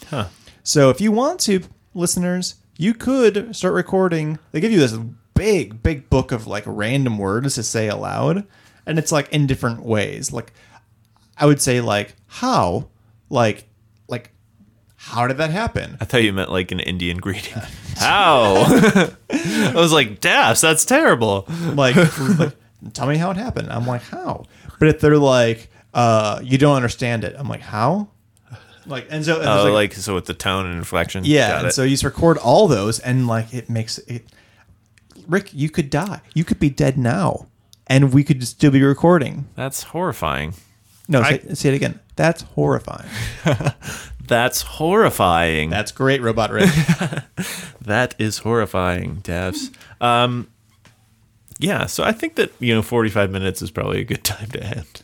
So 0.63 0.91
if 0.91 1.01
you 1.01 1.13
want 1.13 1.41
to, 1.41 1.63
listeners, 1.95 2.57
you 2.77 2.95
could 2.95 3.55
start 3.57 3.75
recording. 3.75 4.39
They 4.53 4.61
give 4.61 4.73
you 4.73 4.81
this 4.81 4.99
big, 5.35 5.83
big 5.83 6.11
book 6.11 6.33
of 6.33 6.47
like 6.47 6.65
random 6.67 7.19
words 7.19 7.55
to 7.57 7.63
say 7.63 7.89
aloud, 7.89 8.47
and 8.87 8.99
it's 8.99 9.13
like 9.13 9.33
in 9.33 9.47
different 9.47 9.83
ways. 9.83 10.33
Like 10.33 10.53
I 11.37 11.47
would 11.47 11.61
say 11.61 11.81
like 11.81 12.15
how, 12.27 12.89
like 13.31 13.69
how 15.01 15.27
did 15.27 15.37
that 15.39 15.51
happen? 15.51 15.97
I 16.01 16.05
thought 16.05 16.23
you 16.23 16.33
meant 16.33 16.51
like 16.51 16.71
an 16.73 16.81
Indian 16.81 17.19
greeting. 17.19 17.55
How? 17.97 18.65
I 19.31 19.73
was 19.75 19.93
like, 19.93 20.21
Daffs, 20.21 20.61
that's 20.61 20.85
terrible. 20.85 21.47
Like, 21.75 21.97
like 22.39 22.55
tell 22.93 23.07
me 23.09 23.17
how 23.17 23.31
it 23.31 23.37
happened. 23.37 23.71
I'm 23.73 23.87
like 23.87 24.03
how? 24.03 24.45
But 24.79 24.89
if 24.89 25.01
they're 25.01 25.17
like 25.19 25.71
uh 25.95 26.41
you 26.43 26.59
don't 26.59 26.77
understand 26.77 27.25
it, 27.25 27.35
I'm 27.39 27.49
like 27.49 27.61
how? 27.63 28.09
Like 28.87 29.07
and 29.11 29.25
so 29.25 29.41
and 29.41 29.49
Oh, 29.49 29.73
like, 29.73 29.93
so 29.95 30.15
with 30.15 30.27
the 30.27 30.35
tone 30.35 30.67
and 30.67 30.77
inflection. 30.77 31.25
Yeah, 31.25 31.63
and 31.65 31.73
so 31.73 31.83
you 31.83 31.91
just 31.91 32.05
record 32.05 32.39
all 32.39 32.69
those, 32.69 32.99
and 33.01 33.27
like 33.27 33.53
it 33.53 33.69
makes 33.69 33.99
it. 33.99 34.25
Rick, 35.27 35.53
you 35.53 35.69
could 35.71 35.91
die. 35.91 36.21
You 36.35 36.45
could 36.45 36.59
be 36.61 36.71
dead 36.71 36.97
now, 36.97 37.47
and 37.87 38.13
we 38.15 38.25
could 38.25 38.47
still 38.47 38.71
be 38.71 38.83
recording. 38.83 39.47
that's 39.57 39.83
horrifying. 39.83 40.55
No, 41.09 41.21
I- 41.21 41.39
say, 41.39 41.55
say 41.55 41.69
it 41.71 41.75
again. 41.75 42.01
That's 42.17 42.43
horrifying. 42.43 43.09
That's 44.29 44.63
horrifying. 44.63 45.71
That's 45.71 45.91
great, 45.93 46.23
Robot 46.23 46.51
Rick. 46.51 46.71
That 47.81 48.15
is 48.19 48.39
horrifying, 48.39 49.21
Daffs. 49.23 49.71
Um, 50.03 50.49
yeah, 51.59 51.87
so 51.87 52.05
I 52.05 52.13
think 52.13 52.35
that 52.35 52.53
you 52.61 52.75
know, 52.75 52.83
forty-five 52.83 53.31
minutes 53.31 53.63
is 53.63 53.71
probably 53.71 54.01
a 54.01 54.05
good 54.05 54.25
time 54.25 54.49
to 54.51 54.63
end. 54.63 55.03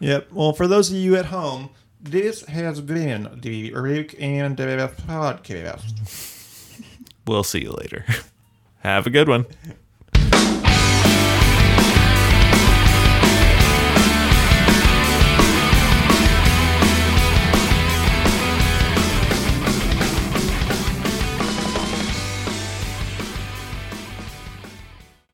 yep. 0.00 0.26
Well, 0.32 0.52
for 0.52 0.66
those 0.66 0.90
of 0.90 0.96
you 0.96 1.14
at 1.14 1.26
home, 1.26 1.70
this 2.00 2.44
has 2.46 2.80
been 2.80 3.38
the 3.40 3.72
Rick 3.72 4.16
and 4.18 4.56
Dave 4.56 4.96
podcast. 5.06 6.80
We'll 7.26 7.44
see 7.44 7.62
you 7.62 7.70
later. 7.70 8.04
Have 8.80 9.06
a 9.06 9.10
good 9.10 9.28
one. 9.28 9.46